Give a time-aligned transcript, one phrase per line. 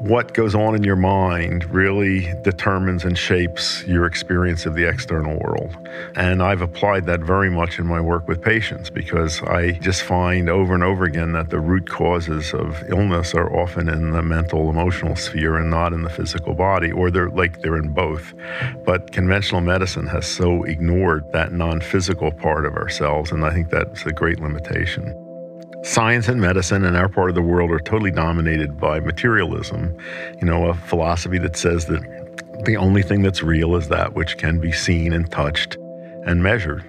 [0.00, 5.36] what goes on in your mind really determines and shapes your experience of the external
[5.40, 5.76] world.
[6.14, 10.48] And I've applied that very much in my work with patients because I just find
[10.48, 14.70] over and over again that the root causes of illness are often in the mental
[14.70, 18.34] emotional sphere and not in the physical body, or they're like they're in both.
[18.84, 23.70] But conventional medicine has so ignored that non physical part of ourselves, and I think
[23.70, 25.27] that's a great limitation.
[25.82, 29.96] Science and medicine in our part of the world are totally dominated by materialism,
[30.40, 32.02] you know, a philosophy that says that
[32.64, 35.76] the only thing that's real is that which can be seen and touched
[36.26, 36.84] and measured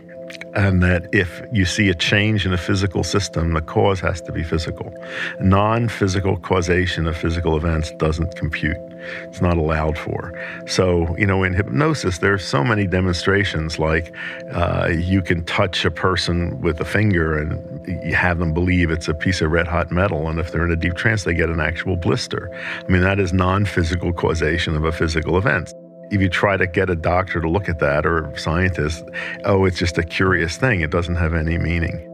[0.53, 4.31] and that if you see a change in a physical system, the cause has to
[4.31, 4.93] be physical.
[5.39, 8.77] Non physical causation of physical events doesn't compute,
[9.23, 10.33] it's not allowed for.
[10.67, 14.13] So, you know, in hypnosis, there's so many demonstrations like
[14.51, 19.07] uh, you can touch a person with a finger and you have them believe it's
[19.07, 20.27] a piece of red hot metal.
[20.27, 22.49] And if they're in a deep trance, they get an actual blister.
[22.87, 25.73] I mean, that is non physical causation of a physical event
[26.11, 29.03] if you try to get a doctor to look at that or scientists,
[29.45, 30.81] oh, it's just a curious thing.
[30.81, 32.05] It doesn't have any meaning.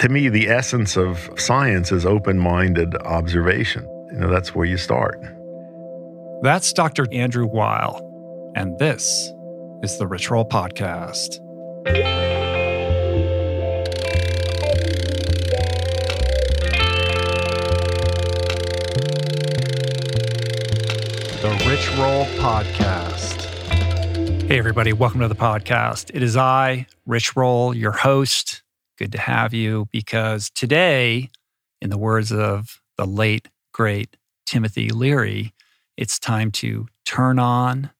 [0.00, 3.84] To me, the essence of science is open minded observation.
[4.12, 5.20] You know, that's where you start.
[6.42, 7.06] That's Dr.
[7.12, 8.04] Andrew Weil.
[8.54, 9.32] And this
[9.82, 11.38] is the Rich Roll Podcast.
[21.78, 23.44] Rich Roll Podcast.
[24.48, 26.10] Hey, everybody, welcome to the podcast.
[26.12, 28.64] It is I, Rich Roll, your host.
[28.98, 31.30] Good to have you because today,
[31.80, 35.54] in the words of the late, great Timothy Leary,
[35.96, 37.90] it's time to turn on,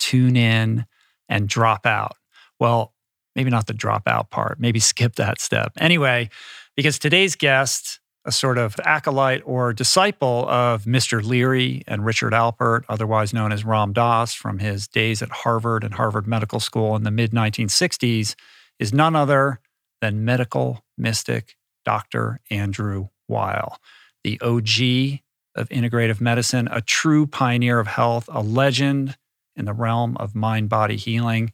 [0.00, 0.84] tune in,
[1.28, 2.16] and drop out.
[2.58, 2.92] Well,
[3.36, 5.70] maybe not the drop out part, maybe skip that step.
[5.78, 6.28] Anyway,
[6.74, 11.24] because today's guest a sort of acolyte or disciple of Mr.
[11.24, 15.94] Leary and Richard Alpert, otherwise known as Ram Dass, from his days at Harvard and
[15.94, 18.34] Harvard Medical School in the mid 1960s,
[18.78, 19.60] is none other
[20.02, 21.56] than medical mystic
[21.86, 22.40] Dr.
[22.50, 23.78] Andrew Weil,
[24.22, 25.20] the OG
[25.54, 29.16] of integrative medicine, a true pioneer of health, a legend
[29.56, 31.50] in the realm of mind body healing,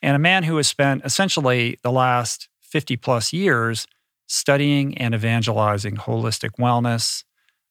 [0.00, 3.86] and a man who has spent essentially the last 50 plus years
[4.26, 7.24] studying and evangelizing holistic wellness,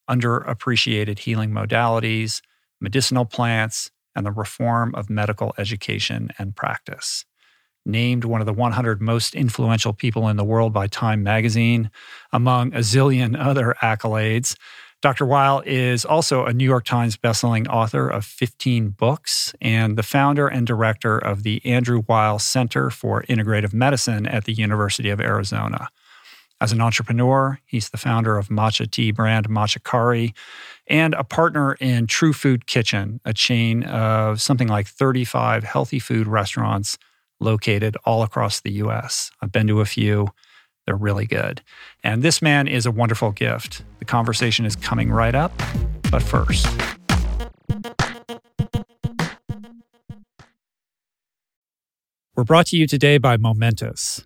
[0.10, 2.42] underappreciated healing modalities,
[2.82, 7.26] medicinal plants, and the reform of medical education and practice.
[7.86, 11.90] Named one of the 100 most influential people in the world by Time magazine,
[12.32, 14.56] among a zillion other accolades,
[15.04, 15.26] Dr.
[15.26, 20.48] Weil is also a New York Times bestselling author of 15 books and the founder
[20.48, 25.90] and director of the Andrew Weil Center for Integrative Medicine at the University of Arizona.
[26.64, 30.34] As an entrepreneur, he's the founder of matcha tea brand Matcha Kari
[30.88, 36.26] and a partner in True Food Kitchen, a chain of something like 35 healthy food
[36.26, 36.98] restaurants
[37.42, 39.30] located all across the US.
[39.42, 40.30] I've been to a few.
[40.86, 41.62] They're really good.
[42.02, 43.84] And this man is a wonderful gift.
[44.00, 45.52] The conversation is coming right up.
[46.10, 46.66] But first,
[52.38, 54.26] we're brought to you today by Momentous.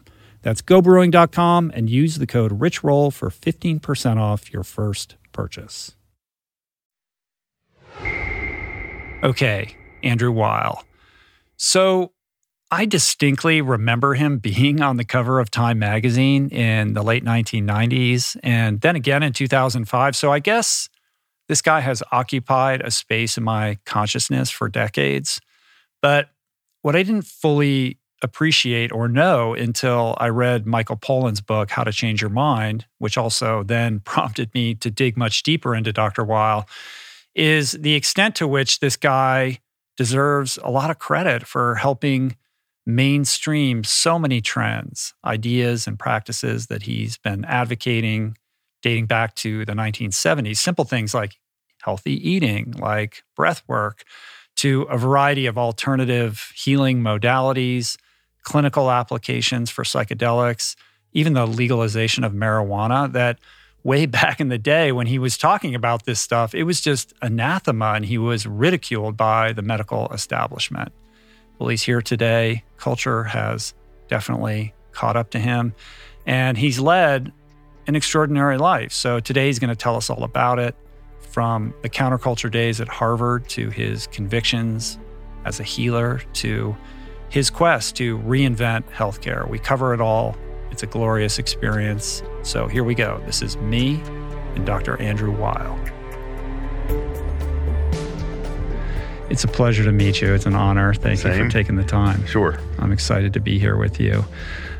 [0.41, 5.95] That's gobrewing.com and use the code RICHROLL for 15% off your first purchase.
[9.23, 10.83] Okay, Andrew Weil.
[11.57, 12.13] So
[12.71, 18.37] I distinctly remember him being on the cover of Time magazine in the late 1990s
[18.41, 20.15] and then again in 2005.
[20.15, 20.89] So I guess
[21.47, 25.39] this guy has occupied a space in my consciousness for decades.
[26.01, 26.29] But
[26.81, 31.91] what I didn't fully appreciate or know until I read Michael Pollan's book, How to
[31.91, 36.23] Change Your Mind, which also then prompted me to dig much deeper into Dr.
[36.23, 36.67] Weil,
[37.33, 39.59] is the extent to which this guy
[39.97, 42.35] deserves a lot of credit for helping
[42.85, 48.35] mainstream so many trends, ideas, and practices that he's been advocating
[48.81, 50.57] dating back to the 1970s.
[50.57, 51.35] Simple things like
[51.83, 54.03] healthy eating, like breath work,
[54.57, 57.97] to a variety of alternative healing modalities
[58.43, 60.75] clinical applications for psychedelics,
[61.13, 63.39] even the legalization of marijuana that
[63.83, 67.13] way back in the day when he was talking about this stuff, it was just
[67.21, 70.91] anathema and he was ridiculed by the medical establishment.
[71.59, 72.63] Well, he's here today.
[72.77, 73.73] Culture has
[74.07, 75.73] definitely caught up to him
[76.25, 77.31] and he's led
[77.87, 78.91] an extraordinary life.
[78.91, 80.75] So today he's going to tell us all about it
[81.19, 84.99] from the counterculture days at Harvard to his convictions
[85.45, 86.75] as a healer to
[87.31, 89.47] his quest to reinvent healthcare.
[89.47, 90.35] We cover it all
[90.69, 92.23] It's a glorious experience.
[92.43, 93.21] So here we go.
[93.25, 94.01] This is me
[94.55, 95.01] and Dr.
[95.01, 95.77] Andrew Weil.
[99.29, 100.33] It's a pleasure to meet you.
[100.33, 100.93] It's an honor.
[100.93, 101.37] Thank Same.
[101.37, 102.25] you for taking the time.
[102.25, 102.57] Sure.
[102.79, 104.23] I'm excited to be here with you.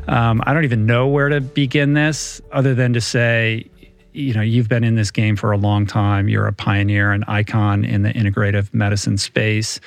[0.08, 3.70] Um, I don't even know where to begin this other than to say,
[4.14, 6.28] you know, you've been in this game for a long time.
[6.28, 9.80] You're a pioneer, an icon in the integrative medicine space.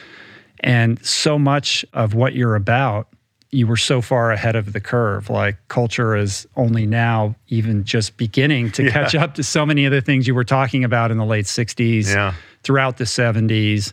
[0.64, 3.06] And so much of what you're about,
[3.50, 5.28] you were so far ahead of the curve.
[5.30, 8.90] Like culture is only now even just beginning to Yeah.
[8.90, 11.44] catch up to so many of the things you were talking about in the late
[11.44, 12.34] 60s Yeah.
[12.64, 13.92] throughout the 70s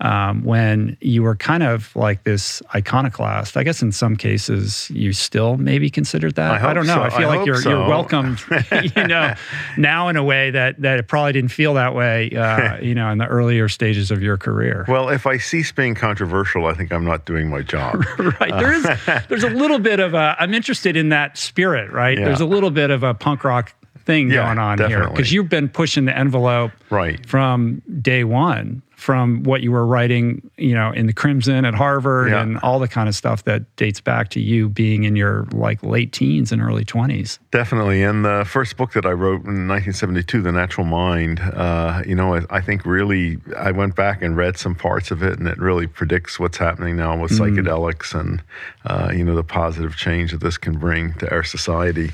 [0.00, 3.56] um, when you were kind of like this iconoclast.
[3.56, 6.52] I guess in some cases you still maybe considered that.
[6.52, 6.94] I hope don't know.
[6.94, 7.02] so.
[7.02, 8.40] I feel I like you're you're welcomed,
[8.96, 9.34] you know,
[9.76, 13.10] now in a way that that it probably didn't feel that way, uh, you know,
[13.10, 14.84] in the earlier stages of your career.
[14.88, 18.04] Well, if I cease being controversial, I think I'm not doing my job.
[18.40, 18.50] right.
[18.50, 18.84] There is
[19.28, 22.18] there's a little bit of a I'm interested in that spirit, right?
[22.18, 22.26] Yeah.
[22.26, 23.74] There's a little bit of a punk rock
[24.04, 27.24] thing Yeah, going on here because you've been pushing the envelope right.
[27.26, 32.30] from day one from what you were writing you know in the crimson at harvard
[32.30, 32.42] Yeah.
[32.42, 35.80] and all the kind of stuff that dates back to you being in your like
[35.84, 38.02] late teens and early 20s Definitely.
[38.02, 42.34] And the first book that I wrote in 1972, The Natural Mind, uh, you know,
[42.34, 45.56] I, I think really, I went back and read some parts of it, and it
[45.58, 48.42] really predicts what's happening now with psychedelics and,
[48.84, 52.10] uh, you know, the positive change that this can bring to our society.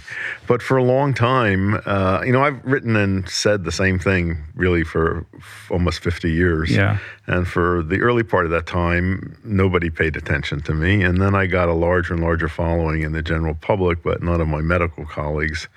[0.46, 4.38] But for a long time, uh, you know, I've written and said the same thing
[4.54, 6.70] really for f- almost 50 years.
[6.74, 6.98] Yeah.
[7.26, 11.02] And for the early part of that time, nobody paid attention to me.
[11.02, 14.40] And then I got a larger and larger following in the general public, but none
[14.40, 15.68] of my medical colleagues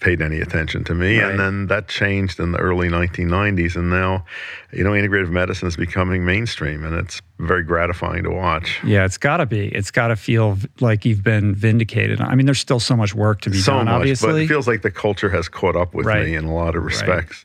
[0.00, 1.18] paid any attention to me.
[1.18, 1.30] Right.
[1.30, 3.74] And then that changed in the early 1990s.
[3.76, 4.26] And now,
[4.70, 8.80] you know, integrative medicine is becoming mainstream, and it's very gratifying to watch.
[8.84, 12.46] yeah it's got to be it's got to feel like you've been vindicated i mean
[12.46, 14.82] there's still so much work to be So done much, but obviously it feels like
[14.82, 16.26] the culture has caught up with Right.
[16.26, 17.44] me in a lot of respects.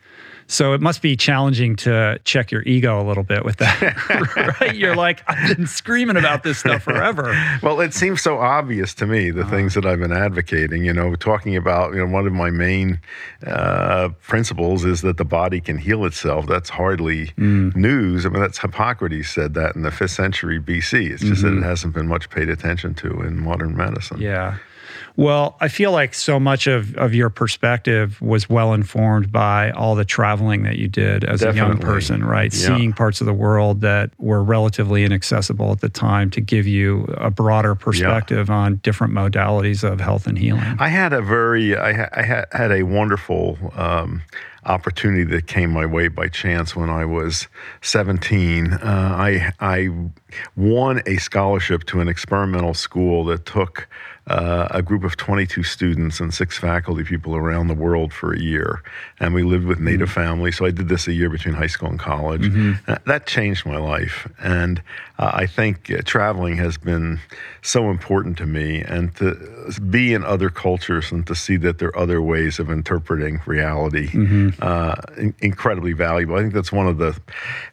[0.50, 4.75] So it must be challenging to check your ego a little bit with that right
[4.75, 9.06] you're like i've been screaming about this stuff forever Well, it seems so obvious to
[9.06, 9.51] me the uh-huh.
[9.51, 10.86] things that I've been advocating.
[10.86, 13.00] You know, talking about you know one of my main
[13.46, 16.48] uh, principles is that the body can heal itself.
[16.48, 17.75] That's hardly mm.
[17.75, 18.25] news.
[18.25, 21.12] I mean, that's Hippocrates said that in the fifth century BC.
[21.12, 21.63] It's just that it mm-hmm.
[21.63, 24.20] hasn't been much paid attention to in modern medicine.
[24.20, 24.58] Yeah.
[25.20, 29.96] Well, I feel like so much of, of your perspective was well informed by all
[29.96, 32.54] the traveling that you did as a young person, right?
[32.54, 32.78] Yeah.
[32.78, 37.04] Seeing parts of the world that were relatively inaccessible at the time to give you
[37.18, 40.78] a broader perspective on different modalities of health and healing.
[40.80, 44.22] I had a very, I, ha- I had, had a wonderful um,
[44.66, 47.50] opportunity that came my way by chance when I was
[47.82, 48.72] 17.
[48.72, 49.90] Uh, I, I
[50.56, 53.90] won a scholarship to an experimental school that took
[54.29, 58.39] uh, a group of 22 students and six faculty people around the world for a
[58.39, 58.81] year.
[59.19, 60.57] And we lived with Native families.
[60.57, 62.45] So I did this a year between high school and college.
[62.88, 64.27] Uh, That changed my life.
[64.39, 64.81] And
[65.20, 67.20] uh, I think uh, traveling has been
[67.62, 69.36] so important to me and to
[69.90, 74.08] be in other cultures and to see that there are other ways of interpreting reality
[74.62, 76.36] uh, in- incredibly valuable.
[76.36, 77.20] I think that's one of the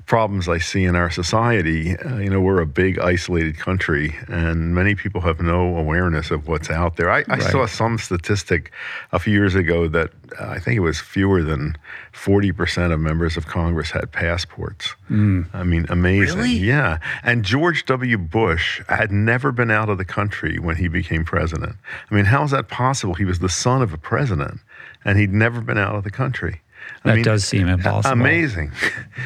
[0.07, 1.97] problems I see in our society.
[1.97, 6.49] Uh, you know, we're a big isolated country and many people have no awareness of
[6.49, 7.11] what's out there.
[7.11, 7.43] I, I Right.
[7.53, 8.73] saw some statistic
[9.13, 11.77] a few years ago that uh, I think it was fewer than
[12.13, 14.95] 40% of members of Congress had passports.
[15.11, 16.37] I mean, amazing.
[16.39, 16.53] Really?
[16.57, 16.99] Yeah.
[17.23, 18.19] And George W.
[18.19, 21.77] Bush had never been out of the country when he became president.
[22.11, 23.15] I mean, how is that possible?
[23.15, 24.61] He was the son of a president
[25.05, 26.61] and he'd never been out of the country.
[27.05, 28.13] I That mean, does seem impossible.
[28.13, 28.73] Amazing.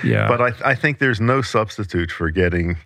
[0.04, 0.28] Yeah.
[0.28, 2.76] But I, I think there's no substitute for getting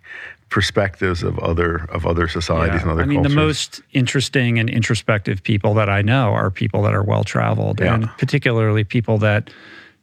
[0.49, 3.31] perspectives of other of other societies and other I mean, cultures.
[3.33, 7.79] the most interesting and introspective people that I know are people that are well traveled,
[7.79, 7.95] Yeah.
[7.95, 9.49] and particularly people that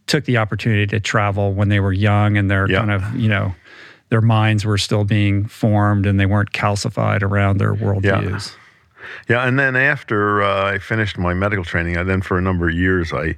[0.07, 2.79] took the opportunity to travel when they were young and their Yeah.
[2.81, 3.55] kind of, you know,
[4.11, 8.55] their minds were still being formed and they weren't calcified around their worldviews.
[9.29, 12.69] Yeah, and then after uh, I finished my medical training, I then for a number
[12.69, 13.37] of years I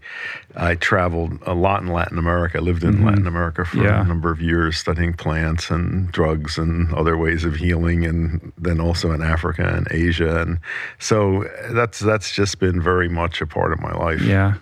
[0.56, 2.58] I traveled a lot in Latin America.
[2.58, 4.02] I lived in Latin America for Yeah.
[4.02, 8.80] a number of years, studying plants and drugs and other ways of healing, and then
[8.80, 10.40] also in Africa and Asia.
[10.42, 10.58] And
[10.98, 14.22] so that's that's just been very much a part of my life.
[14.22, 14.54] Yeah.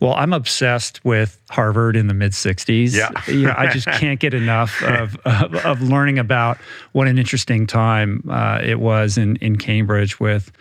[0.00, 2.94] Well, I'm obsessed with Harvard in the mid 60s.
[2.94, 3.10] Yeah.
[3.26, 6.58] you know, I just can't get enough of, of, of learning about
[6.92, 10.52] what an interesting time uh, it was in, in Cambridge with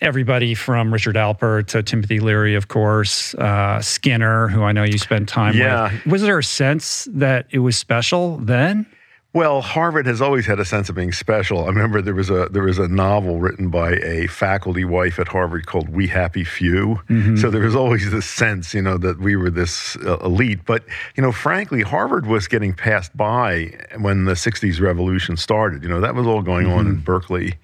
[0.00, 4.98] everybody from Richard Alpert to Timothy Leary, of course, uh, Skinner, who I know you
[4.98, 5.92] spent time Yeah.
[5.92, 6.06] with.
[6.06, 8.86] Was there a sense that it was special then?
[9.32, 11.62] Well, Harvard has always had a sense of being special.
[11.64, 15.28] I remember there was a there was a novel written by a faculty wife at
[15.28, 17.00] Harvard called We Happy Few.
[17.08, 17.36] Mm-hmm.
[17.36, 20.64] So there was always this sense, you know, that we were this uh, elite.
[20.66, 20.82] But
[21.14, 25.84] you know, frankly, Harvard was getting passed by when the '60s revolution started.
[25.84, 26.78] You know, that was all going mm-hmm.
[26.78, 27.04] on in mm-hmm.
[27.04, 27.54] Berkeley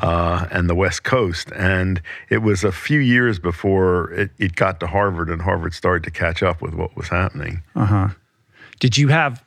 [0.00, 4.80] uh, and the West Coast, and it was a few years before it, it got
[4.80, 7.62] to Harvard, and Harvard started to catch up with what was happening.
[7.76, 8.08] Uh huh.
[8.80, 9.44] Did you have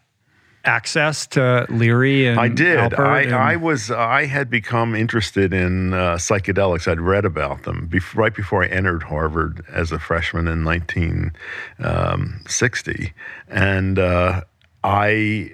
[0.65, 2.79] access to Leary and I did.
[2.79, 3.35] Alpert I, and...
[3.35, 6.87] I was I had become interested in uh, psychedelics.
[6.87, 13.09] I'd read about them right before I entered Harvard as a freshman in 1960, um,
[13.47, 14.41] and uh,
[14.83, 15.51] I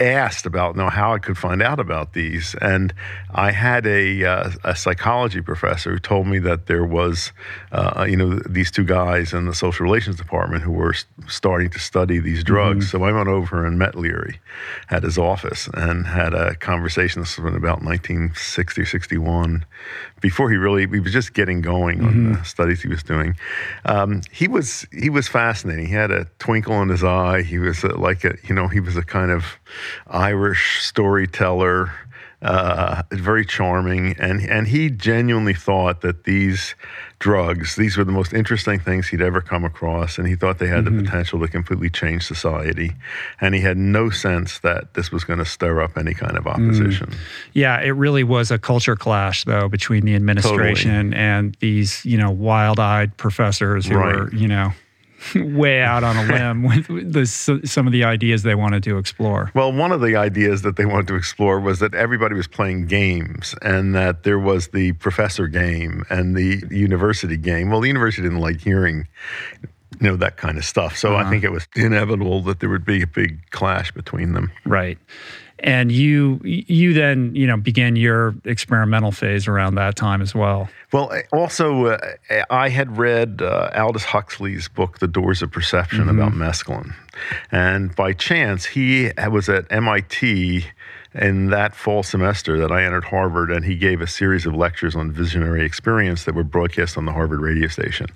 [0.00, 2.54] asked about you know, how I could find out about these.
[2.60, 2.92] And
[3.30, 7.32] I had a, uh, a psychology professor who told me that there was,
[7.72, 10.94] uh, you know, these two guys in the social relations department who were
[11.26, 12.86] starting to study these drugs.
[12.86, 12.98] Mm-hmm.
[12.98, 14.40] So I went over and met Leary
[14.90, 17.22] at his office and had a conversation.
[17.22, 19.64] This was about 1960 or 61
[20.20, 22.32] before he really he was just getting going on mm-hmm.
[22.34, 23.36] the studies he was doing.
[23.84, 25.86] Um, he was he was fascinating.
[25.86, 27.42] He had a twinkle in his eye.
[27.42, 29.58] He was a, like a you know he was a kind of
[30.06, 31.92] Irish storyteller
[32.40, 36.76] uh, very charming, and and he genuinely thought that these
[37.18, 40.68] drugs, these were the most interesting things he'd ever come across, and he thought they
[40.68, 40.98] had mm-hmm.
[40.98, 42.92] the potential to completely change society,
[43.40, 46.44] and he had no sense that this was going to stir up any kind of
[46.44, 46.52] mm.
[46.52, 47.08] opposition.
[47.08, 47.16] Mm.
[47.54, 51.16] Yeah, it really was a culture clash though between the administration totally.
[51.16, 54.14] and these you know wild-eyed professors who right.
[54.14, 54.72] were you know
[55.56, 59.50] way out on a limb with the, some of the ideas they wanted to explore.
[59.54, 62.86] Well, one of the ideas that they wanted to explore was that everybody was playing
[62.86, 67.70] games and that there was the professor game and the university game.
[67.70, 69.08] Well, the university didn't like hearing
[70.00, 70.96] you know that kind of stuff.
[70.96, 71.26] So uh-huh.
[71.26, 74.52] I think it was inevitable that there would be a big clash between them.
[74.64, 74.98] Right
[75.60, 80.68] and you you then you know began your experimental phase around that time as well.
[80.92, 82.14] Well, also uh,
[82.50, 86.18] I had read uh, Aldous Huxley's book, The Doors of Perception, mm-hmm.
[86.18, 86.94] about mescaline,
[87.50, 90.64] and by chance he was at MIT
[91.18, 94.94] in that fall semester that I entered Harvard, and he gave a series of lectures
[94.94, 98.06] on visionary experience that were broadcast on the Harvard radio station.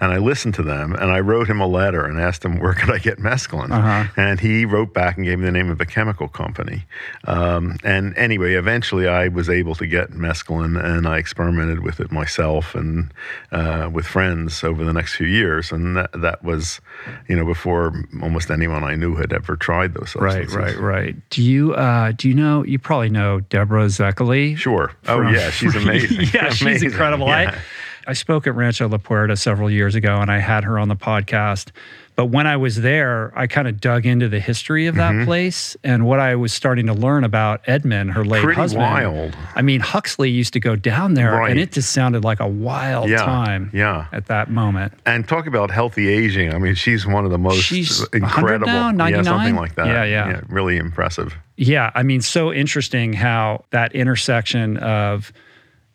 [0.00, 2.74] And I listened to them, and I wrote him a letter and asked him where
[2.74, 3.70] could I get mescaline.
[3.70, 4.04] Uh-huh.
[4.16, 6.84] And he wrote back and gave me the name of a chemical company.
[7.24, 12.12] Um, and anyway, eventually I was able to get mescaline, and I experimented with it
[12.12, 13.12] myself and
[13.52, 15.72] uh, with friends over the next few years.
[15.72, 16.80] And that, that was,
[17.26, 20.54] you know, before almost anyone I knew had ever tried those substances.
[20.54, 21.30] Right, right, right.
[21.30, 22.49] Do you uh, do you know?
[22.50, 24.56] Know, you probably know Deborah Szekely.
[24.56, 24.92] Sure.
[25.08, 25.50] Oh, yeah.
[25.50, 26.28] She's amazing.
[26.32, 26.68] yeah, amazing.
[26.68, 27.26] she's incredible.
[27.26, 27.58] Yeah.
[28.06, 30.88] I, I spoke at Rancho La Puerta several years ago and I had her on
[30.88, 31.70] the podcast.
[32.16, 35.24] But when I was there, I kind of dug into the history of that mm-hmm.
[35.24, 38.82] place and what I was starting to learn about Edmond, her late Pretty husband.
[38.82, 39.36] wild.
[39.54, 41.50] I mean, Huxley used to go down there, right.
[41.50, 43.70] and it just sounded like a wild yeah, time.
[43.72, 44.06] Yeah.
[44.12, 44.92] At that moment.
[45.06, 46.52] And talk about healthy aging.
[46.52, 48.66] I mean, she's one of the most she's incredible.
[48.66, 49.24] Now, 99?
[49.24, 49.86] Yeah, something like that.
[49.86, 50.40] Yeah, yeah, yeah.
[50.48, 51.34] Really impressive.
[51.56, 55.32] Yeah, I mean, so interesting how that intersection of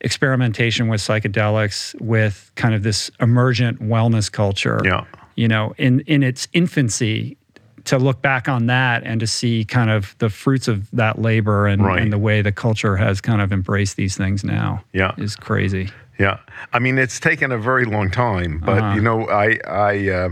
[0.01, 4.82] experimentation with psychedelics with kind of this emergent wellness culture.
[4.84, 7.38] Yeah you know, in in its infancy,
[7.86, 11.67] to look back on that and to see kind of the fruits of that labor
[11.67, 12.02] and, right.
[12.02, 15.13] and the way the culture has kind of embraced these things now yeah.
[15.17, 15.89] is crazy.
[16.17, 16.39] Yeah,
[16.71, 18.95] I mean it's taken a very long time, but uh-huh.
[18.95, 20.30] you know I I, uh,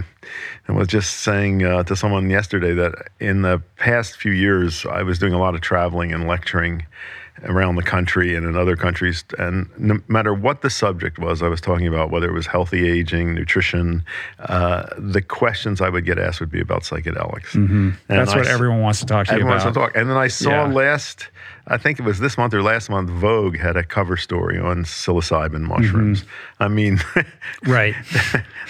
[0.69, 5.03] I was just saying uh, to someone yesterday that in the past few years I
[5.03, 6.85] was doing a lot of traveling and lecturing,
[7.43, 9.23] around the country and in other countries.
[9.37, 12.87] And no matter what the subject was, I was talking about whether it was healthy
[12.87, 14.03] aging, nutrition,
[14.39, 17.51] uh, the questions I would get asked would be about psychedelics.
[17.51, 17.91] Mm-hmm.
[18.07, 19.49] That's I, what everyone wants to talk to you about.
[19.49, 19.95] Wants to talk.
[19.95, 20.73] And then I saw yeah.
[20.73, 21.29] last,
[21.67, 24.83] I think it was this month or last month, Vogue had a cover story on
[24.83, 26.21] psilocybin mushrooms.
[26.21, 26.63] Mm-hmm.
[26.63, 26.99] I mean,
[27.65, 27.95] right.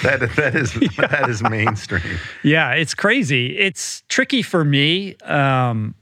[0.03, 1.07] that that is yeah.
[1.07, 2.17] that is mainstream.
[2.43, 3.57] Yeah, it's crazy.
[3.57, 5.15] It's tricky for me.
[5.17, 5.95] Um,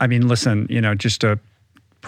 [0.00, 1.38] I mean, listen, you know, just to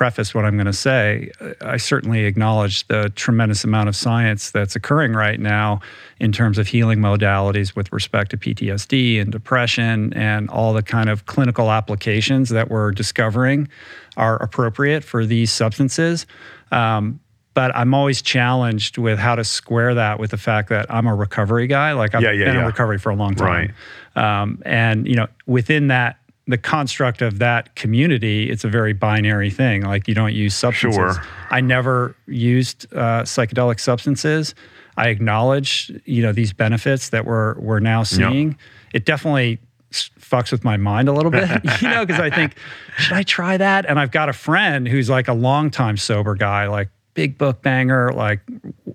[0.01, 4.75] preface what I'm going to say, I certainly acknowledge the tremendous amount of science that's
[4.75, 5.81] occurring right now
[6.19, 11.11] in terms of healing modalities with respect to PTSD and depression and all the kind
[11.11, 13.69] of clinical applications that we're discovering
[14.17, 16.25] are appropriate for these substances.
[16.73, 17.21] Um,
[17.53, 21.15] but I'm always challenged with how to square that with the fact that I'm a
[21.15, 21.93] recovery guy.
[21.93, 22.61] Like I've yeah, yeah, been yeah.
[22.61, 23.75] in recovery for a long time.
[24.17, 24.43] Right.
[24.43, 26.20] Um, and you know, within that
[26.51, 29.83] the construct of that community, it's a very binary thing.
[29.83, 31.17] Like you don't use substances.
[31.17, 31.27] Sure.
[31.51, 34.55] I never used uh, psychedelic substances.
[34.97, 38.59] I acknowledge, you know, these benefits that we're we're now seeing.
[38.93, 39.61] It definitely
[39.93, 41.49] fucks with my mind a little bit,
[41.83, 42.57] you know, because I think,
[42.99, 43.87] should I try that?
[43.87, 48.13] And I've got a friend who's like a longtime sober guy, like big book banger,
[48.13, 48.41] like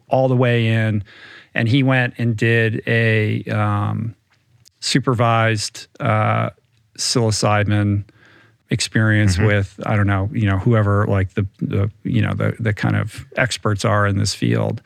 [0.07, 1.03] all the way in.
[1.53, 4.15] And he went and did a um,
[4.79, 6.49] supervised uh,
[6.97, 8.03] psilocybin
[8.69, 9.45] experience mm-hmm.
[9.45, 12.95] with I don't know you know whoever like the the you know the the kind
[12.95, 14.81] of experts are in this field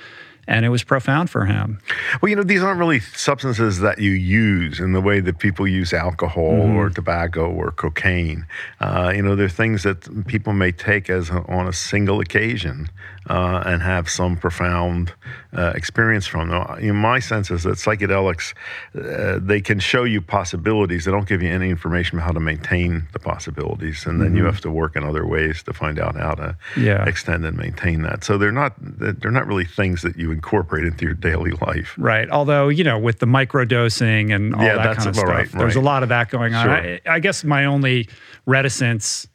[0.50, 1.80] and it was profound for him.
[2.20, 5.68] Well, you know, these aren't really substances that you use in the way that people
[5.68, 6.76] use alcohol mm-hmm.
[6.76, 8.48] or tobacco or cocaine.
[8.80, 12.90] Uh, you know, they're things that people may take as a, on a single occasion
[13.28, 15.14] uh, and have some profound
[15.54, 16.78] uh, experience from them.
[16.82, 18.54] You know, my sense is that psychedelics
[18.96, 21.06] uh, they can show you possibilities.
[21.06, 24.38] They don't give you any information about how to maintain the possibilities, and then mm-hmm.
[24.38, 27.06] you have to work in other ways to find out how to yeah.
[27.06, 28.24] extend and maintain that.
[28.24, 31.96] So they're not they're not really things that you incorporate into your daily life.
[31.98, 32.30] Right.
[32.30, 35.76] Although, you know, with the microdosing and all yeah, that kind of stuff, right, there's
[35.76, 35.82] right.
[35.82, 36.66] a lot of that going on.
[36.66, 36.74] Sure.
[36.74, 38.08] I, I guess my only
[38.46, 39.28] reticence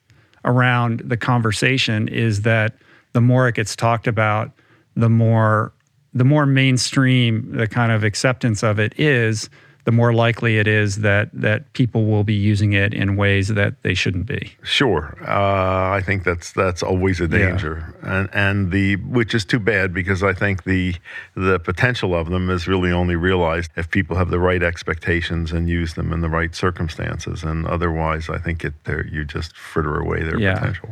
[0.44, 2.74] around the conversation is that
[3.14, 4.52] the more it gets talked about,
[4.94, 5.72] the more
[6.12, 9.50] the more mainstream the kind of acceptance of it is,
[9.84, 13.82] the more likely it is that that people will be using it in ways that
[13.82, 14.52] they shouldn't be.
[14.62, 18.18] Sure, uh, I think that's that's always a danger, yeah.
[18.18, 20.94] and and the which is too bad because I think the
[21.34, 25.68] the potential of them is really only realized if people have the right expectations and
[25.68, 28.74] use them in the right circumstances, and otherwise, I think it
[29.12, 30.54] you just fritter away their yeah.
[30.54, 30.90] potential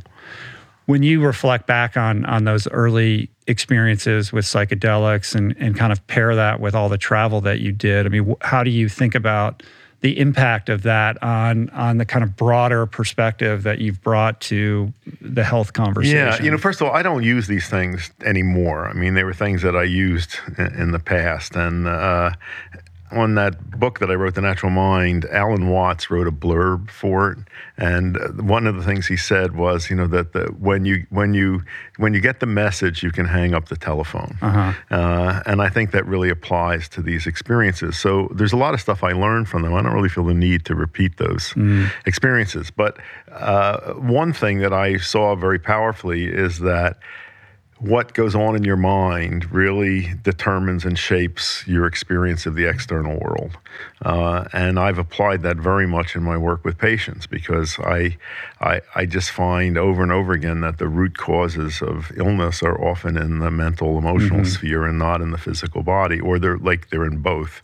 [0.87, 6.07] when you reflect back on on those early experiences with psychedelics and and kind of
[6.07, 9.15] pair that with all the travel that you did, I mean, how do you think
[9.15, 9.63] about
[10.03, 14.93] the impact of that on on the kind of broader perspective that you've brought to
[15.21, 16.19] the health conversation?
[16.19, 18.89] Yeah, you know, first of all, I don't use these things anymore.
[18.89, 22.33] I mean, they were things that I used in, the past, and uh,
[23.13, 27.33] on that book that I wrote, The Natural Mind, Alan Watts wrote a blurb for
[27.33, 27.39] it,
[27.77, 28.17] and
[28.49, 31.63] one of the things he said was, you know, that the, when you when you
[31.99, 34.73] when you get the message, you can hang up the telephone, uh-huh.
[34.91, 37.99] uh, and I think that really applies to these experiences.
[37.99, 39.75] So there's a lot of stuff I learned from them.
[39.75, 41.91] I don't really feel the need to repeat those mm.
[42.07, 42.99] experiences, but
[43.31, 46.99] uh, one thing that I saw very powerfully is that
[47.83, 53.19] what goes on in your mind really determines and shapes your experience of the external
[53.19, 53.59] world.
[54.03, 58.17] Uh, and I've applied that very much in my work with patients because I,
[58.61, 62.81] I, I, just find over and over again that the root causes of illness are
[62.81, 64.49] often in the mental, emotional mm-hmm.
[64.49, 67.63] sphere and not in the physical body, or they're like they're in both.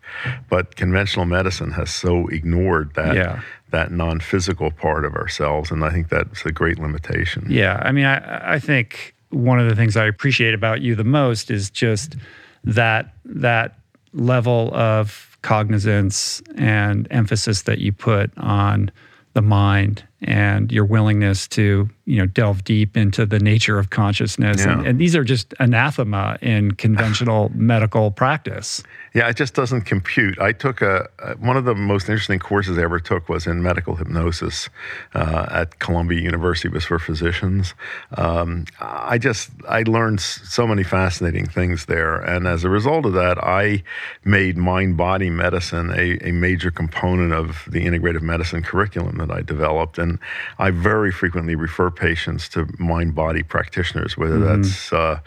[0.50, 3.14] But conventional medicine has so ignored that.
[3.14, 7.92] Yeah that non-physical part of ourselves and i think that's a great limitation yeah i
[7.92, 11.70] mean i, I think one of the things I appreciate about you the most is
[11.70, 12.16] just
[12.64, 13.78] that that
[14.12, 18.90] level of cognizance and emphasis that you put on
[19.34, 24.64] the mind and your willingness to you know delve deep into the nature of consciousness.
[24.64, 24.72] Yeah.
[24.72, 28.82] and, and, these are just anathema in conventional medical practice.
[29.14, 30.40] Yeah it just doesn't compute.
[30.40, 33.94] I took a, one of the most interesting courses i ever took was in medical
[33.94, 34.68] hypnosis
[35.14, 37.74] uh, at columbia university it was for physicians.
[38.16, 42.16] Um, i just i learned so many fascinating things there.
[42.16, 43.84] And as a result of that i
[44.24, 49.42] made mind body medicine a, a major component of the integrative medicine curriculum that i
[49.42, 49.98] developed.
[49.98, 50.18] And and
[50.58, 54.62] I very frequently refer patients to mind body practitioners, whether mm-hmm.
[54.62, 55.20] that's uh,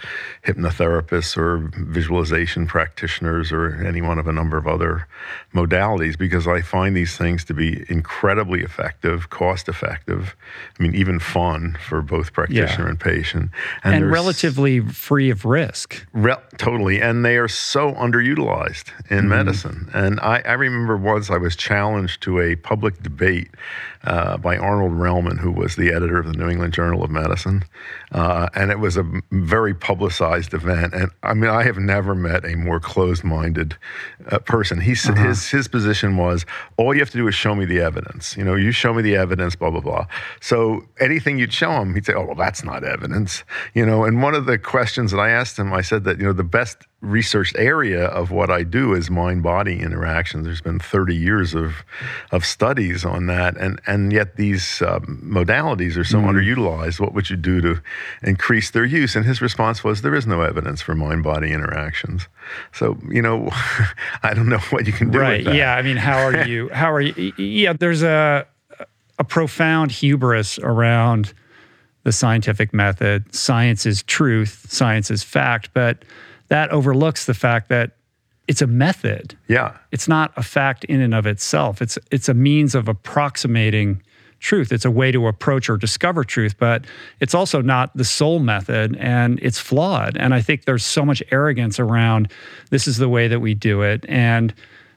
[0.46, 5.08] hypnotherapists or visualization practitioners or any one of a number of other
[5.54, 10.36] modalities, because I find these things to be incredibly effective, cost effective.
[10.80, 12.90] I mean, even fun for both practitioner yeah.
[12.90, 13.52] and patient,
[13.84, 16.06] and, and relatively free of risk.
[16.14, 19.30] Re- totally, and they are so underutilized in mm-hmm.
[19.30, 19.90] medicine.
[19.94, 23.50] And I, I remember once I was challenged to a public debate
[24.04, 27.64] uh, by Arnold Relman, who was the editor of the New England Journal of Medicine.
[28.12, 30.94] Uh, and it was a very publicized event.
[30.94, 33.78] And I mean, I have never met a more closed minded
[34.30, 34.82] uh, person.
[34.82, 35.14] He, uh-huh.
[35.14, 36.46] his, his position was
[36.78, 38.36] all you have to do is show me the evidence.
[38.36, 40.08] You know, you show me the evidence, blah, blah, blah.
[40.40, 43.44] So anything you'd show him, he'd say, oh, well, that's not evidence.
[43.74, 46.26] You know, and one of the questions that I asked him, I said that, you
[46.26, 50.46] know, the best researched area of what I do is mind body interactions.
[50.46, 51.84] There's been 30 years of,
[52.32, 53.58] of studies on that.
[53.58, 56.30] And, and yet these um, modalities are so mm.
[56.30, 57.00] underutilized.
[57.00, 57.82] What would you do to
[58.22, 59.16] increase their use?
[59.16, 62.28] And his response was there is no evidence for mind body interactions.
[62.72, 63.50] So, you know,
[64.24, 65.20] I don't know what you can do.
[65.20, 65.44] Right.
[65.44, 65.76] Yeah.
[65.76, 66.70] I mean, how are you?
[66.82, 67.34] How are you?
[67.38, 67.74] Yeah.
[67.74, 68.46] There's a,
[69.18, 71.34] a profound hubris around
[72.04, 73.34] the scientific method.
[73.34, 75.70] Science is truth, science is fact.
[75.74, 76.04] But
[76.52, 77.92] that overlooks the fact that
[78.46, 79.38] it's a method.
[79.48, 79.78] Yeah.
[79.92, 81.82] It's not a fact in and of itself.
[81.82, 84.04] It's it's a means of approximating
[84.40, 84.74] truth.
[84.74, 86.84] It's a way to approach or discover truth, but
[87.22, 90.18] it's also not the sole method and it's flawed.
[90.18, 92.30] And I think there's so much arrogance around
[92.70, 94.04] this is the way that we do it.
[94.10, 94.54] And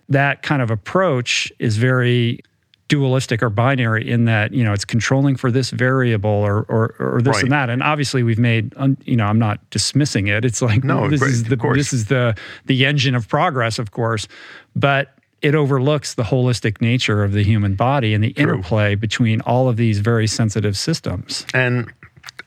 [0.09, 2.41] that kind of approach is very
[2.89, 7.21] dualistic or binary in that you know it's controlling for this variable or or, or
[7.23, 7.45] this Right.
[7.45, 7.71] and that.
[7.71, 10.45] And obviously we've made you know I'm not dismissing it.
[10.45, 13.91] It's like No, this great, is the this is the the engine of progress of
[13.91, 14.29] course
[14.77, 19.69] but it overlooks the holistic nature of the human body and the interplay between all
[19.69, 21.45] of these very sensitive systems.
[21.53, 21.93] And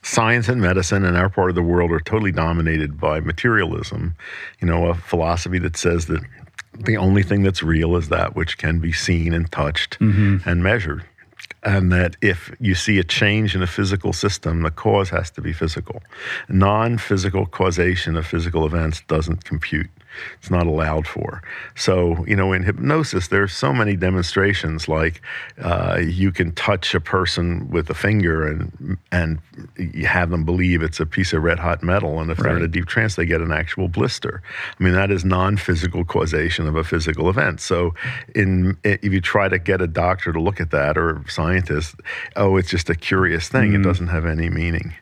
[0.02, 4.16] science and medicine in our part of the world are totally dominated by materialism.
[4.60, 6.22] You know, a philosophy that says that
[6.78, 10.48] the only thing that's real is that which can be seen and touched mm-hmm.
[10.48, 11.04] and measured.
[11.64, 15.40] And that if you see a change in a physical system, the cause has to
[15.40, 16.02] be physical.
[16.48, 19.90] Non physical causation of physical events doesn't compute.
[20.38, 21.42] It's not allowed for.
[21.74, 25.20] So, you know, in hypnosis, there's so many demonstrations like
[25.62, 29.38] uh, you can touch a person with a finger and and
[29.76, 32.62] you have them believe it's a piece of red hot metal, and if they're in
[32.62, 34.42] a deep trance, they get an actual blister.
[34.78, 37.60] I mean, that is non-physical causation of a physical event.
[37.60, 37.94] So,
[38.34, 41.96] in if you try to get a doctor to look at that or a scientist,
[42.36, 43.74] oh, it's just a curious thing.
[43.74, 44.94] It doesn't have any meaning.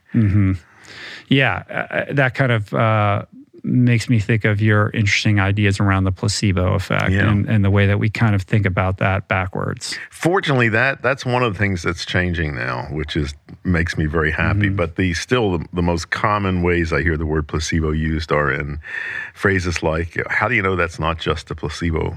[1.29, 3.25] yeah uh, that kind of uh,
[3.66, 7.29] makes me think of your interesting ideas around the placebo effect Yeah.
[7.29, 11.26] and, and the way that we kind of think about that backwards Fortunately, that that's
[11.26, 14.66] one of the things that's changing now, which is makes me very happy.
[14.68, 14.76] Mm-hmm.
[14.76, 18.50] But the still the, the most common ways I hear the word placebo used are
[18.50, 18.79] in
[19.35, 22.16] phrases like, "How do you know that's not just a placebo?"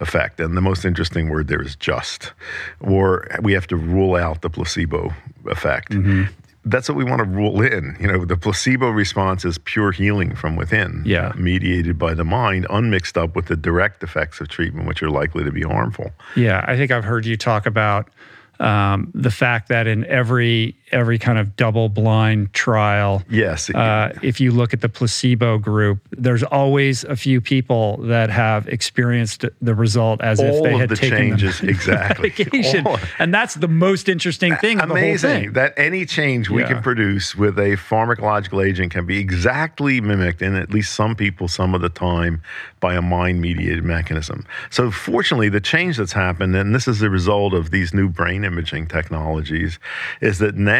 [0.00, 0.40] Effect.
[0.40, 2.32] And the most interesting word there is just,
[2.80, 5.14] or we have to rule out the placebo
[5.46, 5.92] effect.
[5.92, 6.24] Mm-hmm.
[6.68, 7.96] That's what we want to rule in.
[8.00, 11.32] You know, the placebo response is pure healing from within, Yeah.
[11.36, 15.44] mediated by the mind, unmixed up with the direct effects of treatment, which are likely
[15.44, 16.10] to be harmful.
[16.34, 18.10] Yeah, I think I've heard you talk about
[18.58, 24.40] um, the fact that in every every kind of double blind trial, Yes, uh, if
[24.40, 29.74] you look at the placebo group, there's always a few people that have experienced the
[29.74, 33.66] result as if they had the taken changes the exactly medication, All- and that's the
[33.68, 34.78] most interesting thing.
[34.80, 35.52] Of the whole amazing thing.
[35.54, 36.68] that any change we Yeah.
[36.74, 41.48] can produce with a pharmacological agent can be exactly mimicked in at least some people
[41.48, 42.40] some of the time
[42.80, 47.10] by a mind mediated mechanism so fortunately the change that's happened and this is the
[47.10, 49.78] result of these new brain imaging technologies
[50.20, 50.75] is that now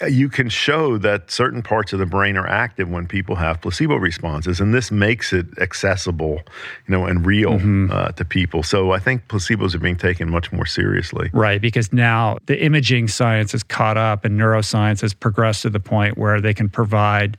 [0.00, 3.60] uh, you can show that certain parts of the brain are active when people have
[3.60, 6.40] placebo responses, and this makes it accessible,
[6.86, 7.90] you know, and real Mm-hmm.
[7.90, 8.62] uh, to people.
[8.62, 11.30] So I think placebos are being taken much more seriously.
[11.32, 15.80] Right, because now the imaging science has caught up and neuroscience has progressed to the
[15.80, 17.36] point where they can provide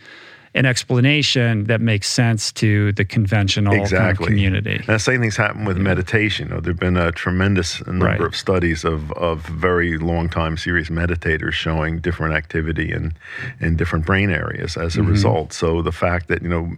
[0.56, 4.28] an explanation that makes sense to the conventional kind of Exactly.
[4.28, 4.76] community.
[4.78, 6.48] And the same things happen with meditation.
[6.48, 8.22] You know, there have been a tremendous number Right.
[8.22, 13.14] of studies of, of very long time serious meditators showing different activity in,
[13.60, 15.08] in different brain areas as Mm-hmm.
[15.08, 15.54] a result.
[15.54, 16.72] So the fact that, you know,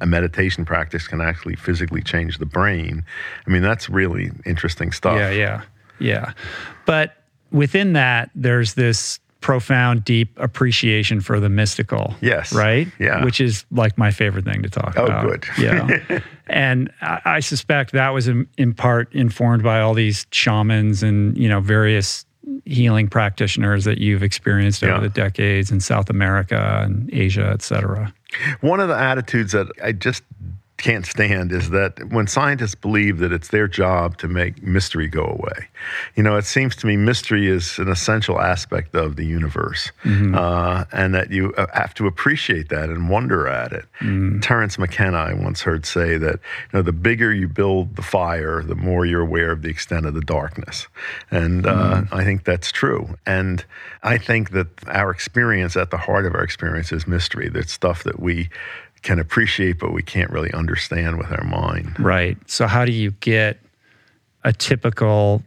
[0.00, 3.04] a meditation practice can actually physically change the brain,
[3.46, 5.16] I mean, that's really interesting stuff.
[5.18, 5.62] Yeah, yeah,
[5.98, 6.32] yeah.
[6.84, 7.16] But
[7.50, 12.14] within that, there's this profound, deep appreciation for the mystical.
[12.22, 12.50] Yes.
[12.54, 12.88] Right?
[12.98, 13.22] Yeah.
[13.22, 15.26] Which is like my favorite thing to talk Oh, about.
[15.26, 15.44] Oh, good.
[15.58, 16.20] Yeah.
[16.46, 21.36] and I, I suspect that was in, in part informed by all these shamans and,
[21.36, 22.24] you know, various
[22.64, 24.92] healing practitioners that you've experienced Yeah.
[24.92, 28.14] over the decades in South America and Asia, et cetera.
[28.62, 30.22] One of the attitudes that I just
[30.76, 35.24] can't stand is that when scientists believe that it's their job to make mystery go
[35.24, 35.68] away.
[36.16, 39.92] You know, it seems to me mystery is an essential aspect of the universe,
[40.34, 43.84] uh, and that you uh, have to appreciate that and wonder at it.
[44.40, 48.62] Terence McKenna, I once heard say that you know the bigger you build the fire,
[48.62, 50.88] the more you're aware of the extent of the darkness,
[51.30, 53.16] and uh, I think that's true.
[53.26, 53.64] And
[54.02, 57.48] I think that our experience, at the heart of our experience, is mystery.
[57.48, 58.50] That's stuff that we
[59.04, 61.94] can appreciate, but we can't really understand with our mind.
[62.00, 62.36] Right.
[62.50, 63.60] So, how do you get
[64.42, 65.42] a typical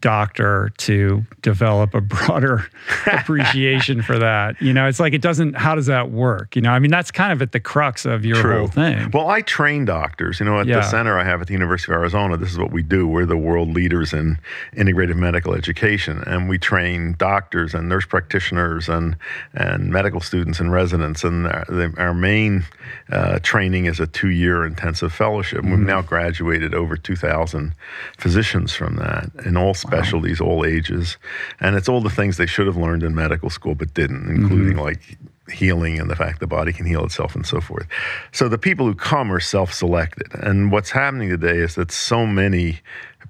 [0.00, 2.66] doctor to develop a broader
[3.06, 4.60] appreciation for that?
[4.60, 6.56] You know, it's like it doesn't, how does that work?
[6.56, 9.10] You know, I mean, that's kind of at the crux of your whole thing.
[9.12, 10.40] Well, I train doctors.
[10.40, 10.76] You know, at Yeah.
[10.76, 13.06] the center I have at the University of Arizona, this is what we do.
[13.06, 14.38] We're the world leaders in
[14.76, 19.16] integrative medical education, and we train doctors and nurse practitioners and
[19.52, 21.24] and medical students and residents.
[21.24, 22.64] And our, the, our main
[23.10, 25.62] uh, training is a two-year intensive fellowship.
[25.64, 25.86] We've Mm-hmm.
[25.86, 27.74] now graduated over 2,000
[28.18, 31.18] physicians from that in all specialties, all ages,
[31.60, 34.76] and it's all the things they should have learned in medical school but didn't, including
[34.76, 35.18] like
[35.52, 37.86] healing and the fact the body can heal itself and so forth.
[38.32, 42.80] So the people who come are self-selected, and what's happening today is that so many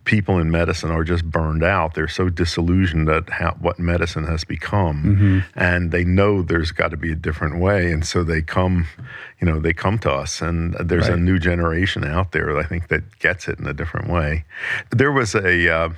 [0.05, 1.95] people in medicine are just burned out.
[1.95, 5.59] They're so disillusioned at how, what medicine has become, mm-hmm.
[5.59, 8.87] and they know there's got to be a different way, and so they come,
[9.41, 11.19] you know, they come to us, and there's right.
[11.19, 12.57] a new generation out there.
[12.57, 14.45] I think that gets it in a different way.
[14.91, 15.75] There was a.
[15.75, 15.89] Uh,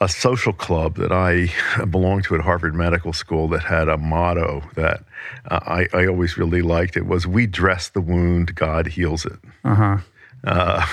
[0.00, 1.50] a social club that I
[1.84, 5.04] belonged to at Harvard Medical School that had a motto that
[5.50, 6.96] uh, I, I, always really liked.
[6.96, 9.98] It was "We dress the wound, God heals it." Uh-huh.
[10.44, 10.86] Uh,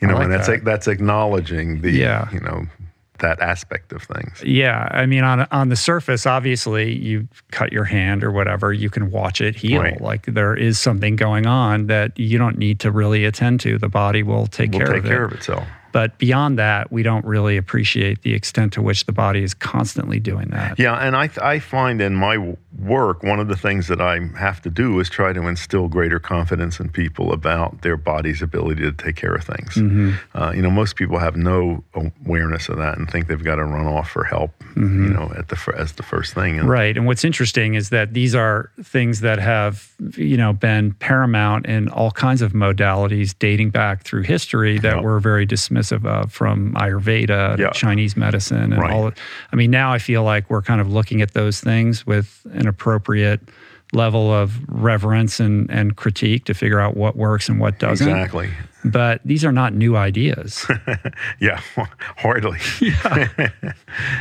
[0.00, 0.64] you know, like and that's that.
[0.64, 2.30] that's acknowledging the yeah.
[2.32, 2.66] you know
[3.18, 4.42] that aspect of things.
[4.44, 8.90] Yeah, I mean, on on the surface, obviously, you cut your hand or whatever, you
[8.90, 9.80] can watch it heal.
[9.80, 10.00] Right.
[10.00, 13.78] Like there is something going on that you don't need to really attend to.
[13.78, 15.32] The body will take will care take of care it.
[15.32, 15.66] of itself.
[15.92, 20.18] But beyond that, we don't really appreciate the extent to which the body is constantly
[20.18, 20.78] doing that.
[20.78, 24.62] Yeah, and I, I find in my work, one of the things that I have
[24.62, 28.92] to do is try to instill greater confidence in people about their body's ability to
[28.92, 29.74] take care of things.
[29.74, 30.12] Mm-hmm.
[30.34, 33.64] Uh, you know, most people have no awareness of that and think they've got to
[33.64, 34.52] run off for help.
[34.74, 35.04] Mm-hmm.
[35.04, 36.58] You know, at the as the first thing.
[36.58, 36.96] And, right.
[36.96, 41.88] And what's interesting is that these are things that have you know been paramount in
[41.88, 45.04] all kinds of modalities dating back through history that yep.
[45.04, 48.92] were very dismissive of from Ayurveda to Chinese medicine and right.
[48.92, 49.12] all.
[49.52, 52.68] I mean, now I feel like we're kind of looking at those things with an
[52.68, 53.40] appropriate
[53.92, 58.08] level of reverence and, and critique to figure out what works and what doesn't.
[58.08, 58.48] Exactly
[58.84, 60.66] but these are not new ideas.
[61.40, 61.60] yeah,
[62.16, 62.58] hardly.
[62.80, 63.28] yeah.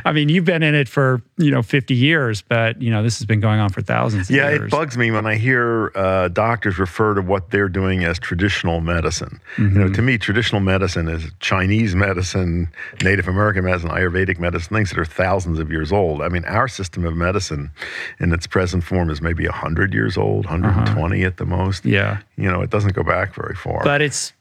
[0.06, 3.17] I mean, you've been in it for, you know, 50 years, but, you know, this
[3.19, 4.62] has been going on for thousands yeah, years.
[4.62, 8.82] it bugs me when I hear uh, doctors refer to what they're doing as traditional
[8.82, 9.39] medicine.
[9.56, 9.63] Mm-hmm.
[9.63, 9.93] You know, mm-hmm.
[9.93, 12.69] to me, traditional medicine is Chinese medicine,
[13.04, 16.21] Native American medicine, Ayurvedic medicine, things that are thousands of years old.
[16.21, 17.71] I mean, our system of medicine
[18.19, 21.28] in its present form is maybe 100 years old, 120 uh-huh.
[21.28, 21.86] at the most.
[21.86, 22.19] Yeah.
[22.38, 23.84] You know, it doesn't go back very far.
[23.84, 24.34] But it's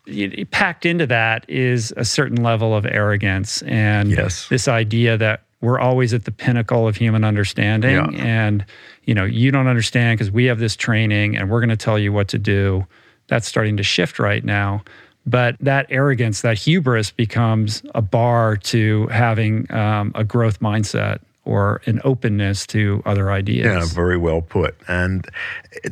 [0.50, 4.48] packed into that is a certain level of arrogance and yes.
[4.48, 8.24] this idea that we're always at the pinnacle of human understanding yeah.
[8.24, 8.64] and
[9.04, 11.98] you know you don't understand because we have this training and we're going to tell
[11.98, 12.86] you what to do
[13.28, 14.82] that's starting to shift right now
[15.26, 21.80] but that arrogance that hubris becomes a bar to having um, a growth mindset or
[21.86, 23.66] an openness to other ideas.
[23.66, 24.76] Yeah, very well put.
[24.88, 25.26] And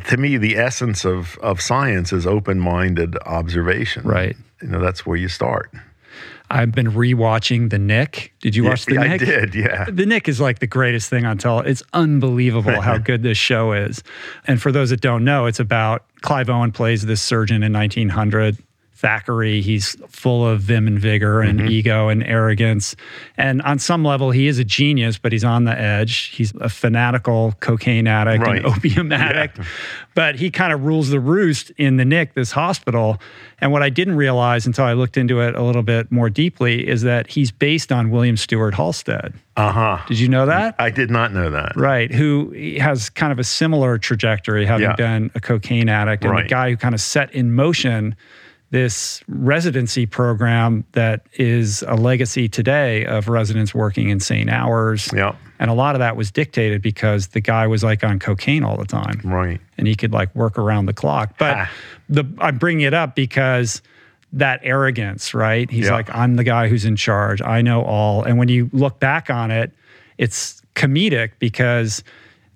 [0.06, 4.06] to me, the essence of, of science is open minded observation.
[4.06, 4.36] Right.
[4.62, 5.70] You know, that's where you start.
[6.50, 8.32] I've been rewatching The Knick.
[8.40, 9.22] Did you watch yeah, The Knick?
[9.22, 9.84] I did, yeah.
[9.90, 11.70] The Knick is like the greatest thing on television.
[11.70, 14.02] It's unbelievable how good this show is.
[14.46, 18.56] And for those that don't know, it's about Clive Owen plays this surgeon in 1900
[19.00, 19.62] Thackery.
[19.62, 21.68] He's full of vim and vigor and mm-hmm.
[21.68, 22.96] ego and arrogance.
[23.36, 26.26] And on some level, he is a genius, but he's on the edge.
[26.26, 28.56] He's a fanatical cocaine addict right.
[28.56, 29.58] and opium addict.
[29.58, 29.64] Yeah.
[30.14, 33.18] But he kind of rules the roost in the Knick, this hospital.
[33.60, 36.86] And what I didn't realize until I looked into it a little bit more deeply
[36.86, 39.34] is that he's based on William Stewart Halsted.
[39.56, 39.98] Uh huh.
[40.08, 40.74] Did you know that?
[40.78, 41.76] I did not know that.
[41.76, 42.12] Right.
[42.12, 44.96] Who has kind of a similar trajectory, having yeah.
[44.96, 46.44] been a cocaine addict and right.
[46.44, 48.16] the guy who kind of set in motion
[48.70, 55.08] this residency program that is a legacy today of residents working insane hours.
[55.14, 55.36] Yeah.
[55.58, 58.76] And a lot of that was dictated because the guy was like on cocaine all
[58.76, 59.20] the time.
[59.24, 59.60] Right.
[59.78, 61.34] And he could like work around the clock.
[61.38, 61.70] But ah.
[62.08, 63.80] the I'm bringing it up because
[64.32, 65.70] that arrogance, right?
[65.70, 65.92] He's yeah.
[65.92, 67.40] like, I'm the guy who's in charge.
[67.40, 68.22] I know all.
[68.22, 69.72] And when you look back on it,
[70.18, 72.04] it's comedic because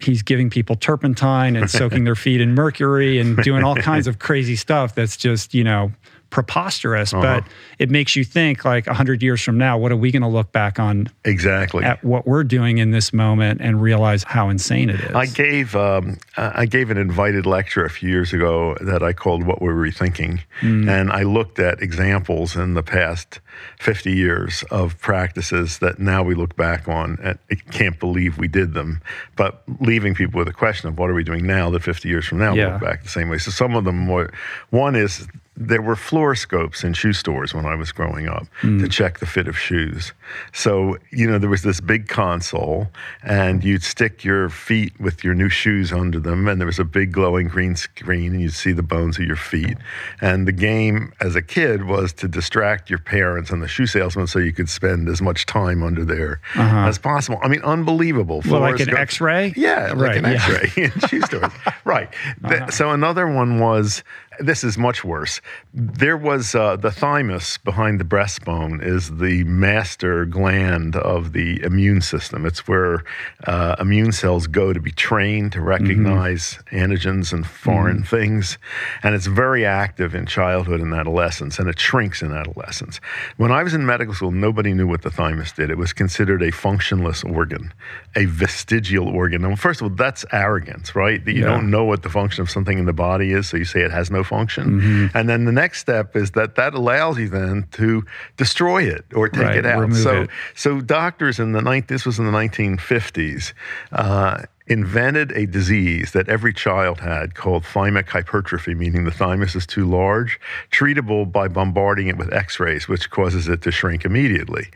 [0.05, 4.19] he's giving people turpentine and soaking their feet in mercury and doing all kinds of
[4.19, 5.93] crazy stuff that's just, you know,
[6.33, 7.23] preposterous, uh-huh.
[7.23, 7.45] but
[7.79, 10.51] it makes you think like 100 years from now, what are we going to look
[10.51, 14.99] back on exactly at what we're doing in this moment and realize how insane it
[14.99, 15.15] is?
[15.15, 19.45] I gave um, I gave an invited lecture a few years ago that I called
[19.45, 20.89] "What We're Rethinking," mm.
[20.89, 23.41] and I looked at examples in the past
[23.79, 27.39] 50 years of practices that now we look back on and
[27.71, 29.03] can't believe we did them,
[29.37, 32.25] but leaving people with a question of what are we doing now that 50 years
[32.25, 32.73] from now yeah.
[32.73, 33.37] look back the same way.
[33.37, 34.33] So some of them were
[34.71, 38.81] one is there were fluoroscopes in shoe stores when I was growing up mm.
[38.81, 40.13] to check the fit of shoes.
[40.53, 42.89] So, you know, there was this big console,
[43.23, 46.85] and you'd stick your feet with your new shoes under them, and there was a
[46.85, 49.77] big glowing green screen, and you'd see the bones of your feet.
[50.23, 54.29] And the game as a kid was to distract your parents and the shoe salesman
[54.29, 56.89] so you could spend as much time under there uh-huh.
[56.89, 57.39] as possible.
[57.43, 58.43] I mean, unbelievable.
[58.49, 59.53] Well, like an x ray?
[59.55, 60.31] Yeah, like right, an yeah.
[60.33, 61.53] x ray in shoe stores.
[61.85, 62.09] right.
[62.43, 62.71] Uh-huh.
[62.71, 64.03] So, another one was
[64.41, 65.41] this is much worse.
[65.75, 72.01] There was uh, the thymus behind the breastbone is the master gland of the immune
[72.01, 72.47] system.
[72.47, 73.05] It's where
[73.47, 76.77] uh, immune cells go to be trained to recognize mm-hmm.
[76.77, 78.17] antigens and foreign mm-hmm.
[78.17, 78.59] things,
[79.03, 83.01] and it's very active in childhood and adolescence, and it shrinks in adolescence.
[83.37, 85.71] When I was in medical school, nobody knew what the thymus did.
[85.71, 87.73] It was considered a functionless organ,
[88.17, 89.45] a vestigial organ.
[89.45, 91.25] And first of all, that's arrogance, right?
[91.25, 91.49] That you yeah.
[91.49, 93.91] don't know what the function of something in the body is, so you say it
[93.91, 94.81] has no function.
[94.81, 95.17] Mm-hmm.
[95.17, 98.05] And then the next step is that that allows you then to
[98.37, 99.93] destroy it or take right, it out.
[99.95, 100.31] So, it.
[100.55, 103.53] so doctors in the ninth, this was in the 1950s,
[103.93, 109.67] uh, invented a disease that every child had called thymic hypertrophy, meaning the thymus is
[109.67, 110.39] too large,
[110.71, 114.69] treatable by bombarding it with x rays, which causes it to shrink immediately.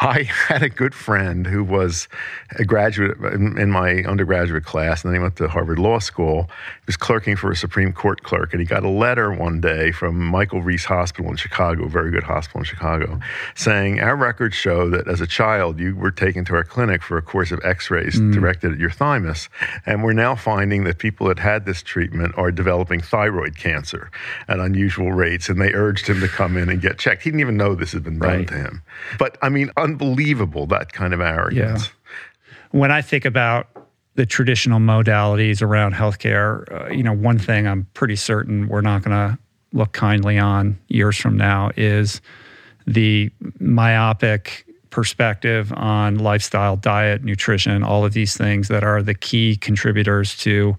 [0.00, 2.08] I had a good friend who was
[2.58, 6.44] a graduate in my undergraduate class, and then he went to Harvard Law School.
[6.44, 9.92] He was clerking for a Supreme Court clerk, and he got a letter one day
[9.92, 13.20] from Michael Reese Hospital in Chicago, a very good hospital in Chicago,
[13.54, 17.18] saying, Our records show that as a child, you were taken to our clinic for
[17.18, 18.32] a course of x rays mm.
[18.32, 19.33] directed at your thymus.
[19.86, 24.10] And we're now finding that people that had this treatment are developing thyroid cancer
[24.48, 25.48] at unusual rates.
[25.48, 27.22] And they urged him to come in and get checked.
[27.22, 28.48] He didn't even know this had been done right.
[28.48, 28.82] to him.
[29.18, 31.86] But I mean, unbelievable that kind of arrogance.
[31.86, 32.78] Yeah.
[32.80, 33.68] When I think about
[34.16, 39.02] the traditional modalities around healthcare, uh, you know, one thing I'm pretty certain we're not
[39.02, 39.38] going to
[39.72, 42.20] look kindly on years from now is
[42.86, 49.56] the myopic perspective on lifestyle, diet, nutrition, all of these things that are the key
[49.56, 50.76] contributors to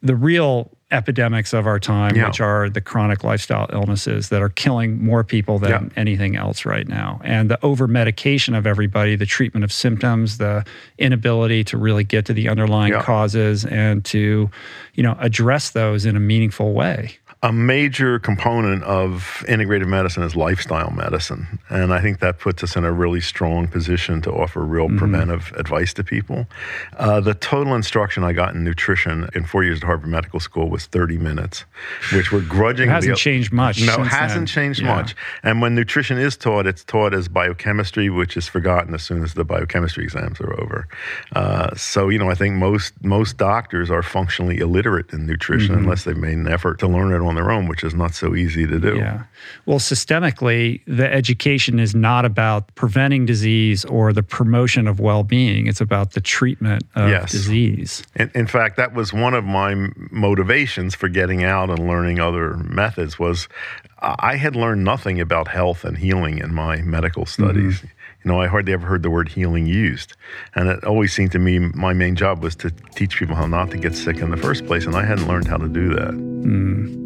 [0.00, 2.28] the real epidemics of our time, yeah.
[2.28, 6.00] which are the chronic lifestyle illnesses that are killing more people than yeah.
[6.00, 7.20] anything else right now.
[7.24, 10.64] And the over medication of everybody, the treatment of symptoms, the
[10.96, 13.02] inability to really get to the underlying yeah.
[13.02, 14.48] causes and to,
[14.94, 20.34] you know, address those in a meaningful way a major component of integrative medicine is
[20.34, 21.60] lifestyle medicine.
[21.68, 24.98] And I think that puts us in a really strong position to offer real mm-hmm.
[24.98, 26.48] preventive advice to people.
[26.96, 30.68] Uh, the total instruction I got in nutrition in four years at Harvard Medical School
[30.68, 31.64] was 30 minutes,
[32.12, 32.90] which were grudgingly.
[32.90, 33.80] It hasn't changed much.
[33.80, 34.46] No, it hasn't then.
[34.46, 34.96] changed yeah.
[34.96, 35.14] much.
[35.44, 39.34] And when nutrition is taught, it's taught as biochemistry, which is forgotten as soon as
[39.34, 40.88] the biochemistry exams are over.
[41.36, 45.84] Uh, so, you know, I think most, most doctors are functionally illiterate in nutrition mm-hmm.
[45.84, 48.34] unless they've made an effort to learn it on their own, which is not so
[48.34, 48.96] easy to do.
[48.96, 49.24] Yeah.
[49.64, 55.68] Well, systemically, the education is not about preventing disease or the promotion of well being,
[55.68, 57.30] it's about the treatment of yes.
[57.30, 58.02] disease.
[58.16, 59.74] In, in fact, that was one of my
[60.10, 63.48] motivations for getting out and learning other methods was
[63.98, 67.78] I had learned nothing about health and healing in my medical studies.
[67.78, 67.86] Mm-hmm.
[68.24, 70.14] You know, I hardly ever heard the word healing used.
[70.54, 73.70] And it always seemed to me my main job was to teach people how not
[73.70, 74.84] to get sick in the first place.
[74.84, 76.10] And I hadn't learned how to do that.
[76.10, 77.05] Mm.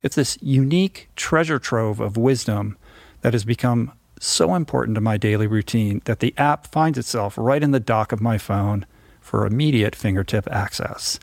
[0.00, 2.78] It's this unique treasure trove of wisdom
[3.22, 7.62] that has become so important to my daily routine that the app finds itself right
[7.62, 8.86] in the dock of my phone
[9.20, 11.18] for immediate fingertip access.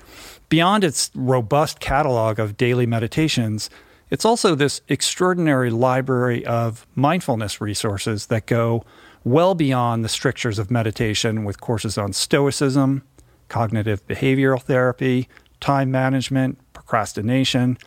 [0.50, 3.70] Beyond its robust catalog of daily meditations,
[4.10, 8.84] it's also this extraordinary library of mindfulness resources that go
[9.24, 13.04] well beyond the strictures of meditation with courses on stoicism,
[13.48, 15.30] cognitive behavioral therapy,
[15.62, 17.78] time management, procrastination,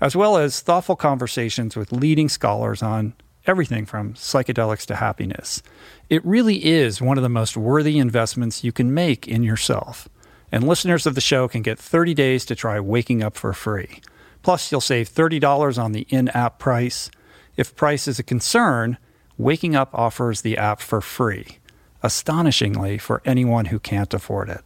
[0.00, 3.14] as well as thoughtful conversations with leading scholars on
[3.46, 5.62] everything from psychedelics to happiness.
[6.08, 10.08] It really is one of the most worthy investments you can make in yourself.
[10.50, 14.00] And listeners of the show can get 30 days to try Waking Up for free.
[14.42, 17.10] Plus, you'll save $30 on the in app price.
[17.56, 18.96] If price is a concern,
[19.36, 21.58] Waking Up offers the app for free,
[22.02, 24.62] astonishingly for anyone who can't afford it.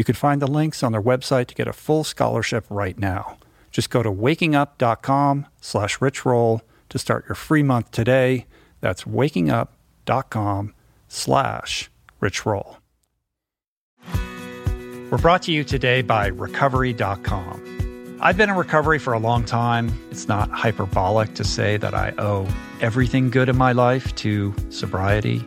[0.00, 3.36] You can find the links on their website to get a full scholarship right now.
[3.70, 8.46] Just go to wakingup.com slash richroll to start your free month today.
[8.80, 10.72] That's wakingup.com
[11.06, 12.76] slash richroll.
[15.10, 18.16] We're brought to you today by recovery.com.
[18.22, 19.92] I've been in recovery for a long time.
[20.10, 22.48] It's not hyperbolic to say that I owe
[22.80, 25.46] everything good in my life to sobriety.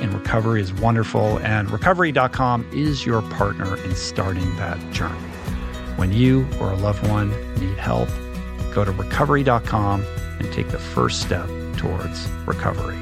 [0.00, 5.18] in recovery is wonderful, and recovery.com is your partner in starting that journey.
[5.96, 7.30] When you or a loved one
[7.60, 8.08] need help,
[8.72, 10.04] go to recovery.com
[10.38, 12.96] and take the first step towards recovery.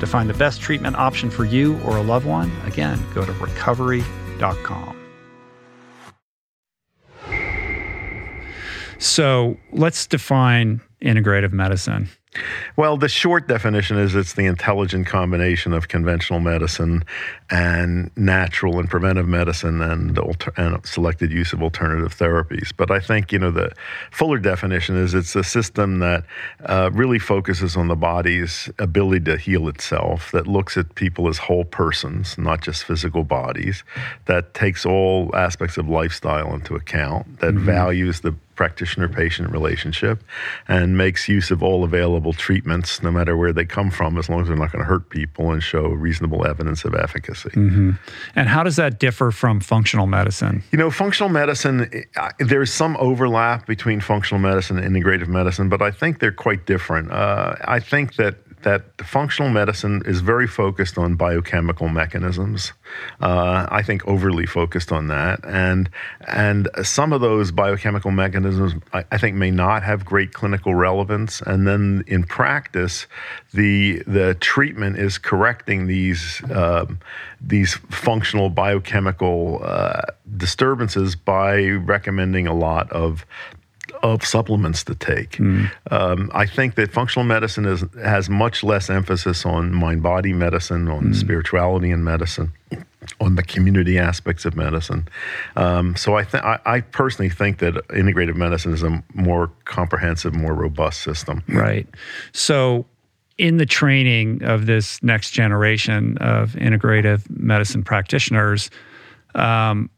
[0.00, 3.32] To find the best treatment option for you or a loved one, again, go to
[3.32, 4.96] recovery.com.
[8.98, 12.08] So let's define integrative medicine.
[12.76, 17.02] Well, the short definition is it's the intelligent combination of conventional medicine
[17.50, 22.72] and natural and preventive medicine and, alter- and selected use of alternative therapies.
[22.76, 23.72] But I think, you know, the
[24.12, 26.24] fuller definition is it's a system that
[26.66, 31.38] uh, really focuses on the body's ability to heal itself, that looks at people as
[31.38, 33.82] whole persons, not just physical bodies,
[34.26, 37.66] that takes all aspects of lifestyle into account, that mm-hmm.
[37.66, 40.22] values the practitioner patient relationship
[40.68, 44.42] and makes use of all available treatments, no matter where they come from, as long
[44.42, 47.48] as they're not going to hurt people and show reasonable evidence of efficacy.
[47.48, 47.92] Mm-hmm.
[48.36, 50.62] And how does that differ from functional medicine?
[50.72, 52.04] You know, functional medicine,
[52.38, 57.10] there's some overlap between functional medicine and integrative medicine, but I think they're quite different.
[57.10, 62.72] Uh, I think that that functional medicine is very focused on biochemical mechanisms.
[63.20, 65.88] Uh, I think overly focused on that, and
[66.26, 71.40] and some of those biochemical mechanisms I, I, think may not have great clinical relevance.
[71.42, 73.06] And then in practice,
[73.54, 76.98] the the treatment is correcting these um,
[77.40, 80.02] these functional biochemical uh,
[80.36, 83.24] disturbances by recommending a lot of
[84.02, 85.32] of supplements to take.
[85.32, 85.70] Mm.
[85.90, 90.88] Um, I think that functional medicine is, has much less emphasis on mind body medicine,
[90.88, 91.14] on mm.
[91.14, 92.52] spirituality in medicine,
[93.20, 95.08] on the community aspects of medicine.
[95.56, 100.34] Um, so I, th- I, I, personally think that integrative medicine is a more comprehensive,
[100.34, 101.42] more robust system.
[101.48, 101.86] Right.
[102.32, 102.86] So
[103.38, 108.70] in the training of this next generation of integrative medicine practitioners,
[109.34, 109.88] um,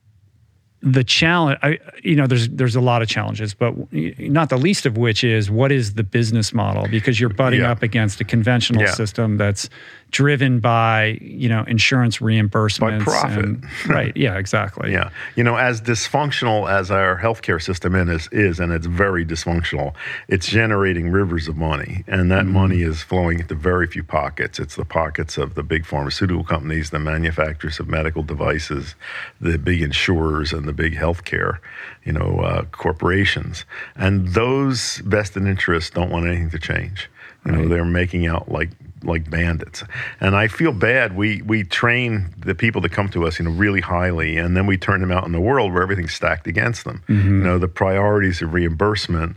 [0.83, 4.85] the challenge I, you know there's there's a lot of challenges but not the least
[4.85, 7.71] of which is what is the business model because you're butting yeah.
[7.71, 8.93] up against a conventional yeah.
[8.93, 9.71] system that's
[10.11, 15.57] driven by you know insurance reimbursements by profit and, right yeah exactly yeah you know
[15.57, 19.95] as dysfunctional as our healthcare system is is and it's very dysfunctional
[20.29, 22.55] it's generating rivers of money and that mm-hmm.
[22.55, 26.91] money is flowing into very few pockets it's the pockets of the big pharmaceutical companies
[26.91, 28.97] the manufacturers of medical devices
[29.41, 31.59] the big insurers and the big healthcare
[32.05, 33.65] you know uh, corporations
[33.97, 37.09] and those vested interests don't want anything to change
[37.45, 38.71] you know, they're making out like
[39.03, 39.83] like bandits.
[40.21, 41.17] And I feel bad.
[41.17, 44.67] We we train the people that come to us, you know, really highly, and then
[44.67, 47.03] we turn them out in the world where everything's stacked against them.
[47.09, 47.39] Mm-hmm.
[47.39, 49.37] You know, the priorities of reimbursement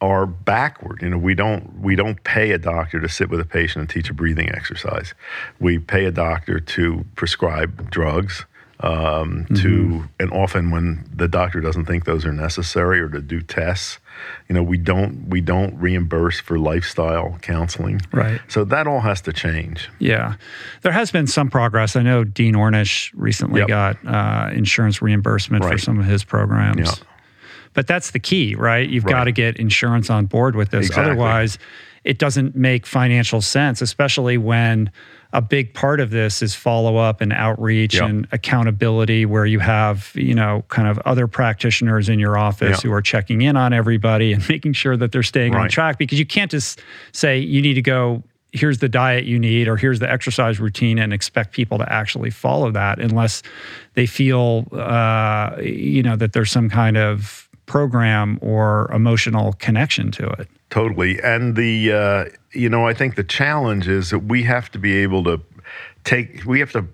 [0.00, 1.00] are backward.
[1.02, 3.88] You know, we don't we don't pay a doctor to sit with a patient and
[3.88, 5.14] teach a breathing exercise.
[5.60, 8.46] We pay a doctor to prescribe drugs
[8.84, 9.54] um, mm-hmm.
[9.54, 13.98] to and often when the doctor doesn't think those are necessary or to do tests
[14.48, 19.22] you know we don't we don't reimburse for lifestyle counseling right so that all has
[19.22, 20.34] to change yeah
[20.82, 23.68] there has been some progress i know dean ornish recently yep.
[23.68, 25.72] got uh, insurance reimbursement right.
[25.72, 27.08] for some of his programs yep.
[27.72, 29.12] but that's the key right you've right.
[29.12, 31.10] got to get insurance on board with this exactly.
[31.10, 31.58] otherwise
[32.04, 34.90] it doesn't make financial sense especially when
[35.34, 40.12] a big part of this is follow up and outreach and accountability where you have
[40.14, 44.32] you know kind of other practitioners in your office who are checking in on everybody
[44.32, 45.62] and making sure that they're staying right.
[45.62, 46.80] on track because you can't just
[47.12, 48.22] say you need to go
[48.52, 52.30] here's the diet you need or here's the exercise routine and expect people to actually
[52.30, 53.42] follow that unless
[53.94, 60.24] they feel uh, you know that there's some kind of program or emotional connection to
[60.38, 61.22] it Totally.
[61.22, 64.96] And the, uh, you know, I think the challenge is that we have to be
[64.96, 65.40] able to
[66.02, 66.86] take, we have to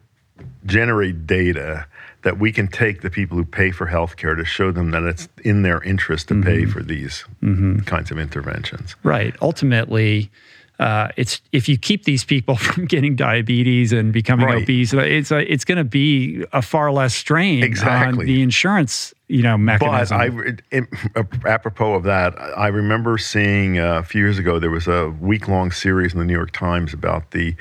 [0.66, 1.86] generate data
[2.20, 5.30] that we can take the people who pay for healthcare to show them that it's
[5.44, 6.42] in their interest to mm-hmm.
[6.42, 7.78] pay for these mm-hmm.
[7.78, 8.96] kinds of interventions.
[9.02, 9.34] Right.
[9.40, 10.30] Ultimately,
[10.78, 14.62] uh, it's if you keep these people from getting diabetes and becoming right.
[14.62, 18.24] obese, it's a, it's going to be a far less strain exactly.
[18.24, 20.18] on the insurance you know mechanism.
[20.18, 24.88] But I, apropos of that, I remember seeing uh, a few years ago there was
[24.88, 27.54] a week long series in the New York Times about the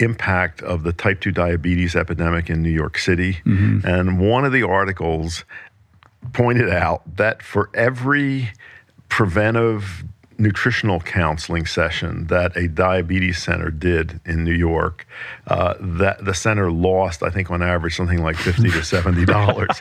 [0.00, 3.86] impact of the type two diabetes epidemic in New York City, mm-hmm.
[3.86, 5.44] and one of the articles
[6.32, 8.50] pointed out that for every
[9.08, 10.04] preventive
[10.38, 15.06] nutritional counseling session that a diabetes center did in New York,
[15.46, 19.78] uh, that the center lost, I think, on average, something like fifty to seventy dollars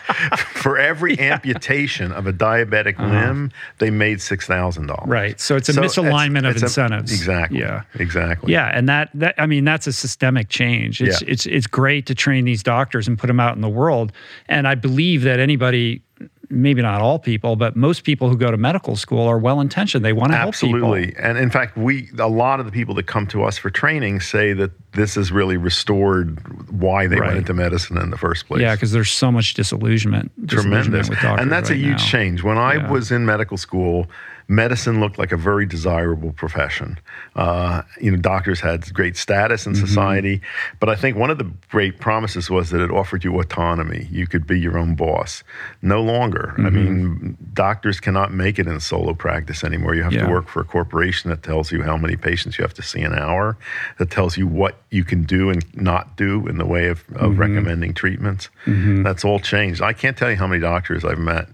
[0.56, 1.34] for every yeah.
[1.34, 3.28] amputation of a diabetic uh-huh.
[3.28, 3.52] limb.
[3.80, 5.08] They made six thousand dollars.
[5.08, 5.40] Right.
[5.40, 7.12] So it's a so misalignment it's, of it's incentives.
[7.12, 7.60] A, exactly.
[7.60, 7.84] Yeah.
[7.96, 8.52] Exactly.
[8.52, 11.02] Yeah, and that that I mean that's a systemic change.
[11.02, 11.28] It's yeah.
[11.32, 14.12] it's it's great to train these doctors and put them out in the world,
[14.48, 16.02] and I believe that anybody
[16.50, 20.04] maybe not all people, but most people who go to medical school are well intentioned.
[20.04, 20.76] They want to help people.
[20.76, 21.16] Absolutely.
[21.18, 24.20] And in fact, we a lot of the people that come to us for training
[24.22, 27.28] say that this has really restored why they right.
[27.28, 28.62] went into medicine in the first place.
[28.62, 30.32] Yeah, because there's so much disillusionment.
[30.48, 31.08] Tremendous.
[31.08, 32.06] Disillusionment and that's right a huge now.
[32.06, 32.44] change.
[32.44, 32.92] When I yeah.
[32.92, 34.08] was in medical school,
[34.48, 37.00] medicine looked like a very desirable profession.
[37.36, 39.86] Uh, you know, doctors had great status in mm-hmm.
[39.86, 40.42] society,
[40.80, 44.08] but I think one of the great promises was that it offered you autonomy.
[44.12, 45.44] You could be your own boss.
[45.82, 46.54] No longer.
[46.58, 46.66] Mm-hmm.
[46.66, 49.96] I mean, doctors cannot make it in solo practice anymore.
[49.96, 50.26] You have yeah.
[50.26, 53.02] to work for a corporation that tells you how many patients you have to see
[53.02, 53.58] an hour,
[53.98, 57.32] that tells you what you can do and not do in the way of, of
[57.32, 57.40] mm-hmm.
[57.40, 58.50] recommending treatments.
[58.66, 59.04] Mm-hmm.
[59.04, 59.82] That's all changed.
[59.82, 61.48] I can't tell you how many doctors I've met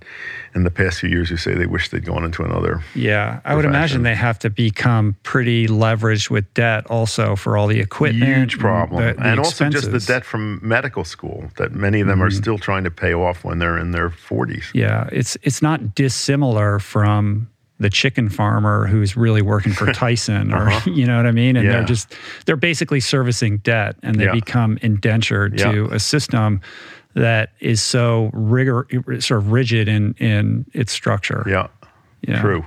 [0.56, 2.84] in the past few years who say they wish they'd gone into another.
[2.96, 7.68] Yeah, I would imagine they have to become pretty leveraged with debt also for all
[7.68, 8.24] the equipment.
[8.24, 9.04] Huge problem.
[9.06, 12.28] The, the and also just the debt from medical school that many of them mm-hmm.
[12.28, 14.66] are still trying to pay off when they're in their 40s.
[14.74, 20.70] Yeah, it's it's not dissimilar from the chicken farmer who's really working for Tyson or
[20.70, 20.92] uh-huh.
[20.94, 21.74] you know what I mean and yeah.
[21.74, 22.14] they're just
[22.46, 24.34] they're basically servicing debt and they yeah.
[24.34, 25.72] become indentured yeah.
[25.72, 26.62] to a system
[27.16, 28.88] that is so rigor
[29.20, 31.44] sort of rigid in in its structure.
[31.48, 31.68] Yeah.
[32.22, 32.42] yeah.
[32.42, 32.66] True.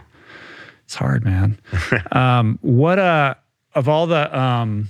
[0.84, 1.58] It's hard, man.
[2.12, 3.34] um, what uh
[3.74, 4.88] of all the um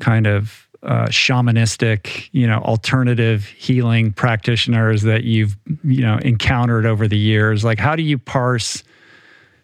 [0.00, 7.06] kind of uh, shamanistic, you know, alternative healing practitioners that you've, you know, encountered over
[7.06, 7.64] the years?
[7.64, 8.82] Like, how do you parse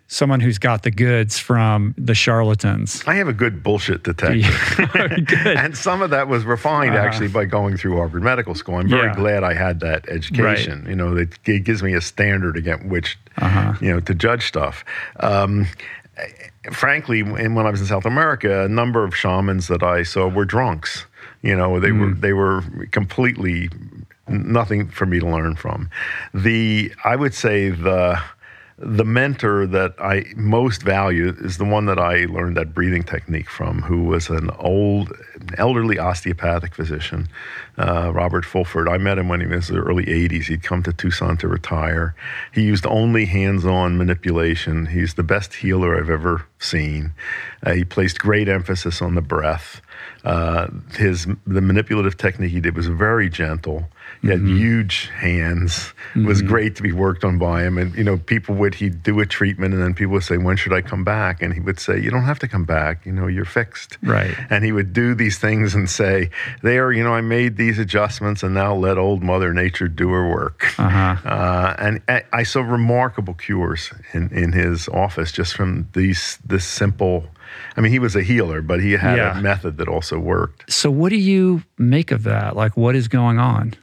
[0.08, 3.02] someone who's got the goods from the charlatans?
[3.06, 4.48] I have a good bullshit detector.
[5.48, 8.76] and some of that was refined uh, actually by going through Harvard Medical School.
[8.76, 9.14] I'm very yeah.
[9.14, 10.80] glad I had that education.
[10.80, 10.90] Right.
[10.90, 13.74] You know, it, it, gives me a standard against which, uh-huh.
[13.80, 14.84] you know, to judge stuff.
[15.20, 15.66] Um,
[16.72, 20.44] frankly, when I was in South America, a number of shamans that I saw were
[20.44, 21.06] drunks.
[21.42, 22.00] You know, they mm.
[22.00, 23.68] were they were completely
[24.28, 25.90] nothing for me to learn from.
[26.34, 28.20] The I would say the
[28.78, 33.48] the mentor that I most value is the one that I learned that breathing technique
[33.48, 35.12] from, who was an old,
[35.56, 37.28] elderly osteopathic physician,
[37.78, 38.86] uh, Robert Fulford.
[38.86, 40.44] I met him when he was in the early 80s.
[40.44, 42.14] He'd come to Tucson to retire.
[42.52, 44.86] He used only hands on manipulation.
[44.86, 47.14] He's the best healer I've ever seen.
[47.64, 49.80] Uh, he placed great emphasis on the breath.
[50.22, 53.88] Uh, his the manipulative technique he did was very gentle.
[54.22, 54.56] He had mm-hmm.
[54.56, 55.92] huge hands.
[56.14, 56.48] It was mm-hmm.
[56.48, 57.78] great to be worked on by him.
[57.78, 60.56] And you know, people would he'd do a treatment, and then people would say, "When
[60.56, 63.04] should I come back?" And he would say, "You don't have to come back.
[63.06, 64.34] You know, you're fixed." Right.
[64.50, 66.30] And he would do these things and say,
[66.62, 70.28] "There, you know, I made these adjustments, and now let old Mother Nature do her
[70.28, 71.16] work." Uh-huh.
[71.28, 76.64] Uh, and, and I saw remarkable cures in in his office just from these this
[76.64, 77.28] simple
[77.76, 79.38] I mean, he was a healer, but he had yeah.
[79.38, 80.70] a method that also worked.
[80.72, 82.56] So, what do you make of that?
[82.56, 83.74] Like, what is going on?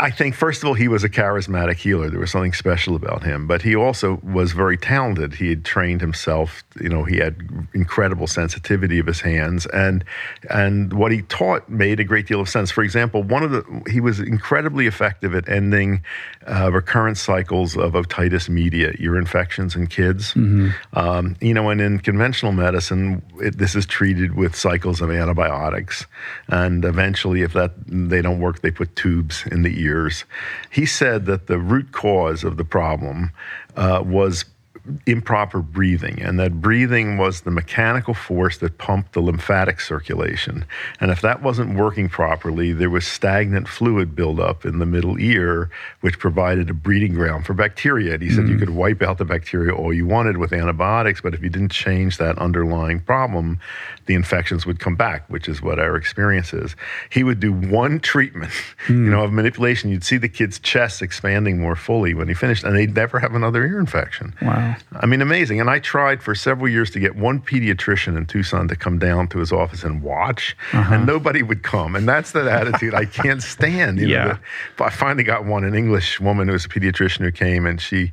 [0.00, 2.10] I think, first of all, he was a charismatic healer.
[2.10, 3.46] There was something special about him.
[3.46, 5.34] But he also was very talented.
[5.34, 6.64] He had trained himself.
[6.80, 7.36] You know, he had
[7.74, 10.04] incredible sensitivity of his hands, and
[10.50, 12.70] and what he taught made a great deal of sense.
[12.70, 16.02] For example, one of the he was incredibly effective at ending
[16.46, 20.34] uh, recurrent cycles of otitis media, ear infections in kids.
[20.34, 20.70] Mm-hmm.
[20.98, 26.06] Um, you know, and in conventional medicine, it, this is treated with cycles of antibiotics,
[26.48, 30.24] and eventually, if that they don't work, they put tubes in the years.
[30.70, 33.32] He said that the root cause of the problem
[33.76, 34.44] uh, was
[35.06, 40.64] improper breathing, and that breathing was the mechanical force that pumped the lymphatic circulation.
[41.00, 45.70] And if that wasn't working properly, there was stagnant fluid buildup in the middle ear,
[46.00, 48.14] which provided a breeding ground for bacteria.
[48.14, 48.50] And he said mm.
[48.50, 51.72] you could wipe out the bacteria all you wanted with antibiotics, but if you didn't
[51.72, 53.58] change that underlying problem,
[54.06, 56.76] the infections would come back, which is what our experience is.
[57.10, 58.52] He would do one treatment,
[58.86, 58.90] mm.
[59.04, 59.90] you know, of manipulation.
[59.90, 63.34] You'd see the kid's chest expanding more fully when he finished, and they'd never have
[63.34, 64.34] another ear infection.
[64.40, 64.75] Wow.
[64.92, 65.60] I mean, amazing.
[65.60, 69.28] And I tried for several years to get one pediatrician in Tucson to come down
[69.28, 70.94] to his office and watch, uh-huh.
[70.94, 71.94] and nobody would come.
[71.94, 73.98] And that's the attitude I can't stand.
[73.98, 74.24] You yeah.
[74.24, 74.38] Know,
[74.78, 77.80] the, I finally got one, an English woman who was a pediatrician who came, and
[77.80, 78.12] she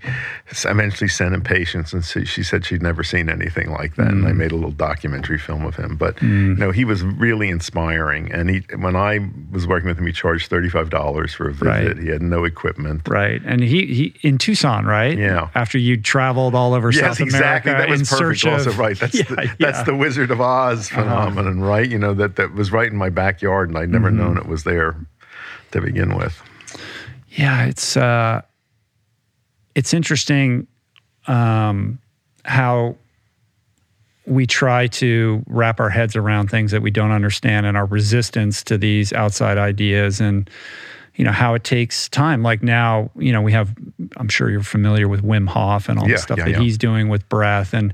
[0.66, 4.07] eventually sent him patients, and she, she said she'd never seen anything like that.
[4.07, 4.24] Mm.
[4.24, 5.95] And I made a little documentary film of him.
[5.95, 6.49] But mm.
[6.49, 8.32] you know, he was really inspiring.
[8.32, 9.20] And he, when I
[9.51, 11.66] was working with him, he charged thirty-five dollars for a visit.
[11.66, 11.97] Right.
[11.97, 13.07] He had no equipment.
[13.07, 13.41] Right.
[13.45, 15.18] And he, he in Tucson, right?
[15.18, 15.49] Yeah.
[15.55, 17.72] After you traveled all over yes, South exactly.
[17.72, 17.89] America.
[17.89, 18.45] That was perfect.
[18.45, 18.97] Of, also, right.
[18.97, 21.04] That's yeah, the, that's the Wizard of Oz uh-huh.
[21.04, 21.70] phenomenon, uh-huh.
[21.70, 21.89] right?
[21.89, 24.18] You know that that was right in my backyard, and I'd never mm-hmm.
[24.18, 24.95] known it was there
[25.72, 26.41] to begin with.
[27.30, 28.41] Yeah, it's uh,
[29.76, 30.68] it's interesting
[31.28, 31.99] um,
[32.45, 32.95] how
[34.26, 38.64] we try to wrap our heads around things that we don't understand and our resistance
[38.64, 40.49] to these outside ideas and
[41.16, 43.76] you know how it takes time like now you know we have
[44.18, 46.59] i'm sure you're familiar with wim hof and all yeah, the stuff yeah, that yeah.
[46.59, 47.93] he's doing with breath and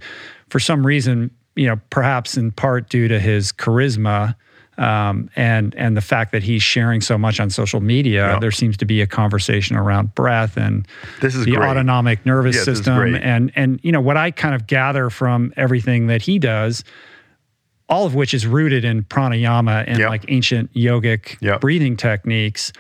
[0.50, 4.36] for some reason you know perhaps in part due to his charisma
[4.80, 8.78] um, and and the fact that he's sharing so much on social media, there seems
[8.78, 10.88] to be a conversation around breath and
[11.20, 11.68] this is the great.
[11.68, 13.16] autonomic nervous yeah, system.
[13.16, 16.86] And and you know what I kind of gather from everything that he does,
[17.90, 20.10] all of which is rooted in pranayama and yep.
[20.10, 21.60] like ancient yogic yep.
[21.60, 22.72] breathing techniques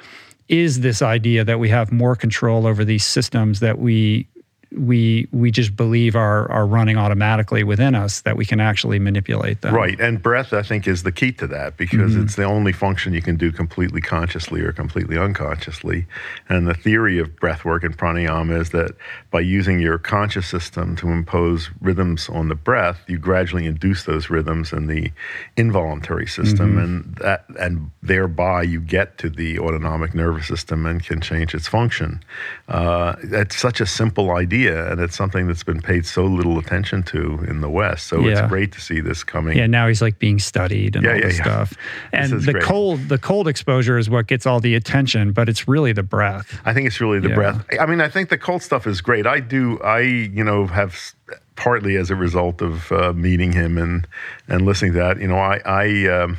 [0.50, 4.28] is this idea that we have more control over these systems that we
[4.72, 9.62] we we just believe are are running automatically within us that we can actually manipulate
[9.62, 9.74] them.
[9.74, 12.24] Right, and breath I think is the key to that because mm-hmm.
[12.24, 16.06] it's the only function you can do completely consciously or completely unconsciously.
[16.50, 18.92] And the theory of breath work and pranayama is that
[19.32, 24.30] by using your conscious system to impose rhythms on the breath, you gradually induce those
[24.30, 25.12] rhythms in the
[25.58, 26.80] involuntary system, mm-hmm.
[26.80, 31.68] and that and thereby you get to the autonomic nervous system and can change its
[31.68, 32.22] function.
[32.70, 37.02] Uh, that's such a simple idea and it's something that's been paid so little attention
[37.02, 38.06] to in the West.
[38.06, 38.32] So yeah.
[38.32, 39.58] it's great to see this coming.
[39.58, 41.74] Yeah, now he's like being studied and yeah, all yeah, this stuff.
[42.14, 42.64] And the great.
[42.64, 46.62] cold, the cold exposure is what gets all the attention, but it's really the breath.
[46.64, 47.66] I think it's really the breath.
[47.80, 49.26] I mean, I think the cold stuff is great.
[49.26, 49.80] I do.
[49.82, 51.16] I you know have
[51.56, 54.08] partly as a result of uh, meeting him and
[54.48, 55.20] and listening to that.
[55.20, 56.08] You know, I I.
[56.08, 56.38] Um,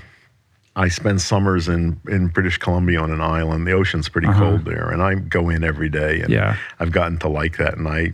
[0.76, 3.66] I spend summers in, in British Columbia on an island.
[3.66, 4.40] The ocean's pretty uh-huh.
[4.40, 6.20] cold there, and I go in every day.
[6.20, 6.56] And yeah.
[6.78, 8.12] I've gotten to like that, and I,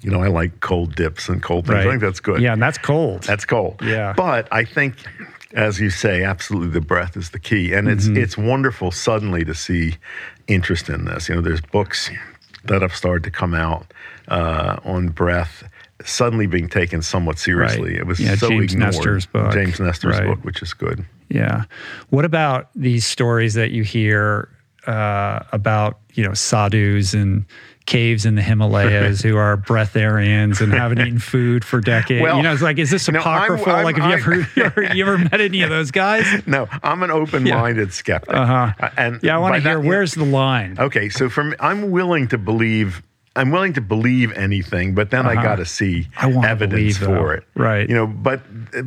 [0.00, 1.74] you know, I like cold dips and cold things.
[1.74, 1.86] Right.
[1.86, 2.40] I think that's good.
[2.40, 3.24] Yeah, and that's cold.
[3.24, 3.80] That's cold.
[3.82, 4.12] Yeah.
[4.16, 4.94] But I think,
[5.54, 8.16] as you say, absolutely the breath is the key, and it's mm-hmm.
[8.16, 9.96] it's wonderful suddenly to see
[10.46, 11.28] interest in this.
[11.28, 12.10] You know, there's books
[12.64, 13.92] that have started to come out
[14.28, 15.64] uh, on breath
[16.04, 17.92] suddenly being taken somewhat seriously.
[17.92, 18.00] Right.
[18.00, 18.94] It was yeah, so James ignored.
[18.94, 19.52] Nestor's book.
[19.52, 20.28] James Nestor's right.
[20.28, 21.04] book, which is good.
[21.28, 21.64] Yeah.
[22.10, 24.48] What about these stories that you hear
[24.86, 27.44] uh, about you know sadhus and
[27.88, 32.22] caves in the Himalayas who are breatharians and haven't eaten food for decades.
[32.22, 33.66] Well, you know, it's like, is this apocryphal?
[33.66, 36.46] No, I'm, I'm, like, have you ever, you ever met any of those guys?
[36.46, 37.92] No, I'm an open-minded yeah.
[37.92, 38.34] skeptic.
[38.34, 38.72] Uh-huh.
[38.78, 40.76] Uh, and yeah, I want to hear that, where's the line.
[40.78, 43.02] Okay, so from I'm willing to believe
[43.38, 45.38] I'm willing to believe anything, but then uh-huh.
[45.38, 47.44] I got to see evidence believe, for it.
[47.54, 47.88] Right.
[47.88, 48.40] You know, but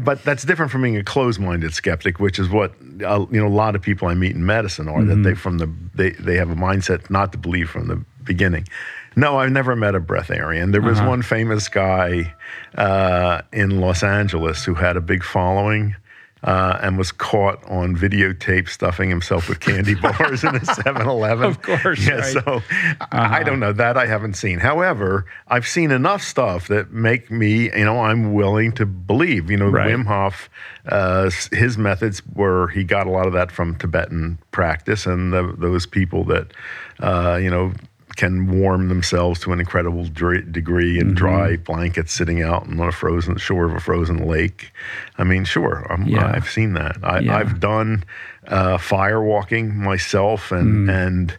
[0.04, 2.74] but that's different from being a closed-minded skeptic, which is what
[3.06, 5.00] uh, you know a lot of people I meet in medicine are.
[5.00, 5.24] Mm-hmm.
[5.24, 8.68] That they from the they they have a mindset not to believe from the beginning.
[9.16, 10.74] No, I've never met a breatharian.
[10.74, 11.10] There was uh-huh.
[11.10, 12.34] one famous guy
[12.76, 15.96] uh, in Los Angeles who had a big following
[16.44, 21.46] uh, and was caught on videotape stuffing himself with candy bars in a 7 Eleven.
[21.46, 22.06] Of course.
[22.06, 22.34] Yeah, right.
[22.34, 23.08] so uh-huh.
[23.12, 23.74] I don't know.
[23.74, 24.60] That I haven't seen.
[24.60, 29.52] However, I've seen enough stuff that make me, you know, I'm willing to believe.
[29.52, 29.92] You know, right.
[29.92, 30.50] Wim Hof,
[30.88, 35.54] uh, his methods were, he got a lot of that from Tibetan practice, and the,
[35.58, 36.54] those people that,
[37.00, 37.74] uh, you know,
[38.16, 41.16] can warm themselves to an incredible degree in mm-hmm.
[41.16, 44.72] dry blankets sitting out on a frozen shore of a frozen lake.
[45.18, 46.32] I mean, sure, yeah.
[46.34, 46.98] I've seen that.
[47.04, 48.04] I, have done
[48.48, 51.08] uh, fire walking myself, and mm.
[51.08, 51.38] and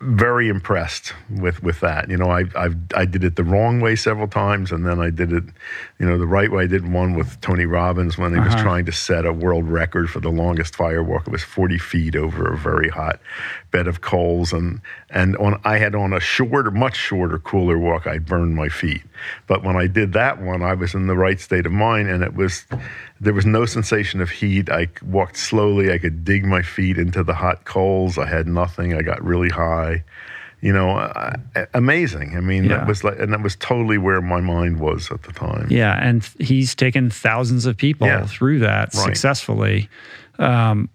[0.00, 2.10] very impressed with with that.
[2.10, 5.10] You know, I I I did it the wrong way several times, and then I
[5.10, 5.44] did it,
[6.02, 6.64] you know, the right way.
[6.64, 8.46] I did one with Tony Robbins when he uh-huh.
[8.52, 11.28] was trying to set a world record for the longest fire walk.
[11.28, 13.20] It was 40 feet over a very hot
[13.70, 14.80] bed of coals, and
[15.10, 18.08] and on I had on a shorter, much shorter, cooler walk.
[18.08, 19.02] I burned my feet,
[19.46, 22.24] but when I did that one, I was in the right state of mind, and
[22.24, 22.66] it was
[23.20, 24.70] there was no sensation of heat.
[24.70, 25.92] I walked slowly.
[25.92, 28.18] I could dig my feet into the hot coals.
[28.18, 28.92] I had nothing.
[28.92, 30.02] I got really high.
[30.62, 31.34] You know, uh,
[31.74, 32.36] amazing.
[32.36, 32.78] I mean, yeah.
[32.78, 35.66] that was like, and that was totally where my mind was at the time.
[35.68, 38.26] Yeah, and he's taken thousands of people yeah.
[38.26, 39.04] through that right.
[39.04, 39.90] successfully.
[40.38, 40.88] Um,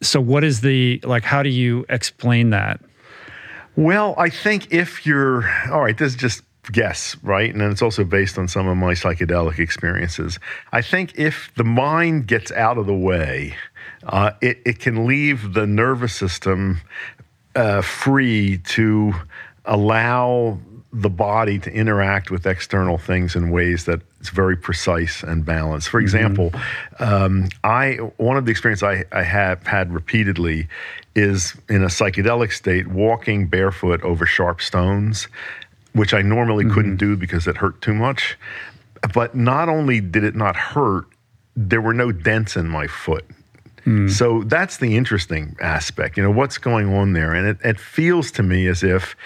[0.00, 1.22] so, what is the like?
[1.22, 2.80] How do you explain that?
[3.76, 7.50] Well, I think if you're all right, this is just guess, right?
[7.50, 10.38] And then it's also based on some of my psychedelic experiences.
[10.72, 13.56] I think if the mind gets out of the way,
[14.04, 16.80] uh, it, it can leave the nervous system
[17.54, 19.14] uh, free to
[19.64, 20.58] allow
[20.94, 25.88] the body to interact with external things in ways that it's very precise and balanced.
[25.88, 26.04] For mm-hmm.
[26.04, 27.04] example, mm-hmm.
[27.04, 30.68] um, I one of the experiences I, I have had repeatedly
[31.14, 35.28] is in a psychedelic state, walking barefoot over sharp stones
[35.94, 36.74] which I normally mm-hmm.
[36.74, 38.38] couldn't do because it hurt too much.
[39.14, 41.06] But not only did it not hurt,
[41.56, 43.24] there were no dents in my foot.
[43.84, 44.10] Mm.
[44.10, 46.16] So that's the interesting aspect.
[46.16, 47.32] You know, what's going on there?
[47.32, 49.16] And it, it feels to me as if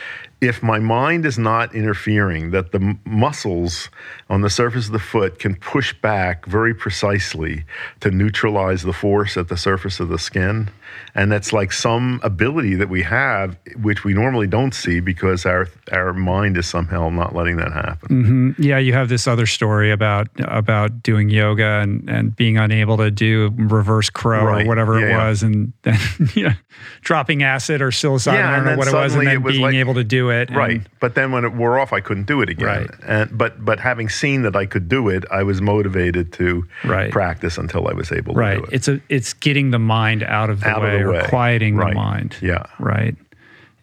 [0.41, 3.89] if my mind is not interfering, that the m- muscles
[4.28, 7.64] on the surface of the foot can push back very precisely
[8.01, 10.68] to neutralize the force at the surface of the skin.
[11.14, 15.68] And that's like some ability that we have, which we normally don't see because our
[15.91, 18.09] our mind is somehow not letting that happen.
[18.09, 18.62] Mm-hmm.
[18.62, 23.11] Yeah, you have this other story about about doing yoga and, and being unable to
[23.11, 24.64] do reverse crow right.
[24.64, 25.49] or whatever yeah, it was, yeah.
[25.49, 25.99] and then
[26.34, 26.55] you know,
[27.01, 29.74] dropping acid or psilocybin, yeah, I don't know what it was, and then being like,
[29.74, 30.50] able to do it.
[30.50, 30.82] Right.
[31.00, 32.66] but then when it wore off, I couldn't do it again.
[32.66, 32.90] Right.
[33.06, 37.10] And but but having seen that I could do it, I was motivated to right.
[37.10, 38.58] practice until I was able to right.
[38.58, 38.72] do it.
[38.72, 41.28] It's a it's getting the mind out of the, out way, of the way, or
[41.28, 41.90] quieting right.
[41.90, 42.36] the mind.
[42.40, 42.66] Yeah.
[42.78, 43.16] Right.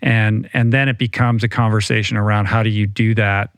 [0.01, 3.51] And and then it becomes a conversation around how do you do that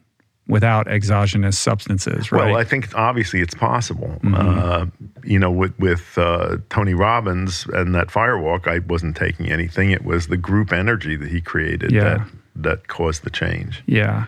[0.47, 2.51] without exogenous substances, right?
[2.51, 4.19] Well, I think obviously it's possible.
[4.21, 4.35] Mm-hmm.
[4.35, 4.85] Uh,
[5.23, 9.91] you know, with with uh, Tony Robbins and that firewalk, I wasn't taking anything.
[9.91, 12.03] It was the group energy that he created yeah.
[12.03, 13.83] that that caused the change.
[13.85, 14.25] Yeah,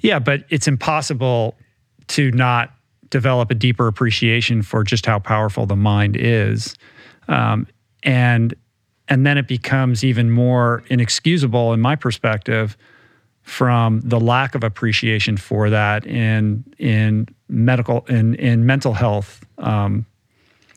[0.00, 1.56] yeah, but it's impossible
[2.08, 2.72] to not
[3.10, 6.74] develop a deeper appreciation for just how powerful the mind is,
[7.28, 7.66] um,
[8.02, 8.54] and
[9.08, 12.76] and then it becomes even more inexcusable, in my perspective
[13.46, 20.04] from the lack of appreciation for that in in medical in in mental health um,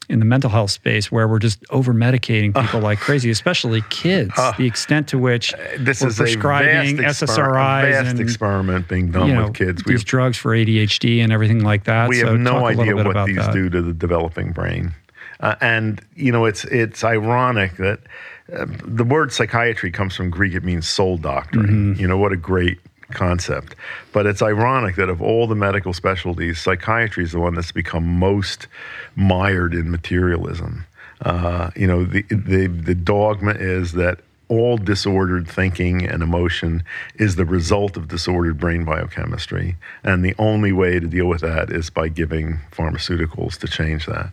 [0.09, 3.81] in the mental health space where we're just over medicating people uh, like crazy, especially
[3.89, 4.33] kids.
[4.35, 8.87] Uh, the extent to which this we're is prescribing a vast SSRIs vast and experiment
[8.87, 9.83] being done you know, with kids.
[9.83, 12.09] These have, drugs for ADHD and everything like that.
[12.09, 13.53] We so have no idea what these that.
[13.53, 14.93] do to the developing brain,
[15.39, 17.99] uh, and you know it's it's ironic that
[18.47, 20.55] the word psychiatry comes from Greek.
[20.55, 21.67] It means soul doctoring.
[21.67, 22.01] Mm-hmm.
[22.01, 22.79] You know what a great
[23.11, 23.75] concept.
[24.13, 28.05] But it's ironic that of all the medical specialties, psychiatry is the one that's become
[28.05, 28.67] most
[29.15, 30.85] mired in materialism.
[31.21, 36.83] Uh, you know, the, the the dogma is that all disordered thinking and emotion
[37.15, 39.75] is the result of disordered brain biochemistry.
[40.03, 44.31] And the only way to deal with that is by giving pharmaceuticals to change that.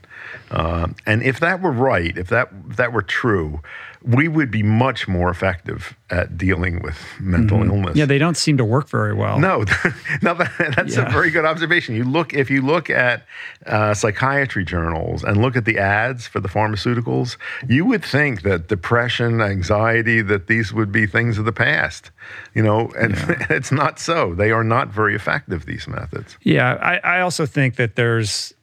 [0.50, 3.60] Uh, and if that were right, if that, if that were true,
[4.06, 7.70] we would be much more effective at dealing with mental mm-hmm.
[7.70, 7.96] illness.
[7.96, 9.40] Yeah, they don't seem to work very well.
[9.40, 9.58] No,
[10.22, 11.08] no, that, that's yeah.
[11.08, 11.96] a very good observation.
[11.96, 13.26] You look if you look at
[13.66, 17.36] uh, psychiatry journals and look at the ads for the pharmaceuticals,
[17.68, 22.12] you would think that depression, anxiety, that these would be things of the past.
[22.54, 23.46] You know, and yeah.
[23.50, 24.34] it's not so.
[24.34, 25.66] They are not very effective.
[25.66, 26.36] These methods.
[26.42, 28.54] Yeah, I, I also think that there's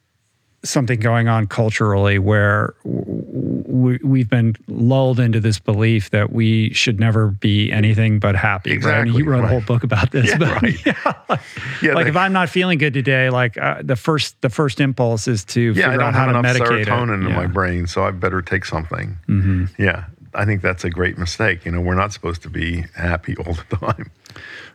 [0.64, 6.99] something going on culturally where we, have been lulled into this belief that we should
[6.99, 8.72] never be anything but happy.
[8.72, 8.91] Exactly.
[8.93, 9.01] Right?
[9.01, 9.45] I mean, you wrote right.
[9.45, 10.30] a whole book about this.
[10.30, 10.86] Yeah, but, right.
[10.86, 11.39] yeah, like,
[11.82, 15.28] yeah, like if I'm not feeling good today, like uh, the first the first impulse
[15.28, 17.28] is to yeah, figure out how to medicate serotonin it.
[17.28, 19.18] in my brain, so I better take something.
[19.28, 19.66] Mm-hmm.
[19.78, 21.66] Yeah, I think that's a great mistake.
[21.66, 24.11] You know, we're not supposed to be happy all the time.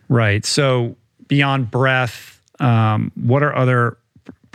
[0.08, 0.44] Right.
[0.44, 0.96] So
[1.28, 3.98] beyond breath, um, what are other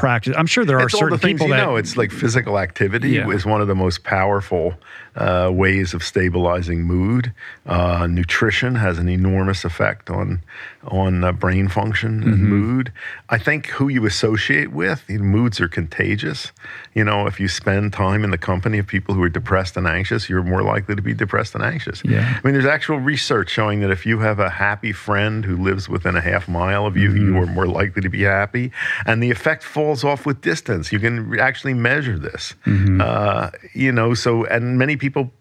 [0.04, 0.36] practice.
[0.38, 1.78] I'm sure there are it's certain all the things people you that know.
[1.78, 3.30] It's like physical activity yeah.
[3.30, 4.74] is one of the most powerful
[5.16, 7.34] uh, ways of stabilizing mood.
[7.66, 10.42] Uh, nutrition has an enormous effect on
[10.86, 12.50] on uh, brain function and mm-hmm.
[12.50, 12.92] mood.
[13.30, 16.52] I think who you associate with, you know, moods are contagious.
[16.94, 19.88] You know, if you spend time in the company of people who are depressed and
[19.88, 22.02] anxious, you're more likely to be depressed and anxious.
[22.04, 22.38] Yeah.
[22.38, 25.88] I mean, there's actual research showing that if you have a happy friend who lives
[25.88, 27.36] within a half mile of you, mm-hmm.
[27.36, 28.72] you are more likely to be happy,
[29.06, 30.94] and the effect falls off with distance.
[30.94, 32.54] You can actually measure this.
[32.66, 33.02] Mm-hmm.
[33.02, 35.34] Uh, you know, so and many people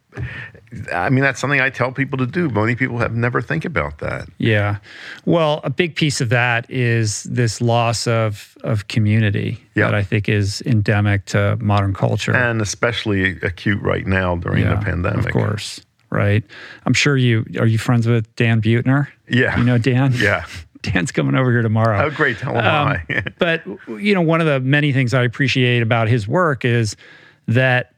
[0.92, 2.48] I mean, that's something I tell people to do.
[2.48, 4.28] Many people have never think about that.
[4.38, 4.78] Yeah.
[5.24, 10.28] Well, a big piece of that is this loss of, of community that I think
[10.28, 12.34] is endemic to modern culture.
[12.34, 15.26] And especially acute right now during yeah, the pandemic.
[15.26, 15.80] Of course.
[16.10, 16.44] Right.
[16.84, 19.08] I'm sure you are you friends with Dan Buettner?
[19.28, 19.58] Yeah.
[19.58, 20.12] You know Dan?
[20.14, 20.44] Yeah.
[20.82, 22.04] Dan's coming over here tomorrow.
[22.04, 22.38] Oh, great.
[22.38, 22.98] Tell him um,
[23.38, 26.96] but, you know, one of the many things I appreciate about his work is
[27.48, 27.94] that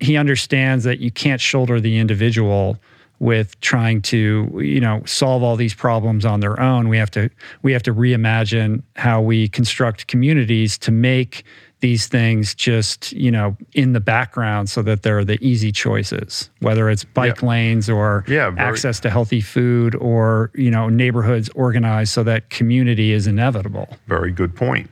[0.00, 2.78] he understands that you can't shoulder the individual
[3.18, 7.30] with trying to you know solve all these problems on their own we have to
[7.62, 11.42] we have to reimagine how we construct communities to make
[11.80, 16.88] these things just you know in the background so that they're the easy choices whether
[16.88, 17.48] it's bike yeah.
[17.48, 22.48] lanes or yeah, very, access to healthy food or you know neighborhoods organized so that
[22.50, 24.90] community is inevitable very good point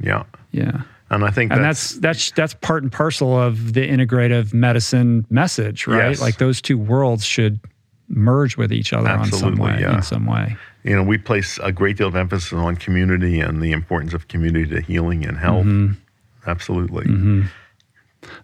[0.00, 3.88] yeah yeah and I think and that's, that's that's that's part and parcel of the
[3.88, 6.10] integrative medicine message, right?
[6.10, 6.20] Yes.
[6.20, 7.60] Like those two worlds should
[8.08, 9.96] merge with each other Absolutely, on some way, yeah.
[9.96, 10.56] in some way.
[10.82, 14.28] You know, we place a great deal of emphasis on community and the importance of
[14.28, 15.66] community to healing and health.
[15.66, 16.00] Mm-hmm.
[16.46, 17.04] Absolutely.
[17.04, 17.42] Mm-hmm.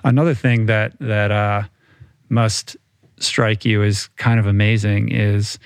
[0.04, 1.62] Another thing that that uh,
[2.28, 2.76] must
[3.18, 5.58] strike you as kind of amazing is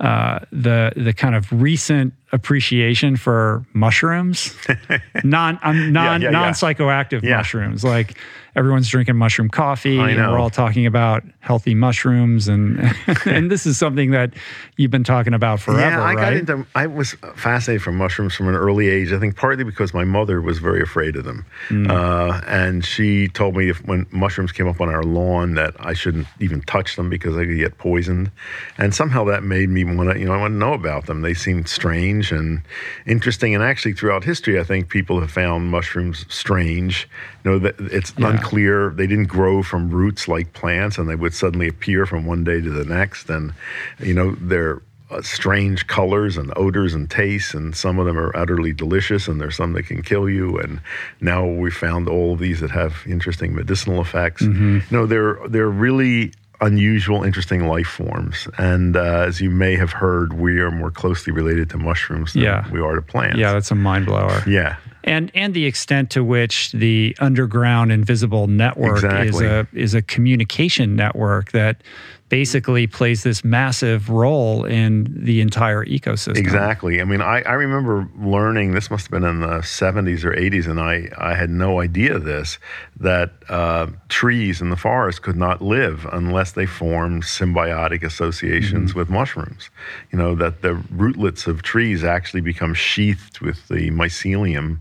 [0.00, 4.54] uh, the the kind of recent appreciation for mushrooms,
[5.24, 7.38] non um, non yeah, yeah, non psychoactive yeah.
[7.38, 7.82] mushrooms.
[7.82, 8.16] Like
[8.58, 12.80] everyone's drinking mushroom coffee, and we're all talking about healthy mushrooms, and
[13.26, 14.34] and this is something that
[14.76, 15.80] you've been talking about forever.
[15.80, 16.16] Yeah, I right?
[16.16, 16.66] got into.
[16.74, 19.12] I was fascinated from mushrooms from an early age.
[19.12, 21.90] I think partly because my mother was very afraid of them, mm.
[21.90, 25.94] uh, and she told me if when mushrooms came up on our lawn that I
[25.94, 28.30] shouldn't even touch them because I could get poisoned,
[28.76, 30.18] and somehow that made me want to.
[30.18, 31.22] You know, I want to know about them.
[31.22, 32.62] They seemed strange strange and
[33.06, 33.54] interesting.
[33.54, 37.08] And actually, throughout history, I think people have found mushrooms strange.
[37.48, 38.30] Know, it's yeah.
[38.30, 38.90] unclear.
[38.90, 42.60] They didn't grow from roots like plants, and they would suddenly appear from one day
[42.60, 43.30] to the next.
[43.30, 43.54] And
[43.98, 48.36] you know, they're uh, strange colors and odors and tastes, and some of them are
[48.36, 50.58] utterly delicious, and there's some that can kill you.
[50.58, 50.80] And
[51.20, 54.42] now we found all of these that have interesting medicinal effects.
[54.42, 54.74] Mm-hmm.
[54.90, 58.48] You know, they're they're really unusual, interesting life forms.
[58.58, 62.42] And uh, as you may have heard, we are more closely related to mushrooms than
[62.42, 62.68] yeah.
[62.70, 63.38] we are to plants.
[63.38, 64.42] Yeah, that's a mind blower.
[64.46, 64.76] Yeah.
[65.04, 69.28] And and the extent to which the underground invisible network exactly.
[69.28, 71.82] is a is a communication network that
[72.28, 76.36] basically plays this massive role in the entire ecosystem.
[76.36, 77.00] Exactly.
[77.00, 80.68] I mean, I, I remember learning, this must have been in the 70s or 80s,
[80.68, 82.58] and I, I had no idea this,
[83.00, 88.98] that uh, trees in the forest could not live unless they formed symbiotic associations mm-hmm.
[88.98, 89.70] with mushrooms.
[90.12, 94.80] You know, that the rootlets of trees actually become sheathed with the mycelium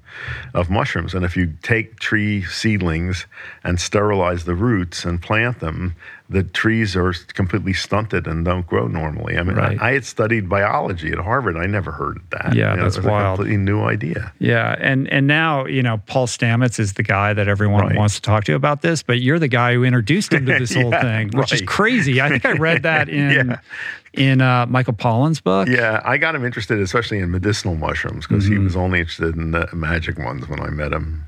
[0.54, 1.14] of mushrooms.
[1.14, 3.26] And if you take tree seedlings
[3.64, 5.96] and sterilize the roots and plant them,
[6.30, 9.38] the trees are completely stunted and don't grow normally.
[9.38, 9.82] I mean, right.
[9.82, 11.56] I, I, had studied biology at Harvard.
[11.56, 12.54] I never heard that.
[12.54, 13.40] Yeah, you know, that's wild.
[13.40, 14.34] A completely new idea.
[14.40, 17.96] Yeah, and and now you know Paul Stamets is the guy that everyone right.
[17.96, 20.72] wants to talk to about this, but you're the guy who introduced him to this
[20.76, 21.54] yeah, whole thing, which right.
[21.54, 22.20] is crazy.
[22.20, 23.32] I think I read that in.
[23.50, 23.60] yeah.
[24.14, 25.68] In uh, Michael Pollan's book?
[25.68, 28.54] Yeah, I got him interested, especially in medicinal mushrooms, because mm-hmm.
[28.54, 31.24] he was only interested in the magic ones when I met him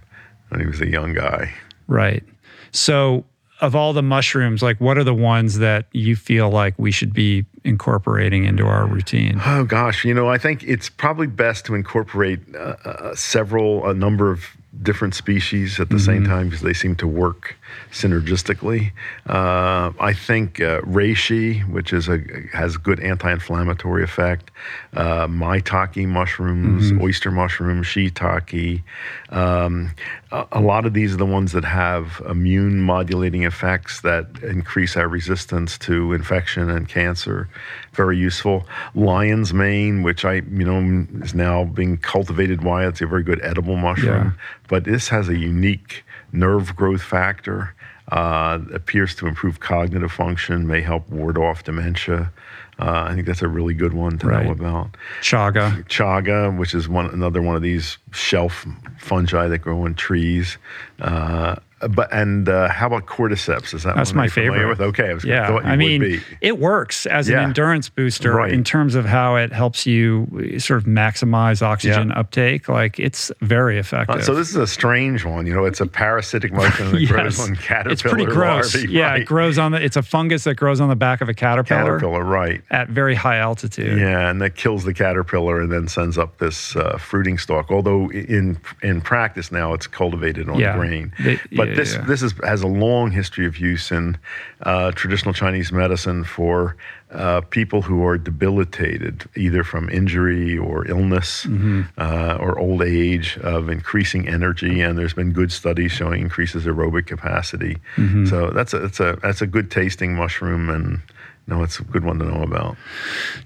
[0.47, 1.53] when he was a young guy.
[1.85, 2.23] Right.
[2.71, 3.25] So
[3.61, 7.13] of all the mushrooms, like what are the ones that you feel like we should
[7.13, 9.41] be incorporating into our routine?
[9.45, 13.93] Oh gosh, you know, I think it's probably best to incorporate uh, uh, several, a
[13.93, 14.45] number of
[14.81, 16.05] different species at the mm-hmm.
[16.05, 17.57] same time because they seem to work
[17.91, 18.91] synergistically.
[19.27, 22.19] Uh, I think uh, reishi, which is a
[22.53, 24.51] has good anti-inflammatory effect,
[24.93, 27.01] uh, maitake mushrooms, mm-hmm.
[27.01, 28.83] oyster mushrooms, shiitake.
[29.29, 29.91] Um,
[30.31, 34.95] a, a, lot of these are the ones that have immune modulating effects that increase
[34.95, 37.49] our resistance to infection and cancer.
[37.93, 38.65] Very useful.
[38.95, 43.41] Lion's mane, which I you know is now being cultivated Why It's a very good
[43.43, 44.43] edible mushroom, yeah.
[44.67, 47.75] but this has a unique nerve growth factor.
[48.11, 52.31] Uh, appears to improve cognitive function, may help ward off dementia.
[52.79, 54.45] Uh, I think that's a really good one to right.
[54.45, 54.97] know about.
[55.21, 55.83] Chaga.
[55.87, 58.65] Chaga, which is one another one of these shelf
[58.97, 60.57] fungi that grow in trees.
[60.99, 61.57] Uh,
[61.87, 63.73] but and uh, how about cordyceps?
[63.73, 64.67] Is that that's my favorite?
[64.67, 64.81] With?
[64.81, 65.59] Okay, I was yeah.
[65.63, 67.37] I mean, it works as yeah.
[67.37, 68.51] an endurance booster right.
[68.51, 72.19] in terms of how it helps you sort of maximize oxygen yeah.
[72.19, 72.67] uptake.
[72.67, 74.17] Like it's very effective.
[74.17, 75.47] Uh, so this is a strange one.
[75.47, 77.11] You know, it's a parasitic mushroom that yes.
[77.11, 77.93] grows on caterpillar.
[77.93, 78.75] It's pretty gross.
[78.75, 79.21] Larvae, yeah, right.
[79.21, 79.83] it grows on the.
[79.83, 81.99] It's a fungus that grows on the back of a caterpillar.
[81.99, 82.61] Caterpillar, right?
[82.71, 83.97] At very high altitude.
[83.97, 87.71] Yeah, and that kills the caterpillar and then sends up this uh, fruiting stalk.
[87.71, 90.75] Although in in practice now it's cultivated on yeah.
[90.75, 94.17] grain, they, but this this is has a long history of use in
[94.63, 96.75] uh, traditional Chinese medicine for
[97.11, 101.81] uh, people who are debilitated either from injury or illness mm-hmm.
[101.97, 107.07] uh, or old age of increasing energy and there's been good studies showing increases aerobic
[107.07, 108.25] capacity mm-hmm.
[108.25, 111.01] so that's a, that's a that's a good tasting mushroom and
[111.49, 112.77] no, it's a good one to know about.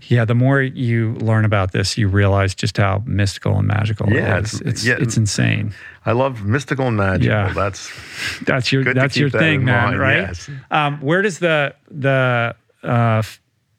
[0.08, 4.38] Yeah, the more you learn about this, you realize just how mystical and magical yeah,
[4.38, 4.54] it is.
[4.54, 5.74] It's it's, yeah, it's insane.
[6.06, 7.30] I love mystical and magical.
[7.30, 7.54] Yeah.
[7.54, 7.90] That's
[8.46, 9.86] that's your that's your thing, man.
[9.86, 10.00] Mind.
[10.00, 10.18] Right?
[10.18, 10.50] Yes.
[10.70, 13.24] Um, where does the the uh,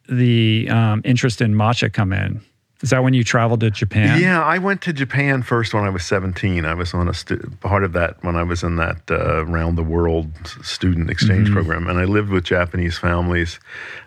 [0.08, 2.40] the um, interest in matcha come in?
[2.82, 4.20] Is that when you traveled to Japan?
[4.20, 6.64] Yeah, I went to Japan first when I was 17.
[6.64, 9.78] I was on a stu- part of that when I was in that uh, round
[9.78, 10.30] the world
[10.62, 11.54] student exchange mm-hmm.
[11.54, 13.60] program, and I lived with Japanese families.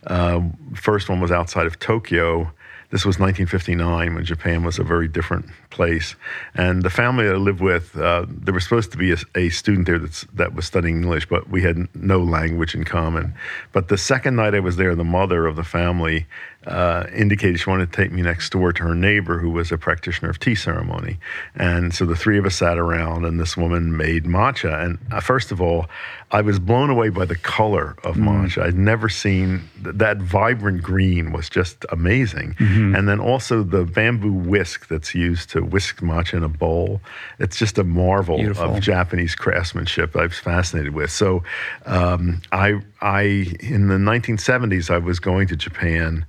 [0.05, 0.41] Uh,
[0.75, 2.51] first one was outside of Tokyo.
[2.89, 6.15] This was 1959 when Japan was a very different place.
[6.55, 9.85] And the family I lived with, uh, there was supposed to be a, a student
[9.85, 13.33] there that's, that was studying English, but we had no language in common.
[13.71, 16.25] But the second night I was there, the mother of the family
[16.67, 19.77] uh, indicated she wanted to take me next door to her neighbor who was a
[19.77, 21.17] practitioner of tea ceremony.
[21.55, 24.83] And so the three of us sat around, and this woman made matcha.
[24.83, 25.87] And uh, first of all,
[26.31, 28.27] I was blown away by the color of mm.
[28.27, 28.63] matcha.
[28.63, 32.55] I'd never seen th- that vibrant green was just amazing.
[32.55, 32.95] Mm-hmm.
[32.95, 37.01] And then also the bamboo whisk that's used to whisk matcha in a bowl.
[37.39, 38.75] It's just a marvel Beautiful.
[38.75, 41.11] of Japanese craftsmanship I was fascinated with.
[41.11, 41.43] So
[41.85, 43.21] um, I, I,
[43.59, 46.25] in the 1970s, I was going to Japan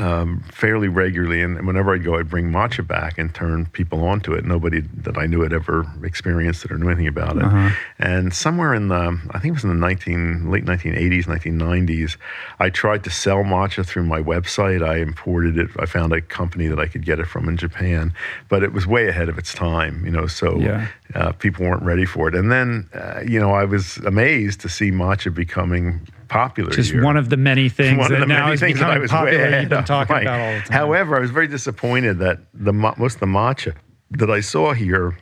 [0.00, 1.42] um, fairly regularly.
[1.42, 4.44] And whenever I'd go, I'd bring matcha back and turn people onto it.
[4.44, 7.44] Nobody that I knew had ever experienced it or knew anything about it.
[7.44, 7.70] Uh-huh.
[7.98, 12.16] And somewhere in the, I think it was in the 19, late 1980s, 1990s,
[12.58, 14.86] I tried to sell matcha through my website.
[14.86, 15.68] I imported it.
[15.78, 18.14] I found a company that I could get it from in Japan,
[18.48, 20.88] but it was way ahead of its time, you know, so yeah.
[21.14, 22.34] uh, people weren't ready for it.
[22.34, 26.00] And then, uh, you know, I was amazed to see matcha becoming
[26.30, 26.70] popular.
[26.70, 27.04] Just here.
[27.04, 29.60] one of the many things one that now is becoming popular.
[29.60, 30.22] You've been talking right.
[30.22, 30.72] about all the time.
[30.72, 33.74] However, I was very disappointed that the most of the matcha
[34.12, 35.16] that I saw here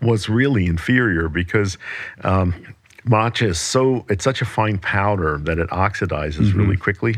[0.00, 1.76] was really inferior because.
[2.22, 2.54] Um,
[3.06, 6.58] matcha is so it's such a fine powder that it oxidizes mm-hmm.
[6.58, 7.16] really quickly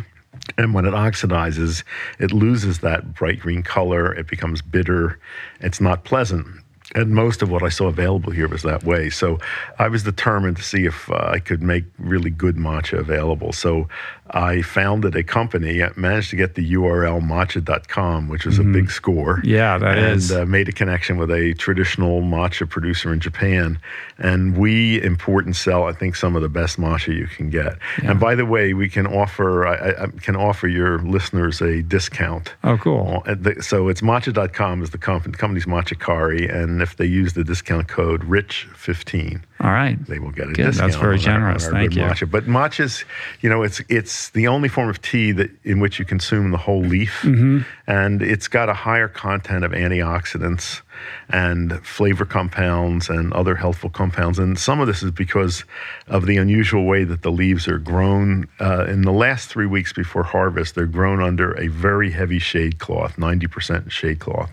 [0.59, 1.82] and when it oxidizes,
[2.18, 4.12] it loses that bright green color.
[4.14, 5.18] It becomes bitter.
[5.61, 6.61] It's not pleasant
[6.95, 9.11] and most of what I saw available here was that way.
[9.11, 9.38] So
[9.78, 13.53] I was determined to see if uh, I could make really good matcha available.
[13.53, 13.88] So
[14.33, 18.61] I founded a company, managed to get the URL matcha.com, which was mm.
[18.61, 18.72] a mm-hmm.
[18.72, 19.41] big score.
[19.45, 20.33] Yeah, that and, is.
[20.33, 23.78] uh, made a connection with a traditional matcha producer in Japan.
[24.18, 27.79] And we import and sell, I think, some of the best matcha you can get.
[28.03, 28.13] Yeah.
[28.13, 32.54] And by the way, we can offer, I, I, can offer your listeners a discount.
[32.64, 33.25] Oh, cool.
[33.61, 36.49] So it's matcha.com is the company, the company's Matcha Kari.
[36.49, 39.96] And if they use the discount code RICH15, all right.
[40.07, 40.67] They will get a Good.
[40.67, 40.91] discount.
[40.91, 41.67] That's very generous.
[41.67, 42.03] Our, our Thank you.
[42.03, 42.29] Matcha.
[42.29, 43.04] But matcha's,
[43.41, 46.58] you know, it's it's the only form of tea that in which you consume the
[46.58, 47.61] whole leaf, mm-hmm.
[47.86, 50.82] and it's got a higher content of antioxidants
[51.28, 54.38] and flavor compounds and other healthful compounds.
[54.38, 55.64] And some of this is because
[56.07, 58.49] of the unusual way that the leaves are grown.
[58.61, 62.78] Uh, in the last three weeks before harvest, they're grown under a very heavy shade
[62.78, 64.50] cloth, 90% shade cloth.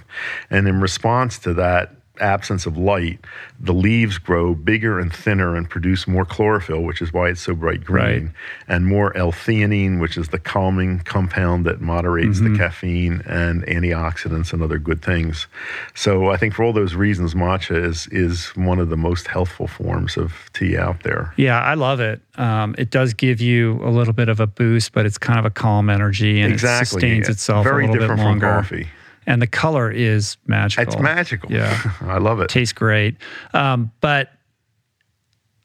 [0.49, 3.19] And in response to that, absence of light,
[3.59, 7.53] the leaves grow bigger and thinner and produce more chlorophyll, which is why it's so
[7.53, 8.23] bright green, Right.
[8.67, 12.53] and more L-theanine, which is the calming compound that moderates Mm-hmm.
[12.53, 15.47] the caffeine and antioxidants and other good things.
[15.95, 19.67] So I think for all those reasons, matcha is is one of the most healthful
[19.67, 21.33] forms of tea out there.
[21.37, 22.21] Yeah, I love it.
[22.35, 25.45] Um, it does give you a little bit of a boost, but it's kind of
[25.45, 26.87] a calm energy and exactly, it
[27.25, 28.47] sustains itself very a little different bit longer.
[28.47, 28.87] from coffee.
[29.29, 30.83] And the color is magical.
[30.93, 31.51] It's magical.
[31.51, 31.79] Yeah.
[32.01, 32.49] I love it.
[32.49, 33.15] tastes great.
[33.53, 34.31] Um, but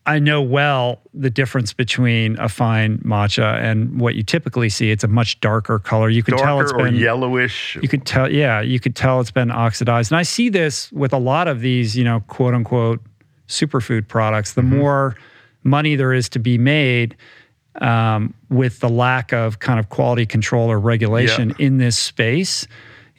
[0.07, 4.91] I know well the difference between a fine matcha and what you typically see.
[4.91, 6.11] It's a much darker color.
[6.11, 7.79] You can tell it's been yellowish.
[7.81, 10.13] you could tell, yeah, you could tell it's been oxidized.
[10.13, 13.01] And I see this with a lot of these, you know, quote unquote
[13.49, 14.53] superfood products.
[14.53, 14.77] The Mm-hmm.
[14.79, 15.17] more
[15.63, 17.17] money there is to be made
[17.81, 22.67] um, with the lack of kind of quality control or regulation in this space,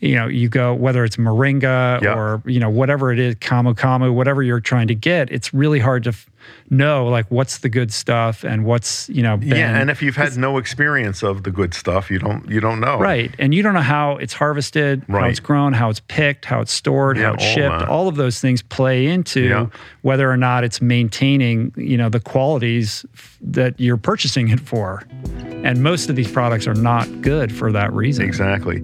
[0.05, 2.13] you know, you go whether it's moringa Yeah.
[2.15, 5.31] or you know whatever it is, camu camu, whatever you're trying to get.
[5.31, 6.29] It's really hard to f-
[6.69, 10.15] know like what's the good stuff and what's you know been, yeah, and if you've
[10.15, 12.99] had no experience of the good stuff, you don't you don't know.
[12.99, 13.33] Right.
[13.39, 16.71] And you don't know how it's harvested, how it's grown, how it's picked, how it's
[16.71, 17.79] stored, Yeah, how it's all shipped.
[17.79, 17.87] that.
[17.89, 19.65] All of those things play into Yeah.
[20.03, 25.03] whether or not it's maintaining, you know, the qualities f- that you're purchasing it for.
[25.63, 28.23] And most of these products are not good for that reason.
[28.25, 28.83] Exactly.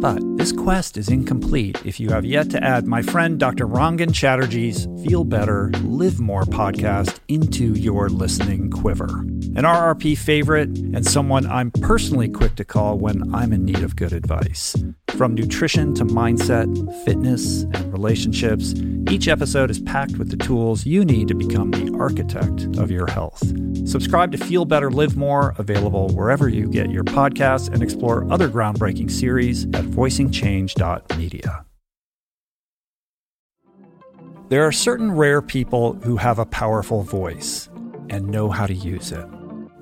[0.00, 3.66] But this quest is incomplete if you have yet to add my friend Dr.
[3.66, 9.20] Rangan Chatterjee's Feel Better, Live More podcast into your listening quiver.
[9.56, 13.94] An RRP favorite and someone I'm personally quick to call when I'm in need of
[13.94, 14.74] good advice.
[15.10, 16.66] From nutrition to mindset,
[17.04, 18.72] fitness, and relationships,
[19.10, 23.06] each episode is packed with the tools you need to become the architect of your
[23.06, 23.42] health.
[23.86, 28.48] Subscribe to Feel Better, Live More, available wherever you get your podcasts, and explore other
[28.48, 31.64] groundbreaking series at voicingchange.media.
[34.48, 37.68] There are certain rare people who have a powerful voice
[38.08, 39.26] and know how to use it.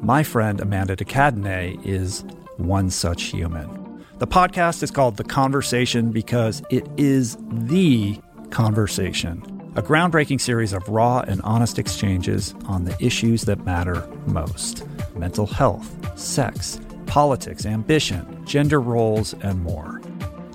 [0.02, 2.24] My friend Amanda de Cadenet is
[2.58, 4.04] one such human.
[4.18, 8.20] The podcast is called The Conversation because it is the
[8.50, 9.42] conversation,
[9.78, 14.84] a groundbreaking series of raw and honest exchanges on the issues that matter most
[15.14, 20.02] mental health, sex, politics, ambition, gender roles, and more.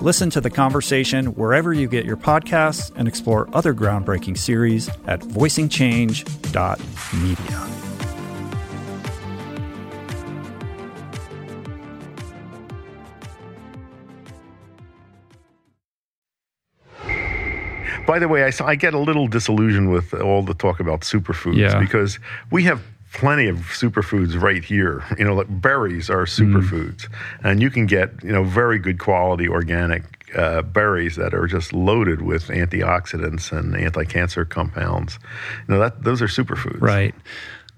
[0.02, 5.22] Listen to the conversation wherever you get your podcasts and explore other groundbreaking series at
[5.22, 7.83] voicingchange.media.
[18.06, 21.80] By the way, I get a little disillusioned with all the talk about superfoods Yeah.
[21.80, 22.20] because
[22.52, 22.82] we have
[23.14, 25.04] plenty of superfoods right here.
[25.18, 27.08] You know, like berries are superfoods,
[27.44, 30.04] and you can get you know very good quality organic
[30.36, 35.20] uh, berries that are just loaded with antioxidants and anti-cancer compounds.
[35.68, 36.82] You know that those are superfoods.
[36.82, 37.14] Right.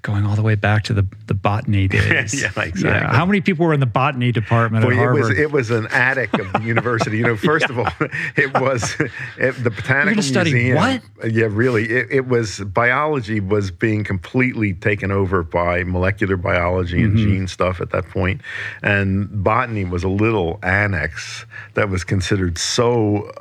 [0.06, 2.40] Going all the way back to the, the botany days.
[2.40, 2.92] Yeah, exactly.
[3.18, 5.22] How many people were in the botany department Well, at it Harvard?
[5.30, 7.18] was it was an attic of the university.
[7.18, 7.88] You know, first of all,
[8.36, 8.96] it was
[9.40, 10.78] it, the botanical study museum.
[10.78, 11.02] what?
[11.34, 11.86] Yeah, really.
[11.90, 17.24] It, it was biology was being completely taken over by molecular biology and Mm-hmm.
[17.32, 18.42] gene stuff at that point,
[18.84, 23.32] and botany was a little annex that was considered so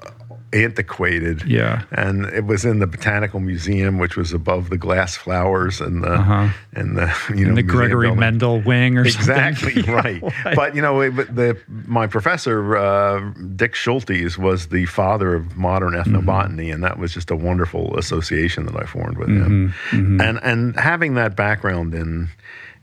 [0.54, 1.42] antiquated.
[1.46, 1.82] Yeah.
[1.92, 6.12] and it was in the botanical museum, which was above the glass flowers and the
[6.14, 6.48] Uh-huh.
[6.74, 8.20] and the you know the Gregory building.
[8.20, 9.20] Mendel wing or something.
[9.34, 9.94] Exactly something.
[9.94, 10.22] right.
[10.22, 11.56] Like- But you know, it- but the
[11.86, 13.20] my professor uh,
[13.56, 18.66] Dick Schultes was the father of modern ethnobotany, and that was just a wonderful association
[18.66, 19.74] that I formed with him.
[19.92, 22.28] And and having that background in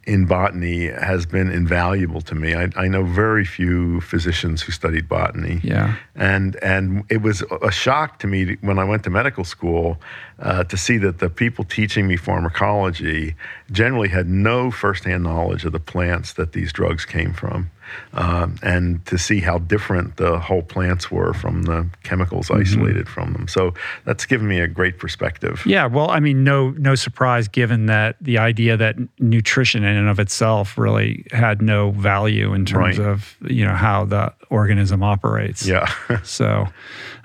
[0.05, 2.55] in botany has been invaluable to me.
[2.55, 5.95] I, I know very few physicians who studied botany Yeah.
[6.15, 10.01] and and it was a shock to me when I went to medical school
[10.39, 13.35] uh, to see that the people teaching me pharmacology
[13.71, 17.69] generally had no firsthand knowledge of the plants that these drugs came from.
[18.13, 22.61] Um, and to see how different the whole plants were from the chemicals Mm-hmm.
[22.61, 23.47] isolated from them.
[23.47, 23.73] So
[24.05, 25.63] that's given me a great perspective.
[25.65, 30.09] Yeah, well, I mean, no, no surprise given that the idea that nutrition in and
[30.09, 33.07] of itself really had no value in terms Right.
[33.07, 35.65] of you know how the organism operates.
[35.65, 35.91] Yeah.
[36.23, 36.67] So,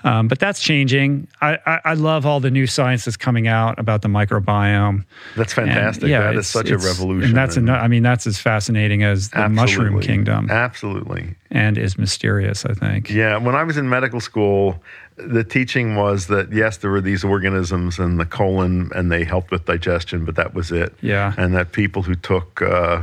[0.03, 1.27] um, but that's changing.
[1.41, 5.03] I, I, I love all the new science that's coming out about the microbiome.
[5.35, 6.09] that's And, fantastic.
[6.09, 7.29] yeah, that is such a revolution.
[7.29, 11.35] and that's and- ano- I mean, that's as fascinating as the mushroom kingdom, Absolutely.
[11.51, 12.65] and is mysterious.
[12.65, 13.09] I think.
[13.09, 14.81] Yeah, when I was in medical school,
[15.17, 19.51] the teaching was that yes, there were these organisms in the colon and they helped
[19.51, 20.93] with digestion, but that was it.
[21.01, 21.33] Yeah.
[21.37, 23.01] And that people who took uh,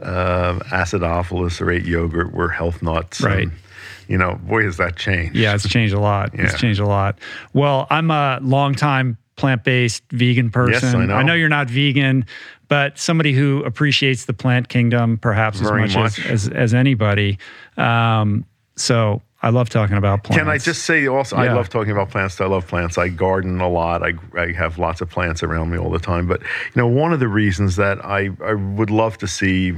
[0.00, 3.20] uh, acidophilus or ate yogurt were health nuts.
[3.20, 3.44] Right.
[3.44, 3.52] And,
[4.08, 5.36] you know, boy, has that changed.
[5.36, 6.30] Yeah, it's changed a lot.
[6.34, 7.18] It's changed a lot.
[7.52, 11.00] Well, I'm a longtime plant-based vegan person.
[11.00, 11.34] Yes, I know.
[11.34, 12.26] you're not vegan,
[12.68, 16.26] but somebody who appreciates the plant kingdom perhaps Very as much, much.
[16.26, 17.38] As, as as anybody.
[17.76, 18.44] Um,
[18.76, 20.38] so I love talking about plants.
[20.38, 22.40] Can I just say also, I love talking about plants.
[22.40, 22.96] I love plants.
[22.96, 24.02] I garden a lot.
[24.02, 26.28] I, I have lots of plants around me all the time.
[26.28, 29.74] But, you know, one of the reasons that I, I would love to see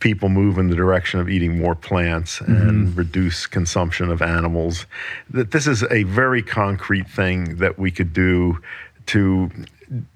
[0.00, 2.68] people move in the direction of eating more plants mm-hmm.
[2.68, 4.84] and reduce consumption of animals,
[5.30, 8.60] that this is a very concrete thing that we could do
[9.06, 9.50] to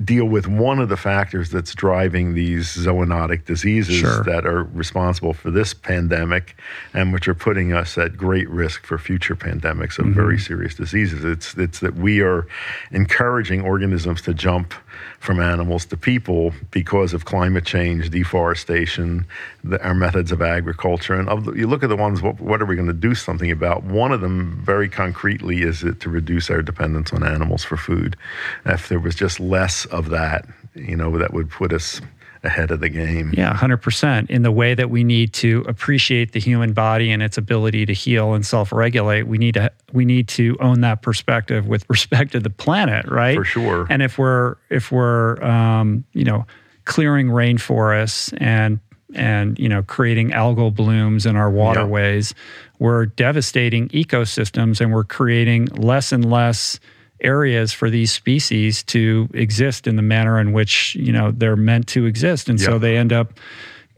[0.04, 4.22] deal with one of the factors that's driving these zoonotic diseases Sure.
[4.24, 6.56] that are responsible for this pandemic
[6.92, 10.42] and which are putting us at great risk for future pandemics of very mm-hmm.
[10.42, 11.24] serious diseases.
[11.24, 12.46] It's it's that we are
[12.90, 14.74] encouraging organisms to jump
[15.18, 19.26] from animals to people because of climate change, deforestation,
[19.64, 22.22] the, our methods of agriculture, and of the, you look at the ones.
[22.22, 23.84] What, what are we going to do something about?
[23.84, 28.16] One of them, very concretely, is it to reduce our dependence on animals for food.
[28.64, 32.00] If there was just less of that, you know, that would put us
[32.42, 33.32] ahead of the game.
[33.36, 34.30] Yeah, 100%.
[34.30, 37.92] In the way that we need to appreciate the human body and its ability to
[37.92, 42.40] heal and self-regulate, we need to we need to own that perspective with respect to
[42.40, 43.36] the planet, right?
[43.36, 43.86] For sure.
[43.90, 46.46] And if we're if we're um, you know
[46.84, 48.80] clearing rainforests and
[49.14, 52.34] and you know creating algal blooms in our waterways,
[52.78, 56.80] we're devastating ecosystems and we're creating less and less
[57.20, 61.86] areas for these species to exist in the manner in which you know they're meant
[61.88, 63.32] to exist and so they end up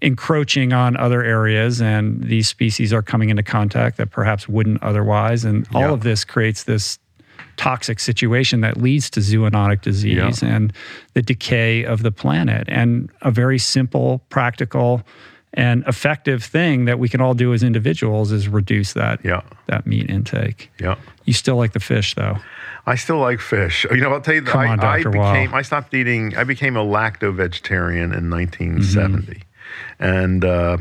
[0.01, 5.45] encroaching on other areas and these species are coming into contact that perhaps wouldn't otherwise
[5.45, 5.93] and all Yeah.
[5.93, 6.99] of this creates this
[7.57, 10.73] toxic situation that leads to zoonotic disease and
[11.15, 15.03] the decay of the planet and a very simple practical
[15.55, 19.43] and effective thing that we can all do as individuals is reduce that Yeah.
[19.67, 20.97] that meat intake Yeah.
[21.25, 22.39] You still like the fish though
[22.87, 23.87] I still like fish.
[23.91, 26.77] You know, I'll tell you, Come I, on, I became, I stopped eating, I became
[26.77, 29.43] a lacto vegetarian in 1970.
[30.01, 30.79] And uh,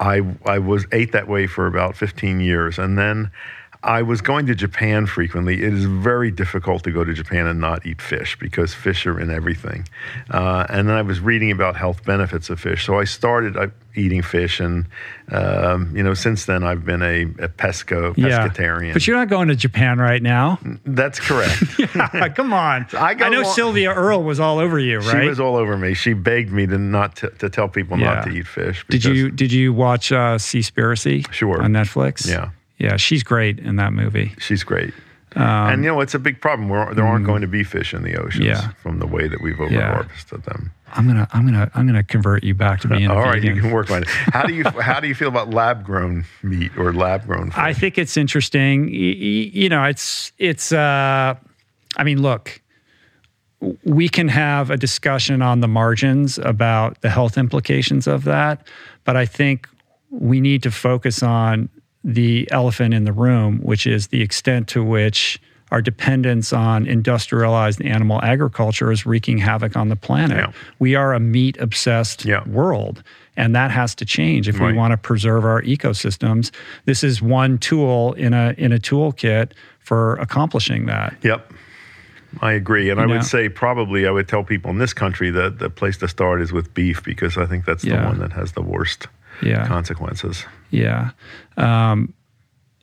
[0.00, 2.78] I, I was ate that way for about 15 years.
[2.78, 3.30] And then
[3.84, 5.62] I was going to Japan frequently.
[5.62, 9.20] It is very difficult to go to Japan and not eat fish because fish are
[9.20, 9.86] in everything.
[10.30, 12.86] Uh, and then I was reading about health benefits of fish.
[12.86, 14.58] So I started uh, eating fish.
[14.58, 14.86] And,
[15.30, 18.94] um, you know, since then I've been a, a pesco, pescatarian.
[18.94, 21.62] but you're not going to japan right now That's correct.
[22.34, 25.56] come on I go know Sylvia Earle was all over you right She was all
[25.56, 25.94] over me.
[25.94, 28.14] She begged me to not to, to tell people Yeah.
[28.14, 28.84] not to eat fish.
[28.88, 31.30] Did you did you watch uh, Seaspiracy?
[31.32, 31.62] Sure.
[31.62, 32.26] On Netflix.
[32.26, 32.50] Yeah.
[32.78, 34.34] Yeah, she's great in that movie.
[34.38, 34.92] She's great.
[35.36, 36.68] and you know, it's a big problem.
[36.68, 38.62] We're, there aren't going to be fish in the oceans Um, mm.
[38.62, 38.68] Yeah.
[38.82, 39.66] from the way that we've Yeah.
[40.04, 40.70] overharvested them.
[40.96, 43.60] I'm gonna I'm gonna I'm gonna convert you back to being a All right, you
[43.60, 44.08] can work on it.
[44.08, 47.50] How do you how do you feel about lab grown meat or lab grown?
[47.56, 48.84] I think it's interesting.
[48.86, 50.70] Y- y- You know, it's it's.
[50.72, 51.34] Uh,
[51.96, 52.60] I mean, look,
[53.84, 58.66] we can have a discussion on the margins about the health implications of that,
[59.04, 59.68] but I think
[60.10, 61.68] we need to focus on
[62.04, 65.40] the elephant in the room, which is the extent to which
[65.70, 70.36] our dependence on industrialized animal agriculture is wreaking havoc on the planet.
[70.36, 70.52] Yeah.
[70.78, 72.46] We are a meat obsessed Yeah.
[72.46, 73.02] world,
[73.36, 76.50] and that has to change if we want to preserve our ecosystems.
[76.84, 81.16] This is one tool in a in a toolkit for accomplishing that.
[81.22, 81.52] Yep.
[82.42, 82.90] I agree.
[82.90, 83.14] And I know?
[83.14, 86.40] would say probably I would tell people in this country that the place to start
[86.42, 88.00] is with beef because I think that's Yeah.
[88.02, 89.06] the one that has the worst
[89.44, 89.66] Yeah.
[89.66, 90.44] consequences.
[90.70, 91.10] Yeah.
[91.56, 92.12] Um,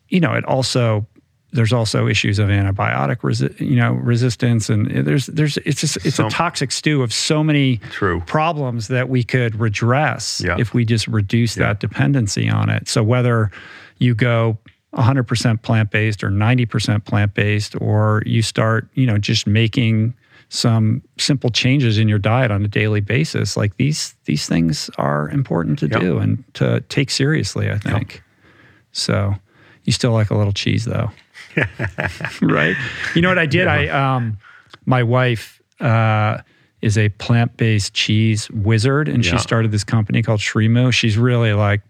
[0.10, 1.06] you know, it also
[1.54, 6.16] there's also issues of antibiotic resi- you know resistance and there's there's it's just it's
[6.16, 8.22] Some- a toxic stew of so many True.
[8.26, 10.56] problems that we could redress Yeah.
[10.58, 12.88] if we just reduce that dependency on it.
[12.88, 13.52] So whether
[13.98, 14.58] you go
[14.94, 20.14] 100% plant-based or 90% plant-based or you start, you know, just making
[20.54, 23.56] some simple changes in your diet on a daily basis.
[23.56, 26.00] Like these these things are important to Yep.
[26.02, 28.22] do and to take seriously, I think.
[28.92, 29.36] So
[29.86, 31.10] you still like a little cheese though.
[32.42, 32.76] right?
[33.16, 33.68] You know what I did?
[33.68, 34.38] I um
[34.86, 36.40] my wife uh
[36.82, 40.92] is a plant-based cheese wizard and she started this company called SriMu.
[40.94, 41.82] She's really like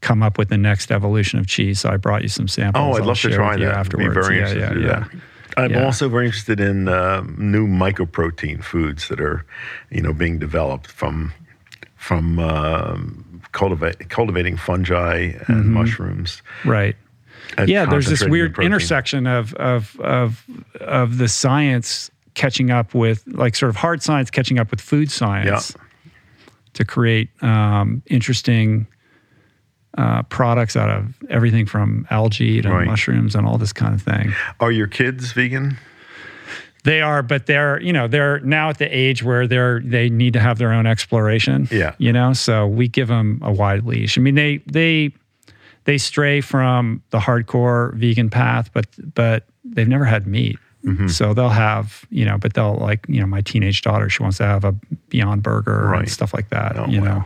[0.00, 1.80] come up with the next evolution of cheese.
[1.80, 2.82] So I brought you some samples.
[2.82, 3.74] Oh, I'd I'll love to try that.
[3.74, 4.08] Afterwards.
[4.08, 4.98] Be very yeah, interested yeah, to do yeah.
[5.00, 5.10] that.
[5.56, 5.84] I'm Yeah.
[5.84, 9.44] also very interested in uh, new mycoprotein foods that are,
[9.90, 11.32] you know, being developed from
[11.96, 12.38] from
[13.52, 15.72] cultivate, cultivating fungi and Mm-hmm.
[15.72, 16.42] mushrooms.
[16.64, 16.94] Right.
[17.58, 20.44] and yeah, there's this weird intersection of of of
[20.80, 25.10] of the science catching up with like sort of hard science catching up with food
[25.10, 25.74] science
[26.74, 28.86] to create um, interesting
[29.96, 32.86] uh, products out of everything from algae to Right.
[32.86, 34.32] mushrooms and all this kind of thing.
[34.60, 35.76] Are your kids vegan?
[36.84, 40.34] They are, but they're you know they're now at the age where they're they need
[40.34, 41.66] to have their own exploration.
[41.70, 41.94] Yeah.
[41.98, 44.16] you know, so we give them a wide leash.
[44.16, 45.12] I mean, they they
[45.84, 50.58] they stray from the hardcore vegan path, but but they've never had meat.
[50.84, 51.08] Mm-hmm.
[51.08, 54.38] So they'll have, you know, but they'll like, you know, my teenage daughter, she wants
[54.38, 54.72] to have a
[55.08, 56.02] Beyond Burger Right.
[56.02, 56.78] and stuff like that.
[56.78, 57.06] Oh, you wow.
[57.06, 57.24] know,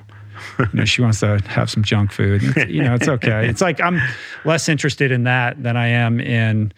[0.59, 2.43] you know, she wants to have some junk food.
[2.43, 3.49] It's- you know, it's okay.
[3.49, 4.01] It's like I'm
[4.45, 6.73] less interested in that than I am in,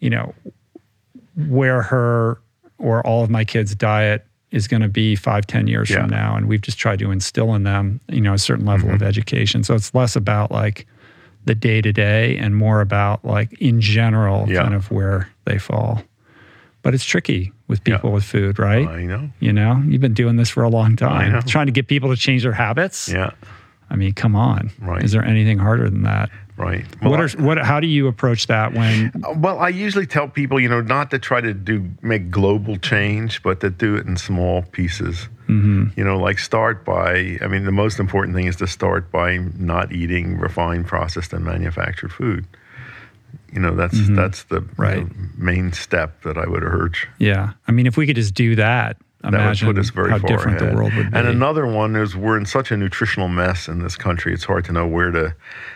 [0.00, 0.34] you know,
[1.48, 2.40] where her
[2.78, 6.36] or all of my kids' diet is going to be five, ten years from now.
[6.36, 8.96] And we've just tried to instill in them, you know, a certain level Mm-hmm.
[8.96, 9.64] of education.
[9.64, 10.86] So it's less about like
[11.44, 14.62] the day to day and more about like in general, Yeah.
[14.62, 16.02] kind of where they fall.
[16.82, 17.96] But it's tricky with Yeah.
[17.96, 18.86] people with food, right?
[18.88, 19.30] I know.
[19.40, 20.96] You know, you've been doing this for a long know.
[21.08, 23.08] time, trying to get people to change their habits.
[23.08, 23.30] Yeah,
[23.88, 24.70] I mean, come on.
[24.80, 25.02] Right.
[25.02, 26.30] Is there anything harder than that?
[26.58, 26.84] right.
[27.00, 27.58] what I- are what?
[27.58, 29.10] How do you approach that when?
[29.36, 33.42] Well, I usually tell people, you know, not to try to do make global change,
[33.42, 35.28] but to do it in small pieces.
[35.48, 35.84] Mm-hmm.
[35.96, 37.38] You know, like start by.
[37.42, 41.44] I mean, the most important thing is to start by not eating refined, processed, and
[41.44, 42.46] manufactured food.
[43.52, 44.82] You know, that's that's the Mm-hmm.
[44.82, 45.04] Right.
[45.06, 47.06] know, main step that I would urge.
[47.18, 50.10] Yeah, I mean, if we could just do that, That imagine would put us very
[50.10, 50.72] how far different ahead.
[50.72, 51.16] the world would be.
[51.18, 54.32] And another one is we're in such a nutritional mess in this country.
[54.32, 55.34] It's hard to know where to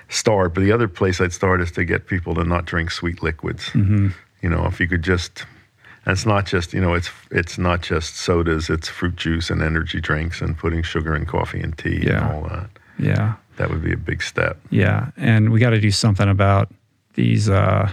[0.08, 0.54] start.
[0.54, 3.64] But the other place I'd start is to get people to not drink sweet liquids.
[3.66, 4.08] Mm-hmm.
[4.42, 5.44] You know, if you could just,
[6.06, 8.70] and it's not just you know it's it's not just sodas.
[8.70, 12.24] It's fruit juice and energy drinks and putting sugar in coffee and tea Yeah.
[12.24, 12.70] and all that.
[12.98, 14.56] yeah, That would be a big step.
[14.70, 16.70] yeah, and we got to do something about
[17.16, 17.90] these uh,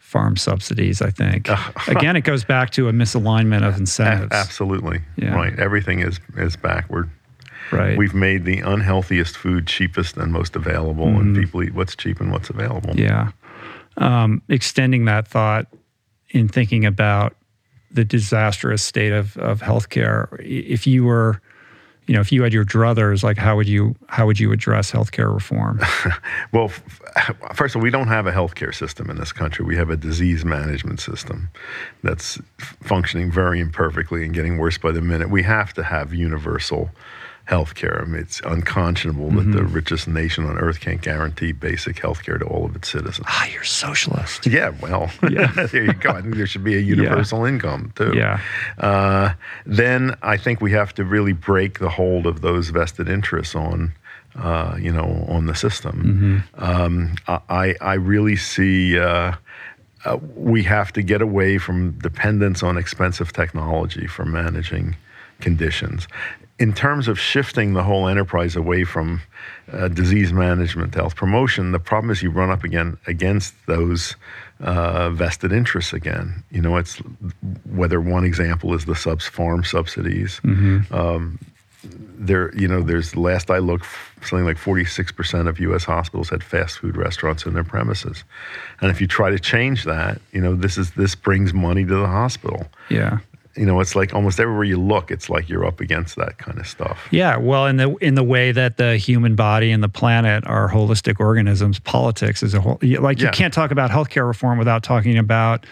[0.00, 1.00] farm subsidies.
[1.00, 1.48] I think
[1.88, 4.32] again, it goes back to a misalignment of A- incentives.
[4.32, 5.34] absolutely Yeah.
[5.34, 5.58] right.
[5.58, 7.08] Everything is is backward.
[7.70, 7.96] Right.
[7.96, 12.30] We've made the unhealthiest food cheapest and most available, and people eat what's cheap and
[12.30, 12.90] what's available.
[12.90, 12.98] Mm-hmm.
[12.98, 13.30] Yeah.
[13.96, 15.66] Um, extending that thought
[16.30, 17.34] in thinking about
[17.90, 21.40] the disastrous state of, of healthcare, if you were,
[22.06, 24.90] you know, if you had your druthers, like how would you how would you address
[24.90, 25.80] healthcare reform?
[26.52, 26.68] Well,
[27.54, 29.64] first of all, we don't have a healthcare system in this country.
[29.64, 31.48] We have a disease management system
[32.02, 35.30] that's functioning very imperfectly and getting worse by the minute.
[35.30, 36.90] We have to have universal
[37.48, 38.02] healthcare.
[38.02, 42.38] I mean, it's unconscionable that the richest nation on earth can't guarantee basic health care
[42.38, 43.26] to all of its citizens.
[43.28, 44.46] ah, you're socialist.
[44.46, 46.10] Yeah, well, there you go.
[46.10, 48.12] I think there should be a universal income too.
[48.14, 48.40] Yeah.
[48.78, 49.34] Uh,
[49.66, 53.92] then I think we have to really break the hold of those vested interests on,
[54.36, 56.44] uh, you know, on the system.
[56.54, 58.98] Um, I I really see.
[58.98, 59.32] Uh,
[60.04, 64.96] uh, we have to get away from dependence on expensive technology for managing
[65.40, 66.08] conditions.
[66.58, 69.22] In terms of shifting the whole enterprise away from
[69.72, 74.14] uh, disease management to health promotion, the problem is you run up again against those
[74.60, 76.44] uh, vested interests again.
[76.50, 76.98] You know, it's
[77.68, 80.40] whether one example is the subs farm subsidies.
[80.94, 81.38] Um,
[81.84, 83.86] there, you know, there's last I looked,
[84.22, 85.84] something like 46% of U.S.
[85.84, 88.22] hospitals had fast food restaurants in their premises,
[88.80, 91.94] and if you try to change that, you know, this is this brings money to
[91.94, 92.68] the hospital.
[92.88, 93.18] Yeah.
[93.54, 96.58] You know, it's like almost everywhere you look, it's like you're up against that kind
[96.58, 97.06] of stuff.
[97.10, 100.70] Yeah, well, in the in the way that the human body and the planet are
[100.70, 102.78] holistic organisms, politics is a whole.
[102.82, 103.30] Like you Yeah.
[103.32, 105.66] can't talk about healthcare reform without talking about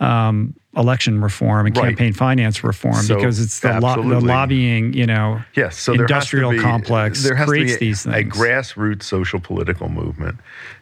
[0.00, 1.88] um, election reform and Right.
[1.88, 6.02] campaign finance reform So, because it's the, lo- the lobbying, you know, Yes, so there
[6.02, 8.34] has to industrial be- complex there has creates to be these a things.
[8.34, 10.38] grassroots social political movement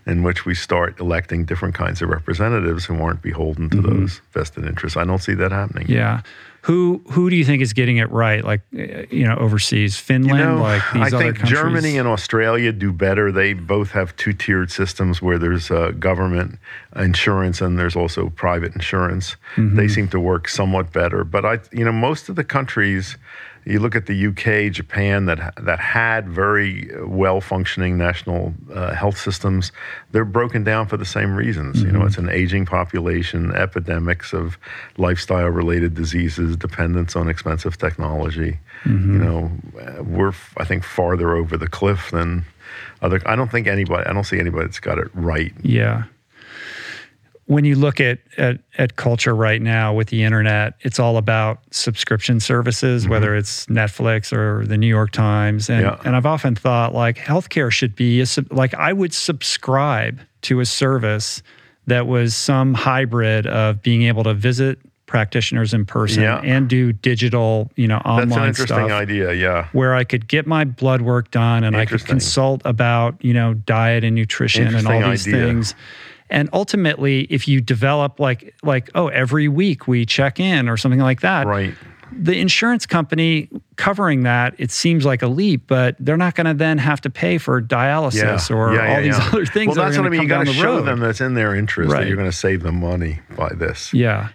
[0.06, 4.64] in which we start electing different kinds of representatives who aren't beholden to those vested
[4.64, 4.96] interests.
[4.96, 5.84] I don't see that happening.
[5.84, 5.92] Mm-hmm.
[5.94, 6.20] Yeah.
[6.62, 8.44] Who who do you think is getting it right?
[8.44, 11.58] Like uh, you know, overseas, Finland, You know, like these I other think countries?
[11.58, 13.32] Germany and Australia do better.
[13.32, 16.58] They both have two-tiered systems where there's uh, government
[16.94, 19.36] insurance and there's also private insurance.
[19.56, 19.76] Mm-hmm.
[19.76, 21.24] They seem to work somewhat better.
[21.24, 23.16] But I, you know, most of the countries,
[23.64, 29.18] you look at the UK, Japan, that that had very well functioning national uh, health
[29.18, 29.72] systems.
[30.12, 31.82] They're broken down for the same reasons.
[31.82, 34.58] You know, it's an aging population, epidemics of
[34.96, 38.58] lifestyle-related diseases, dependence on expensive technology.
[39.12, 39.52] You know,
[40.02, 42.44] we're I think farther over the cliff than
[43.02, 43.20] other.
[43.26, 44.06] I don't think anybody.
[44.06, 45.52] I don't see anybody that's got it right.
[45.62, 46.04] Yeah.
[47.50, 51.58] When you look at, at at culture right now with the internet, it's all about
[51.72, 53.10] subscription services, mm-hmm.
[53.10, 55.68] whether it's Netflix or the New York Times.
[55.68, 55.96] And Yeah.
[56.04, 60.64] and I've often thought like healthcare should be a, like I would subscribe to a
[60.64, 61.42] service
[61.88, 66.40] that was some hybrid of being able to visit practitioners in person Yeah.
[66.44, 69.32] and do digital, you know, online That's an interesting stuff idea.
[69.32, 69.66] Yeah.
[69.72, 73.54] where I could get my blood work done and I could consult about, you know,
[73.54, 75.46] diet and nutrition and all these idea.
[75.46, 75.74] things.
[76.30, 81.00] And ultimately, if you develop like like oh every week we check in or something
[81.00, 81.74] like that, Right.
[82.12, 86.54] the insurance company covering that it seems like a leap, but they're not going to
[86.54, 88.56] then have to pay for dialysis Yeah.
[88.56, 89.66] or Yeah, yeah, all these other things.
[89.68, 90.22] Well, that that's what I mean.
[90.22, 90.86] You got to the show road.
[90.86, 92.00] them that's in their interest Right.
[92.00, 93.92] that you're going to save them money by this.
[93.92, 94.28] Yeah.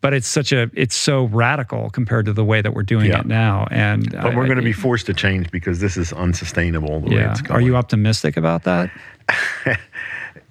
[0.00, 3.20] But it's such a it's so radical compared to the way that we're doing Yeah.
[3.20, 7.00] it now, and But we're going to be forced to change because this is unsustainable
[7.00, 7.30] the way Yeah.
[7.32, 8.90] it's Are you optimistic about that?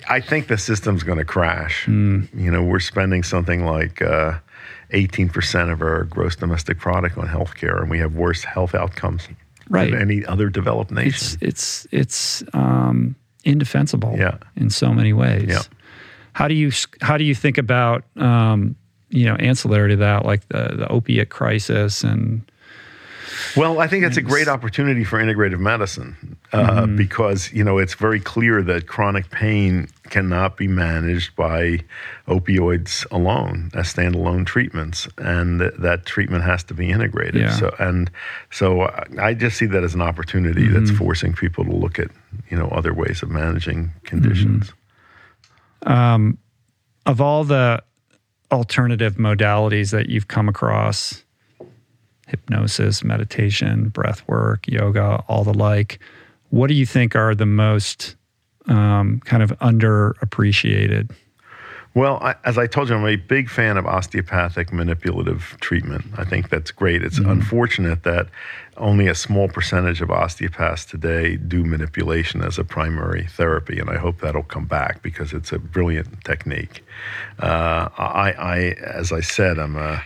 [0.09, 1.85] I think the system's going to crash.
[1.85, 2.23] Hmm.
[2.35, 4.39] You know, we're spending something like uh,
[4.91, 9.27] 18% of our gross domestic product on healthcare, and we have worse health outcomes
[9.69, 9.91] Right.
[9.91, 11.37] than any other developed nation.
[11.41, 13.15] it's it's it's um,
[13.45, 14.37] indefensible Yeah.
[14.57, 15.45] in so many ways.
[15.47, 15.61] Yeah.
[16.33, 16.71] How do you
[17.01, 18.75] how do you think about um,
[19.09, 22.41] you know ancillary to that, like the, the opiate crisis and
[23.55, 26.95] Well, I think it's a great opportunity for integrative medicine uh, Mm-hmm.
[26.95, 31.79] because you know it's very clear that chronic pain cannot be managed by
[32.27, 37.41] opioids alone as standalone treatments, and that, that treatment has to be integrated.
[37.41, 37.51] Yeah.
[37.51, 38.09] So, and
[38.51, 40.97] so I- just see that as an opportunity that's Mm-hmm.
[40.97, 42.09] forcing people to look at
[42.49, 44.71] you know other ways of managing conditions.
[45.85, 47.83] of all the
[48.51, 51.22] alternative modalities that you've come across
[52.27, 55.99] hypnosis meditation breath work yoga all the like
[56.49, 58.15] what do you think are the most
[58.67, 61.11] um, kind of underappreciated
[61.95, 66.05] Well, I, as I told you, I'm a big fan of osteopathic manipulative treatment.
[66.17, 67.03] I think that's great.
[67.03, 68.29] It's unfortunate that
[68.77, 73.97] only a small percentage of osteopaths today do manipulation as a primary therapy, and I
[73.97, 76.83] hope that'll come back because it's a brilliant technique.
[77.37, 80.01] Uh, I, I, as I said, I'm a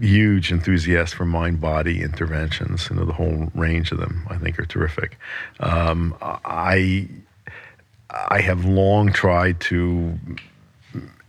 [0.00, 2.88] huge enthusiast for mind-body interventions.
[2.90, 5.18] You know, the whole range of them I think are terrific.
[5.60, 7.08] Um, I
[8.10, 10.18] I have long tried to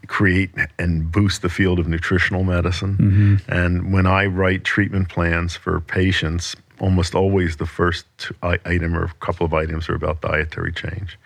[0.07, 0.49] create
[0.79, 3.39] and boost the field of nutritional medicine.
[3.47, 8.05] And when I write treatment plans for patients, almost always the first
[8.41, 11.19] item or a couple of items are about dietary change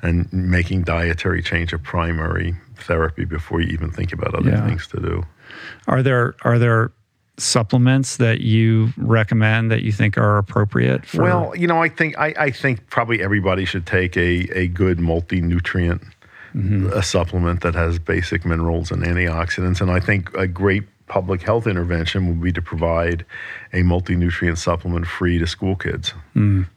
[0.00, 4.66] and making dietary change a primary therapy before you even think about other Yeah.
[4.66, 5.24] things to do.
[5.86, 6.92] Are there are there
[7.38, 12.18] supplements that you recommend that you think are appropriate for Well, you know, I think
[12.18, 16.02] I, I think probably everybody should take a, a good multi nutrient
[16.92, 19.80] a supplement that has basic minerals and antioxidants.
[19.80, 23.24] And I think a great public health intervention would be to provide
[23.72, 26.14] a multi nutrient supplement free to school kids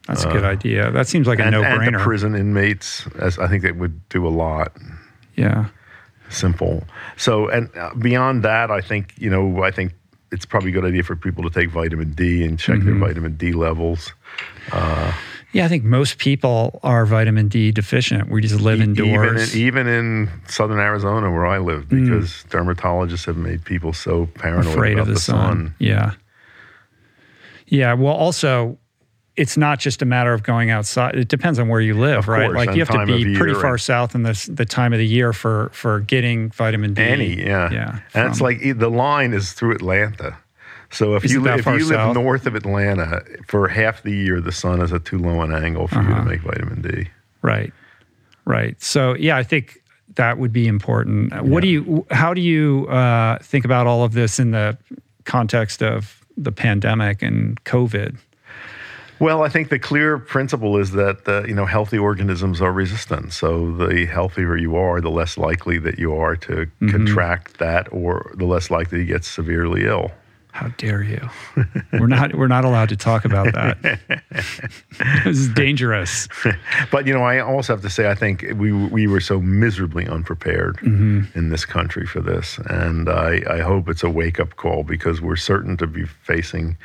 [0.07, 3.05] that's a good idea that seems like a uh, and, and no-brainer prison inmates.
[3.19, 4.73] As I think that would do a lot.
[5.35, 5.67] yeah
[6.35, 6.83] Simple.
[7.17, 9.93] So, and uh, beyond that, I think you know, I think
[10.31, 13.03] it's probably a good idea for people to take vitamin D and check their mm-hmm.
[13.03, 14.13] vitamin D levels.
[14.71, 15.13] Uh,
[15.55, 19.05] yeah i think most people are vitamin d deficient we just live E- Even in,
[19.05, 22.03] indoors even in southern Arizona, where I live, mm.
[22.03, 25.73] because dermatologists have made people so paranoid afraid about of the, the sun.
[25.79, 26.13] Yeah.
[27.67, 27.93] Yeah.
[27.93, 28.77] Well, also,
[29.37, 31.15] it's not just a matter of going outside.
[31.15, 32.51] It depends on where you live, right?
[32.51, 35.33] like you have to be pretty far south in the the time of the year
[35.33, 37.01] for for getting vitamin D.
[37.01, 37.99] Any, yeah, Yeah.
[38.13, 40.37] And it's like the line is through Atlanta.
[40.91, 44.39] So if Is you it if you live north of Atlanta for half the year,
[44.39, 46.23] the sun is at too low an angle for you Uh-huh.
[46.23, 47.09] to make vitamin D.
[47.41, 47.73] Right.
[48.45, 48.81] Right.
[48.81, 49.81] So yeah, I think
[50.15, 51.33] that would be important.
[51.43, 52.05] What do you?
[52.11, 54.77] How do you uh, think about all of this in the
[55.25, 58.15] context of the pandemic and COVID?
[59.25, 63.33] Well, I think the clear principle is that uh, you know healthy organisms are resistant.
[63.33, 66.89] So the healthier you are, the less likely that you are to Mm-hmm.
[66.89, 70.11] contract that, or the less likely to get severely ill.
[70.51, 71.19] How dare you?
[71.93, 73.99] we're not we're not allowed to talk about that.
[75.25, 76.29] this is dangerous.
[76.91, 80.07] but you know, I also have to say, I think we we were so miserably
[80.07, 81.37] unprepared mm-hmm.
[81.37, 85.19] in this country for this, and I, I hope it's a wake up call because
[85.19, 86.77] we're certain to be facing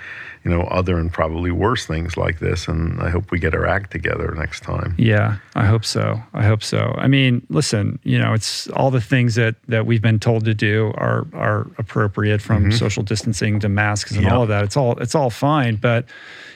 [0.45, 2.67] you know, other and probably worse things like this.
[2.67, 4.95] And I hope we get our act together next time.
[4.97, 6.21] Yeah, I hope so.
[6.33, 6.95] I hope so.
[6.97, 10.55] I mean, listen, you know, it's all the things that that we've been told to
[10.55, 12.73] do are are appropriate from mm-hmm.
[12.73, 14.33] social distancing to masks and yep.
[14.33, 14.65] all of that.
[14.65, 16.07] It's all it's all fine, but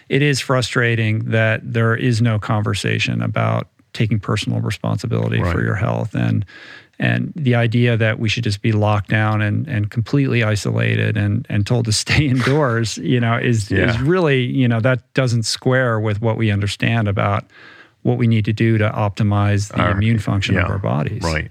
[0.09, 5.53] it is frustrating that there is no conversation about taking personal responsibility right.
[5.53, 6.45] for your health and
[6.99, 11.47] and the idea that we should just be locked down and, and completely isolated and,
[11.49, 13.91] and told to stay indoors, you know, is, yeah.
[13.91, 17.45] is really, you know, that doesn't square with what we understand about
[18.03, 21.23] what we need to do to optimize the our, immune function yeah, of our bodies.
[21.23, 21.51] Right.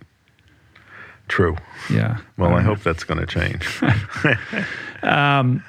[1.27, 1.57] True.
[1.89, 2.19] Yeah.
[2.37, 3.81] Well, I, I hope that's going to change.
[5.03, 5.63] um,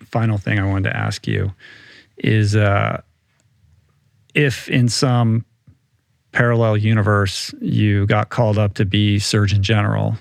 [0.00, 1.52] final thing I wanted to ask you
[2.18, 3.00] is uh,
[4.34, 5.44] if in some
[6.32, 10.16] parallel universe you got called up to be Surgeon General,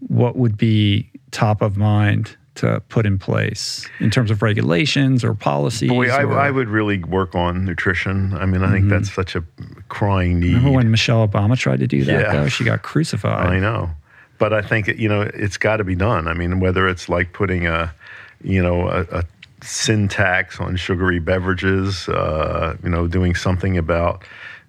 [0.00, 5.34] what would be top of mind to put in place in terms of regulations or
[5.34, 5.88] policies?
[5.88, 8.34] Boy, I, or, I would really work on nutrition.
[8.34, 8.90] I mean, I think mm-hmm.
[8.90, 9.44] that's such a
[9.88, 10.54] crying need.
[10.54, 12.20] Remember when Michelle Obama tried to do that?
[12.20, 12.32] Yeah.
[12.32, 12.48] Though?
[12.48, 13.46] She got crucified.
[13.46, 13.90] I know,
[14.38, 16.26] but I think you know it's got to be done.
[16.26, 17.94] I mean, whether it's like putting a,
[18.42, 19.24] you know, a, a
[19.62, 24.24] sin tax on sugary beverages, uh, you know, doing something about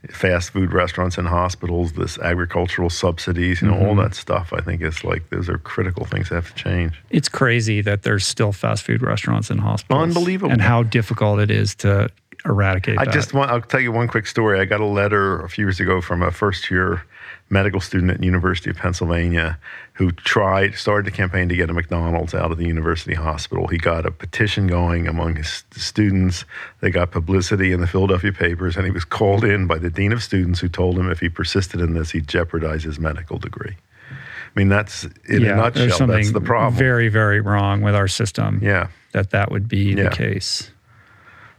[0.09, 3.85] fast food restaurants and hospitals, this agricultural subsidies, you know, mm-hmm.
[3.85, 4.53] all that stuff.
[4.53, 7.01] I think is like those are critical things that have to change.
[7.09, 10.01] It's crazy that there's still fast food restaurants and hospitals.
[10.01, 10.51] Unbelievable.
[10.51, 12.09] And how difficult it is to
[12.45, 13.13] eradicate I that.
[13.13, 14.59] just want I'll tell you one quick story.
[14.59, 17.03] I got a letter a few years ago from a first year
[17.49, 19.57] medical student at University of Pennsylvania
[19.93, 23.67] who tried started a campaign to get a McDonald's out of the university hospital.
[23.67, 26.45] He got a petition going among his students.
[26.79, 30.13] They got publicity in the Philadelphia papers, and he was called in by the dean
[30.13, 33.75] of students, who told him if he persisted in this, he'd jeopardize his medical degree.
[34.09, 36.07] I mean, that's in yeah, a nutshell.
[36.07, 36.79] That's the problem.
[36.79, 38.59] Very, very wrong with our system.
[38.63, 40.03] Yeah, that that would be yeah.
[40.03, 40.71] the case.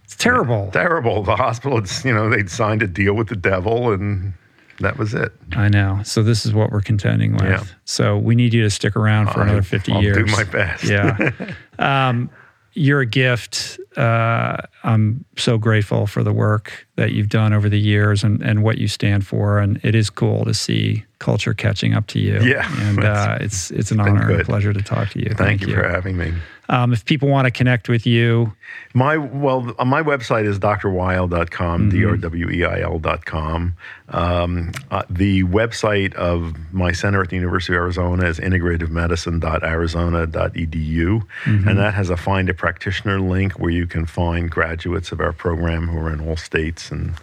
[0.05, 0.65] It's terrible.
[0.67, 1.23] Yeah, terrible.
[1.23, 4.33] The hospital, you know, they'd signed a deal with the devil, and
[4.81, 5.33] that was it.
[5.53, 6.01] I know.
[6.05, 7.43] So this is what we're contending with.
[7.43, 7.65] Yeah.
[7.85, 10.17] So we need you to stick around for I, another 50 I'll years.
[10.17, 10.85] do my best.
[10.85, 11.31] yeah.
[11.79, 12.29] Um,
[12.75, 13.81] you're a gift.
[13.97, 18.63] Uh, I'm so grateful for the work that you've done over the years and, and
[18.63, 19.59] what you stand for.
[19.59, 22.41] And it is cool to see culture catching up to you.
[22.43, 22.71] Yeah.
[22.89, 25.27] And uh, it's it's an honor and a pleasure to talk to you.
[25.27, 26.33] Thank, Thank you, you for having me.
[26.69, 28.53] Um, if people want to connect with you,
[28.95, 31.91] my well, my website is drweil.com, mm-hmm.
[31.91, 33.77] d-r-w-e-i-l.com.
[34.11, 41.69] Um, uh, the website of my center at the University of Arizona is integrativeMedicine.arizona.edu, mm-hmm.
[41.69, 45.33] and that has a find a practitioner link where you can find graduates of our
[45.33, 47.15] program who are in all states and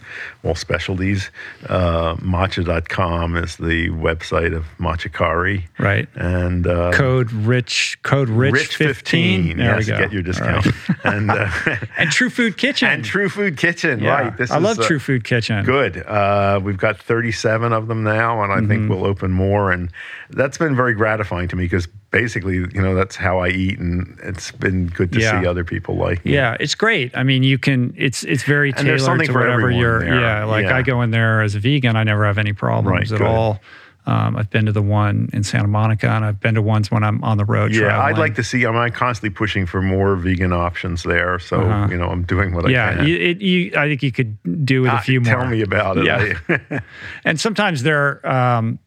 [0.43, 1.29] all specialties.
[1.67, 5.67] Uh, matcha.com is the website of Matcha Kari.
[5.77, 6.07] Right.
[6.15, 9.43] And uh, code rich code rich, rich 15.
[9.43, 9.57] 15.
[9.57, 9.97] There yes, we go.
[9.99, 10.65] get your discount.
[10.65, 10.73] Right.
[11.03, 11.49] and uh,
[11.97, 12.87] and True Food Kitchen.
[12.87, 14.09] And True Food Kitchen, yeah.
[14.09, 14.37] right.
[14.37, 15.65] This I is, love True Food Kitchen.
[15.65, 15.97] Good.
[15.97, 18.67] Uh, we've got 37 of them now, and I mm-hmm.
[18.67, 19.71] think we'll open more.
[19.71, 19.91] And
[20.29, 24.15] that's been very gratifying to me because basically, you know, that's how I eat, and
[24.21, 25.41] it's been good to yeah.
[25.41, 26.23] see other people like.
[26.23, 26.35] Me.
[26.35, 27.17] Yeah, it's great.
[27.17, 27.95] I mean, you can.
[27.97, 30.01] It's it's very tailored to whatever you're.
[30.01, 30.21] There.
[30.21, 30.77] Yeah, like yeah.
[30.77, 33.27] I go in there as a vegan, I never have any problems right, at good.
[33.27, 33.59] all.
[34.07, 37.03] Um, I've been to the one in Santa Monica, and I've been to ones when
[37.03, 37.73] I'm on the road.
[37.73, 38.15] Yeah, traveling.
[38.15, 38.65] I'd like to see.
[38.65, 41.89] I'm constantly pushing for more vegan options there, so uh-huh.
[41.91, 43.07] you know I'm doing what yeah, I can.
[43.41, 45.41] Yeah, I think you could do with uh, a few tell more.
[45.41, 46.05] Tell me about it.
[46.05, 46.79] Yeah,
[47.25, 48.25] and sometimes there.
[48.25, 48.79] Um,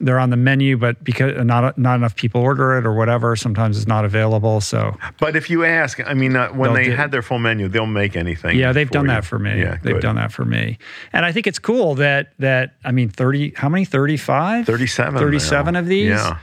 [0.00, 3.76] they're on the menu, but because not not enough people order it or whatever, sometimes
[3.76, 4.60] it's not available.
[4.60, 7.68] So, but if you ask, I mean, uh, when they do, had their full menu,
[7.68, 8.58] they'll make anything.
[8.58, 9.10] Yeah, they've done you.
[9.10, 9.60] that for me.
[9.60, 10.02] Yeah, they've good.
[10.02, 10.78] done that for me,
[11.12, 13.84] and I think it's cool that that I mean, thirty, how many?
[13.84, 14.66] 35?
[14.66, 15.18] 37.
[15.18, 16.08] 37 of these.
[16.08, 16.38] Yeah.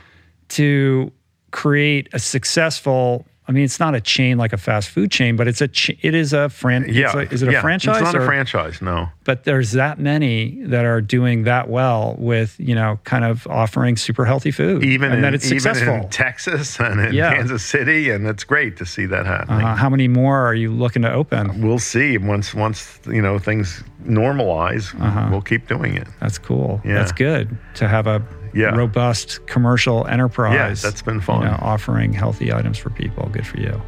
[0.49, 1.11] To
[1.51, 5.47] create a successful I mean, it's not a chain like a fast food chain, but
[5.47, 6.85] it's a ch- it is a fran.
[6.89, 7.59] Yeah, a, is it yeah.
[7.59, 8.01] a franchise?
[8.01, 9.07] It's not or, a franchise, no.
[9.23, 13.95] But there's that many that are doing that well with you know kind of offering
[13.95, 15.93] super healthy food, even and in, that it's successful.
[15.93, 17.33] in Texas and in yeah.
[17.33, 19.65] Kansas City, and it's great to see that happening.
[19.65, 21.61] Uh, how many more are you looking to open?
[21.61, 24.93] We'll see once once you know things normalize.
[24.99, 25.27] Uh-huh.
[25.31, 26.07] We'll keep doing it.
[26.19, 26.81] That's cool.
[26.83, 26.95] Yeah.
[26.95, 28.21] That's good to have a
[28.57, 28.75] yeah.
[28.75, 30.83] robust commercial enterprise.
[30.83, 31.41] Yeah, that's been fun.
[31.41, 33.29] You know, offering healthy items for people.
[33.29, 33.81] Good for you.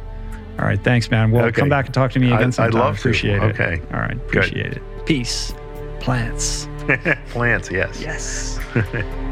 [0.58, 0.82] All right.
[0.82, 1.30] Thanks, man.
[1.30, 1.60] We'll okay.
[1.60, 2.66] come back and talk to me again I, sometime.
[2.66, 3.48] I'd love appreciate to.
[3.48, 3.60] It.
[3.60, 3.82] Okay.
[3.92, 4.16] All right.
[4.16, 4.76] Appreciate Good.
[4.76, 5.06] it.
[5.06, 5.54] Peace.
[6.00, 6.68] Plants.
[7.30, 8.00] Plants, yes.
[8.00, 8.58] Yes.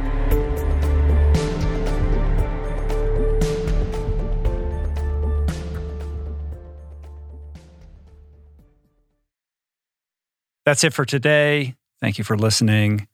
[10.64, 11.76] That's it for today.
[11.98, 13.08] Thank you for listening.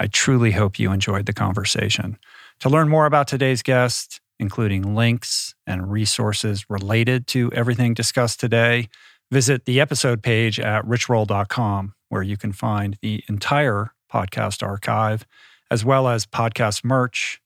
[0.00, 2.16] I truly hope you enjoyed the conversation.
[2.60, 8.88] To learn more about today's guest, including links and resources related to everything discussed today,
[9.30, 15.26] visit the episode page at richroll.com, where you can find the entire podcast archive,
[15.70, 17.38] as well as podcast merch,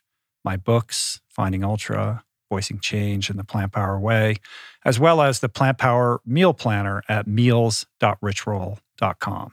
[0.44, 4.36] my books, Finding Ultra, Voicing Change in the Plant Power Way,
[4.84, 9.52] as well as the Plant Power Meal Planner at meals.richroll.com.